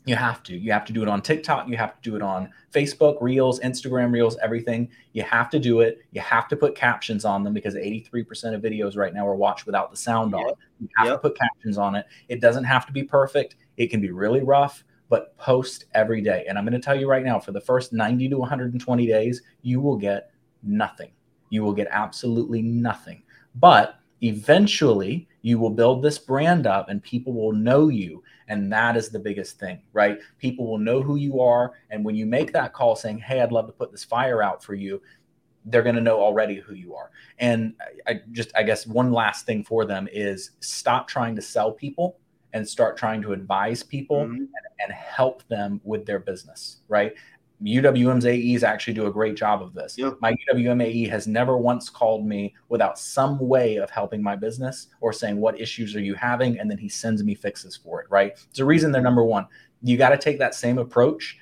you 0.07 0.15
have 0.15 0.43
to. 0.45 0.57
You 0.57 0.71
have 0.73 0.85
to 0.85 0.93
do 0.93 1.03
it 1.03 1.09
on 1.09 1.21
TikTok. 1.21 1.69
You 1.69 1.77
have 1.77 2.01
to 2.01 2.11
do 2.11 2.15
it 2.15 2.23
on 2.23 2.49
Facebook, 2.73 3.21
Reels, 3.21 3.59
Instagram 3.61 4.13
Reels, 4.13 4.39
everything. 4.41 4.89
You 5.13 5.25
have 5.25 5.51
to 5.51 5.59
do 5.59 5.81
it. 5.81 5.99
You 6.13 6.21
have 6.21 6.47
to 6.49 6.57
put 6.57 6.77
captions 6.77 7.25
on 7.25 7.43
them 7.43 7.53
because 7.53 7.75
83% 7.75 8.55
of 8.55 8.63
videos 8.63 8.97
right 8.97 9.13
now 9.13 9.27
are 9.27 9.35
watched 9.35 9.67
without 9.67 9.91
the 9.91 9.97
sound 9.97 10.33
on. 10.33 10.53
You 10.79 10.89
have 10.97 11.07
yep. 11.09 11.15
to 11.17 11.19
put 11.19 11.37
captions 11.37 11.77
on 11.77 11.97
it. 11.97 12.07
It 12.29 12.41
doesn't 12.41 12.63
have 12.63 12.87
to 12.87 12.93
be 12.93 13.03
perfect. 13.03 13.57
It 13.77 13.89
can 13.89 14.01
be 14.01 14.13
really 14.13 14.43
rough, 14.43 14.85
but 15.09 15.37
post 15.39 15.87
every 15.93 16.21
day. 16.21 16.47
And 16.49 16.57
I'm 16.57 16.65
going 16.65 16.81
to 16.81 16.85
tell 16.85 16.99
you 16.99 17.09
right 17.09 17.25
now 17.25 17.41
for 17.41 17.51
the 17.51 17.61
first 17.61 17.93
90 17.93 18.29
to 18.29 18.39
120 18.39 19.07
days, 19.09 19.43
you 19.63 19.81
will 19.81 19.97
get 19.97 20.31
nothing. 20.63 21.11
You 21.51 21.65
will 21.65 21.75
get 21.75 21.89
absolutely 21.91 22.63
nothing. 22.63 23.25
But 23.57 23.99
eventually, 24.23 25.27
you 25.47 25.61
will 25.61 25.71
build 25.71 26.03
this 26.03 26.19
brand 26.19 26.67
up 26.67 26.89
and 26.89 27.01
people 27.01 27.33
will 27.33 27.53
know 27.53 27.87
you 27.87 28.21
and 28.49 28.73
that 28.73 28.97
is 28.97 29.11
the 29.11 29.19
biggest 29.21 29.61
thing, 29.61 29.81
right? 29.93 30.19
People 30.39 30.67
will 30.67 30.79
know 30.79 31.01
who 31.01 31.15
you 31.15 31.41
are. 31.41 31.75
And 31.89 32.05
when 32.05 32.17
you 32.17 32.27
make 32.27 32.53
that 32.53 32.73
call 32.73 32.97
saying, 32.97 33.19
Hey, 33.19 33.41
I'd 33.41 33.53
love 33.53 33.69
to 33.69 33.73
put 33.73 33.93
this 33.93 34.03
fire 34.03 34.43
out 34.43 34.65
for 34.65 34.75
you, 34.75 35.01
they're 35.65 35.85
going 35.85 35.95
to 35.95 36.01
know 36.01 36.21
already 36.21 36.57
who 36.57 36.75
you 36.75 36.97
are. 36.97 37.13
And 37.39 37.75
I 38.09 38.23
just, 38.33 38.51
I 38.57 38.65
guess 38.65 38.89
one 38.89 39.13
last 39.13 39.47
thing 39.47 39.63
for 39.63 39.85
them 39.85 40.09
is 40.13 40.51
stop 40.59 41.07
trying 41.07 41.37
to 41.37 41.43
sell 41.43 41.71
people 41.71 42.19
and 42.53 42.69
start 42.69 42.97
trying 42.97 43.23
to 43.23 43.33
advise 43.33 43.85
people 43.85 44.23
mm-hmm. 44.23 44.35
and, 44.35 44.49
and 44.81 44.93
help 44.93 45.47
them 45.47 45.81
with 45.85 46.07
their 46.07 46.19
business, 46.19 46.79
right? 46.89 47.15
UWM's 47.63 48.27
AEs 48.27 48.63
actually 48.63 48.95
do 48.95 49.07
a 49.07 49.11
great 49.11 49.37
job 49.37 49.63
of 49.63 49.73
this. 49.73 49.97
Yep. 49.97 50.19
My 50.21 50.35
UWM 50.53 50.83
AE 50.85 51.09
has 51.09 51.27
never 51.27 51.57
once 51.57 51.89
called 51.89 52.27
me 52.27 52.55
without 52.69 52.99
some 52.99 53.39
way 53.39 53.77
of 53.77 53.89
helping 53.91 54.23
my 54.23 54.37
business 54.37 54.89
or 55.01 55.13
saying, 55.13 55.39
What 55.39 55.59
issues 55.59 55.97
are 55.97 56.01
you 56.01 56.15
having? 56.15 56.59
And 56.59 56.71
then 56.71 56.79
he 56.79 56.89
sends 56.89 57.25
me 57.25 57.35
fixes 57.35 57.77
for 57.77 58.01
it, 58.03 58.07
right? 58.11 58.33
It's 58.51 58.59
a 58.59 58.65
reason 58.65 58.93
they're 58.93 59.03
number 59.03 59.25
one. 59.25 59.47
You 59.83 59.97
got 59.97 60.11
to 60.11 60.19
take 60.19 60.39
that 60.39 60.55
same 60.55 60.79
approach. 60.79 61.39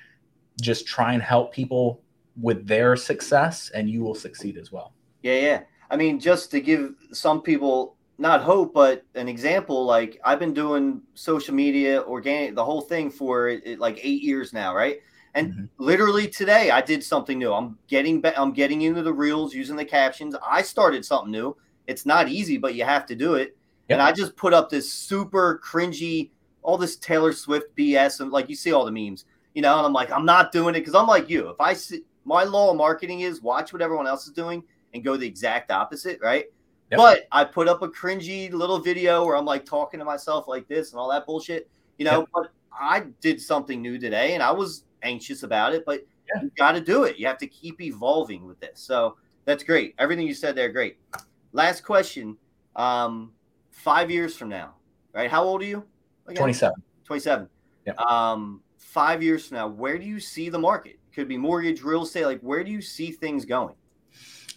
Just 0.61 0.87
try 0.87 1.13
and 1.13 1.21
help 1.21 1.53
people 1.53 2.01
with 2.41 2.65
their 2.67 2.95
success, 2.95 3.69
and 3.73 3.89
you 3.89 4.01
will 4.01 4.15
succeed 4.15 4.57
as 4.57 4.71
well. 4.71 4.93
Yeah, 5.21 5.39
yeah. 5.39 5.61
I 5.89 5.97
mean, 5.97 6.19
just 6.19 6.51
to 6.51 6.61
give 6.61 6.95
some 7.11 7.41
people 7.41 7.95
not 8.17 8.41
hope, 8.41 8.73
but 8.73 9.03
an 9.15 9.27
example, 9.27 9.85
like 9.85 10.19
I've 10.23 10.39
been 10.39 10.53
doing 10.53 11.01
social 11.13 11.53
media, 11.53 12.01
organic, 12.03 12.55
the 12.55 12.63
whole 12.63 12.81
thing 12.81 13.09
for 13.09 13.59
like 13.77 13.99
eight 14.01 14.21
years 14.21 14.53
now, 14.53 14.73
right? 14.73 14.99
And 15.35 15.51
mm-hmm. 15.53 15.65
literally 15.77 16.27
today, 16.27 16.71
I 16.71 16.81
did 16.81 17.03
something 17.03 17.37
new. 17.37 17.53
I'm 17.53 17.77
getting 17.87 18.21
back. 18.21 18.33
I'm 18.37 18.53
getting 18.53 18.81
into 18.81 19.03
the 19.03 19.13
reels 19.13 19.53
using 19.53 19.75
the 19.75 19.85
captions. 19.85 20.35
I 20.45 20.61
started 20.61 21.05
something 21.05 21.31
new. 21.31 21.55
It's 21.87 22.05
not 22.05 22.29
easy, 22.29 22.57
but 22.57 22.73
you 22.73 22.85
have 22.85 23.05
to 23.07 23.15
do 23.15 23.35
it. 23.35 23.55
Yep. 23.89 23.95
And 23.95 24.01
I 24.01 24.11
just 24.13 24.35
put 24.35 24.53
up 24.53 24.69
this 24.69 24.91
super 24.91 25.61
cringy, 25.63 26.31
all 26.63 26.77
this 26.77 26.95
Taylor 26.95 27.33
Swift 27.33 27.75
BS, 27.75 28.21
and 28.21 28.31
like 28.31 28.49
you 28.49 28.55
see 28.55 28.71
all 28.71 28.85
the 28.85 28.91
memes, 28.91 29.25
you 29.53 29.61
know. 29.61 29.77
And 29.77 29.85
I'm 29.85 29.93
like, 29.93 30.09
I'm 30.09 30.25
not 30.25 30.53
doing 30.53 30.73
it 30.73 30.79
because 30.79 30.95
I'm 30.95 31.05
like 31.05 31.29
you. 31.29 31.49
If 31.49 31.59
I 31.59 31.73
see 31.73 32.03
my 32.23 32.45
law 32.45 32.71
of 32.71 32.77
marketing 32.77 33.19
is 33.19 33.41
watch 33.41 33.73
what 33.73 33.81
everyone 33.81 34.07
else 34.07 34.25
is 34.25 34.33
doing 34.33 34.63
and 34.93 35.03
go 35.03 35.17
the 35.17 35.27
exact 35.27 35.69
opposite, 35.69 36.19
right? 36.21 36.45
Yep. 36.91 36.97
But 36.97 37.27
I 37.31 37.43
put 37.43 37.67
up 37.67 37.81
a 37.81 37.89
cringy 37.89 38.51
little 38.51 38.79
video 38.79 39.25
where 39.25 39.35
I'm 39.35 39.45
like 39.45 39.65
talking 39.65 39.99
to 39.99 40.05
myself 40.05 40.47
like 40.47 40.67
this 40.69 40.91
and 40.91 40.99
all 40.99 41.09
that 41.09 41.25
bullshit, 41.25 41.69
you 41.97 42.05
know. 42.05 42.19
Yep. 42.19 42.29
But 42.33 42.51
I 42.71 43.01
did 43.19 43.41
something 43.41 43.81
new 43.81 43.99
today, 43.99 44.33
and 44.33 44.41
I 44.41 44.51
was 44.51 44.85
anxious 45.05 45.43
about 45.43 45.73
it, 45.73 45.85
but 45.85 46.05
yeah. 46.27 46.41
you 46.43 46.51
got 46.57 46.73
to 46.73 46.81
do 46.81 47.03
it. 47.03 47.17
You 47.17 47.27
have 47.27 47.37
to 47.37 47.47
keep 47.47 47.81
evolving 47.81 48.45
with 48.45 48.59
this. 48.59 48.79
So 48.81 49.17
that's 49.45 49.63
great. 49.63 49.95
Everything 49.99 50.27
you 50.27 50.33
said 50.33 50.55
there, 50.55 50.69
great. 50.69 50.97
Last 51.53 51.85
question. 51.85 52.37
Um, 52.75 53.31
five 53.71 54.11
years 54.11 54.35
from 54.35 54.49
now, 54.49 54.75
right? 55.13 55.29
How 55.29 55.43
old 55.43 55.61
are 55.61 55.65
you? 55.65 55.85
Again? 56.27 56.37
27. 56.41 56.75
27. 57.05 57.47
Yeah. 57.85 57.93
Um, 57.93 58.61
five 58.77 59.21
years 59.21 59.47
from 59.47 59.57
now, 59.57 59.67
where 59.67 59.97
do 59.97 60.05
you 60.05 60.19
see 60.19 60.49
the 60.49 60.59
market? 60.59 60.97
Could 61.13 61.27
be 61.27 61.37
mortgage, 61.37 61.81
real 61.81 62.03
estate. 62.03 62.25
Like, 62.25 62.41
where 62.41 62.63
do 62.63 62.71
you 62.71 62.81
see 62.81 63.11
things 63.11 63.45
going? 63.45 63.75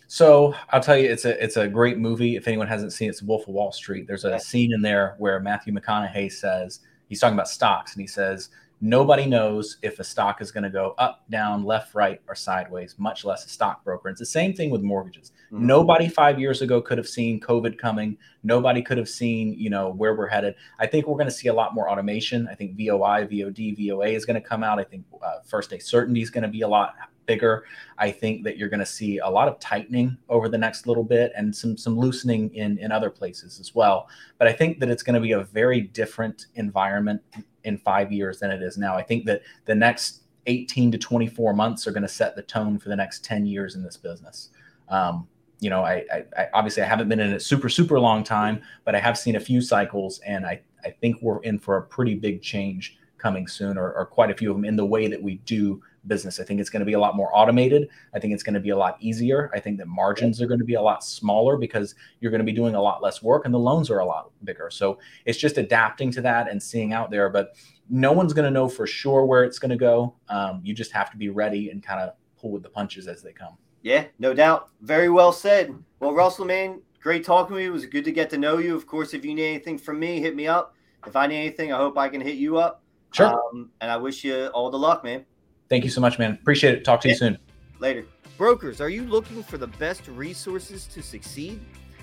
So 0.08 0.54
I'll 0.70 0.80
tell 0.80 0.96
you, 0.96 1.10
it's 1.10 1.26
a 1.26 1.42
it's 1.42 1.58
a 1.58 1.68
great 1.68 1.98
movie. 1.98 2.36
If 2.36 2.48
anyone 2.48 2.66
hasn't 2.66 2.94
seen 2.94 3.08
it, 3.08 3.10
it's 3.10 3.22
Wolf 3.22 3.42
of 3.42 3.48
Wall 3.48 3.70
Street. 3.70 4.06
There's 4.06 4.24
a 4.24 4.40
scene 4.40 4.72
in 4.72 4.80
there 4.80 5.16
where 5.18 5.38
Matthew 5.38 5.74
McConaughey 5.74 6.32
says 6.32 6.80
he's 7.08 7.20
talking 7.20 7.34
about 7.34 7.48
stocks, 7.48 7.92
and 7.92 8.00
he 8.00 8.06
says 8.06 8.48
Nobody 8.80 9.26
knows 9.26 9.78
if 9.82 9.98
a 9.98 10.04
stock 10.04 10.40
is 10.40 10.52
going 10.52 10.62
to 10.62 10.70
go 10.70 10.94
up, 10.98 11.24
down, 11.30 11.64
left, 11.64 11.94
right, 11.94 12.20
or 12.28 12.34
sideways, 12.36 12.94
much 12.96 13.24
less 13.24 13.44
a 13.44 13.48
stockbroker. 13.48 14.08
It's 14.08 14.20
the 14.20 14.26
same 14.26 14.54
thing 14.54 14.70
with 14.70 14.82
mortgages. 14.82 15.32
Mm-hmm. 15.52 15.66
Nobody 15.66 16.08
five 16.08 16.38
years 16.38 16.62
ago 16.62 16.80
could 16.80 16.96
have 16.96 17.08
seen 17.08 17.40
COVID 17.40 17.76
coming. 17.76 18.16
Nobody 18.44 18.80
could 18.80 18.98
have 18.98 19.08
seen, 19.08 19.54
you 19.54 19.68
know, 19.68 19.90
where 19.90 20.14
we're 20.14 20.28
headed. 20.28 20.54
I 20.78 20.86
think 20.86 21.08
we're 21.08 21.16
going 21.16 21.26
to 21.26 21.32
see 21.32 21.48
a 21.48 21.54
lot 21.54 21.74
more 21.74 21.90
automation. 21.90 22.46
I 22.48 22.54
think 22.54 22.76
VOI, 22.76 23.26
VOD, 23.26 23.88
VOA 23.88 24.08
is 24.10 24.24
going 24.24 24.40
to 24.40 24.48
come 24.48 24.62
out. 24.62 24.78
I 24.78 24.84
think 24.84 25.04
uh, 25.22 25.40
first 25.44 25.70
day 25.70 25.78
certainty 25.78 26.22
is 26.22 26.30
going 26.30 26.42
to 26.42 26.48
be 26.48 26.60
a 26.60 26.68
lot 26.68 26.94
bigger. 27.28 27.64
I 27.98 28.10
think 28.10 28.42
that 28.44 28.56
you're 28.56 28.68
going 28.68 28.80
to 28.80 28.86
see 28.86 29.18
a 29.18 29.28
lot 29.28 29.46
of 29.46 29.60
tightening 29.60 30.16
over 30.28 30.48
the 30.48 30.58
next 30.58 30.88
little 30.88 31.04
bit 31.04 31.30
and 31.36 31.54
some 31.54 31.76
some 31.76 31.96
loosening 31.96 32.52
in 32.54 32.78
in 32.78 32.90
other 32.90 33.10
places 33.10 33.60
as 33.60 33.74
well. 33.74 34.08
But 34.38 34.48
I 34.48 34.52
think 34.52 34.80
that 34.80 34.88
it's 34.88 35.04
going 35.04 35.14
to 35.14 35.20
be 35.20 35.32
a 35.32 35.44
very 35.44 35.82
different 35.82 36.46
environment 36.56 37.20
in 37.64 37.78
5 37.78 38.12
years 38.12 38.40
than 38.40 38.50
it 38.50 38.62
is 38.62 38.78
now. 38.78 38.96
I 38.96 39.02
think 39.02 39.24
that 39.26 39.42
the 39.64 39.74
next 39.74 40.22
18 40.46 40.92
to 40.92 40.98
24 40.98 41.52
months 41.52 41.86
are 41.86 41.92
going 41.92 42.02
to 42.02 42.08
set 42.08 42.34
the 42.34 42.42
tone 42.42 42.78
for 42.78 42.88
the 42.88 42.96
next 42.96 43.24
10 43.24 43.46
years 43.46 43.74
in 43.74 43.82
this 43.82 43.96
business. 43.96 44.50
Um, 44.88 45.28
you 45.60 45.70
know, 45.70 45.84
I, 45.84 46.04
I, 46.12 46.24
I, 46.36 46.48
obviously 46.54 46.82
I 46.82 46.86
haven't 46.86 47.08
been 47.08 47.20
in 47.20 47.32
it 47.32 47.42
super 47.42 47.68
super 47.68 47.98
long 47.98 48.22
time, 48.22 48.62
but 48.84 48.94
I 48.94 49.00
have 49.00 49.18
seen 49.18 49.36
a 49.36 49.40
few 49.40 49.60
cycles, 49.60 50.20
and 50.20 50.46
I 50.46 50.60
I 50.84 50.90
think 50.90 51.16
we're 51.20 51.42
in 51.42 51.58
for 51.58 51.76
a 51.76 51.82
pretty 51.82 52.14
big 52.14 52.42
change 52.42 52.98
coming 53.18 53.48
soon, 53.48 53.76
or, 53.76 53.92
or 53.92 54.06
quite 54.06 54.30
a 54.30 54.34
few 54.34 54.50
of 54.50 54.56
them 54.56 54.64
in 54.64 54.76
the 54.76 54.86
way 54.86 55.08
that 55.08 55.20
we 55.20 55.36
do 55.38 55.82
business. 56.06 56.40
I 56.40 56.44
think 56.44 56.60
it's 56.60 56.70
going 56.70 56.80
to 56.80 56.86
be 56.86 56.92
a 56.94 56.98
lot 56.98 57.16
more 57.16 57.30
automated. 57.36 57.88
I 58.14 58.18
think 58.18 58.32
it's 58.32 58.42
going 58.42 58.54
to 58.54 58.60
be 58.60 58.70
a 58.70 58.76
lot 58.76 58.96
easier. 59.00 59.50
I 59.54 59.60
think 59.60 59.78
that 59.78 59.88
margins 59.88 60.40
are 60.40 60.46
going 60.46 60.60
to 60.60 60.64
be 60.64 60.74
a 60.74 60.82
lot 60.82 61.04
smaller 61.04 61.56
because 61.56 61.94
you're 62.20 62.30
going 62.30 62.40
to 62.40 62.44
be 62.44 62.52
doing 62.52 62.74
a 62.74 62.80
lot 62.80 63.02
less 63.02 63.22
work 63.22 63.44
and 63.44 63.52
the 63.52 63.58
loans 63.58 63.90
are 63.90 63.98
a 63.98 64.04
lot 64.04 64.30
bigger. 64.44 64.70
So 64.70 64.98
it's 65.24 65.38
just 65.38 65.58
adapting 65.58 66.10
to 66.12 66.20
that 66.22 66.50
and 66.50 66.62
seeing 66.62 66.92
out 66.92 67.10
there. 67.10 67.28
But 67.28 67.56
no 67.90 68.12
one's 68.12 68.32
going 68.32 68.44
to 68.44 68.50
know 68.50 68.68
for 68.68 68.86
sure 68.86 69.24
where 69.24 69.44
it's 69.44 69.58
going 69.58 69.70
to 69.70 69.76
go. 69.76 70.14
Um, 70.28 70.60
you 70.62 70.74
just 70.74 70.92
have 70.92 71.10
to 71.10 71.16
be 71.16 71.28
ready 71.28 71.70
and 71.70 71.82
kind 71.82 72.00
of 72.00 72.14
pull 72.40 72.52
with 72.52 72.62
the 72.62 72.68
punches 72.68 73.08
as 73.08 73.22
they 73.22 73.32
come. 73.32 73.56
Yeah, 73.82 74.06
no 74.18 74.34
doubt. 74.34 74.70
Very 74.82 75.08
well 75.08 75.32
said. 75.32 75.74
Well, 76.00 76.12
Russell, 76.12 76.44
man, 76.44 76.82
great 77.00 77.24
talking 77.24 77.54
with 77.54 77.64
you. 77.64 77.70
It 77.70 77.72
was 77.72 77.86
good 77.86 78.04
to 78.04 78.12
get 78.12 78.30
to 78.30 78.38
know 78.38 78.58
you. 78.58 78.74
Of 78.74 78.86
course, 78.86 79.14
if 79.14 79.24
you 79.24 79.34
need 79.34 79.48
anything 79.48 79.78
from 79.78 79.98
me, 79.98 80.20
hit 80.20 80.36
me 80.36 80.46
up. 80.46 80.74
If 81.06 81.16
I 81.16 81.26
need 81.26 81.38
anything, 81.38 81.72
I 81.72 81.76
hope 81.76 81.96
I 81.96 82.08
can 82.08 82.20
hit 82.20 82.36
you 82.36 82.58
up. 82.58 82.82
Sure. 83.12 83.26
Um, 83.26 83.70
and 83.80 83.90
I 83.90 83.96
wish 83.96 84.24
you 84.24 84.48
all 84.48 84.70
the 84.70 84.78
luck, 84.78 85.04
man. 85.04 85.24
Thank 85.68 85.84
you 85.84 85.90
so 85.90 86.00
much, 86.00 86.18
man. 86.18 86.32
Appreciate 86.32 86.74
it. 86.74 86.84
Talk 86.84 87.00
to 87.02 87.08
yeah. 87.08 87.12
you 87.12 87.18
soon. 87.18 87.38
Later. 87.78 88.04
Brokers, 88.36 88.80
are 88.80 88.88
you 88.88 89.02
looking 89.02 89.42
for 89.42 89.58
the 89.58 89.66
best 89.66 90.06
resources 90.06 90.86
to 90.86 91.02
succeed? 91.02 91.60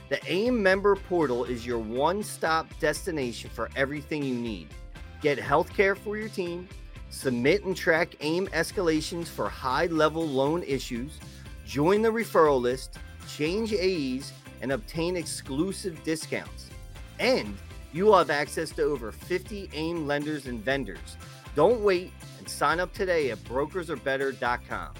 The 0.09 0.19
AIME 0.31 0.61
member 0.61 0.95
portal 0.95 1.45
is 1.45 1.65
your 1.65 1.79
one 1.79 2.21
stop 2.21 2.67
destination 2.79 3.49
for 3.49 3.69
everything 3.75 4.21
you 4.21 4.35
need. 4.35 4.67
Get 5.21 5.39
healthcare 5.39 5.97
for 5.97 6.17
your 6.17 6.29
team, 6.29 6.67
submit 7.09 7.63
and 7.63 7.75
track 7.75 8.15
AIME 8.19 8.47
escalations 8.47 9.27
for 9.27 9.49
high 9.49 9.87
level 9.87 10.27
loan 10.27 10.61
issues, 10.63 11.19
join 11.65 12.01
the 12.01 12.09
referral 12.09 12.61
list, 12.61 12.99
change 13.27 13.73
AEs, 13.73 14.31
and 14.61 14.73
obtain 14.73 15.15
exclusive 15.15 16.03
discounts. 16.03 16.69
And 17.19 17.57
you 17.93 18.05
will 18.05 18.17
have 18.17 18.29
access 18.29 18.71
to 18.71 18.83
over 18.83 19.11
50 19.11 19.69
AIME 19.73 20.05
lenders 20.05 20.47
and 20.47 20.59
vendors. 20.59 21.17
Don't 21.55 21.79
wait 21.79 22.11
sign 22.49 22.79
up 22.79 22.93
today 22.93 23.31
at 23.31 23.37
brokersarebetter.com. 23.45 24.93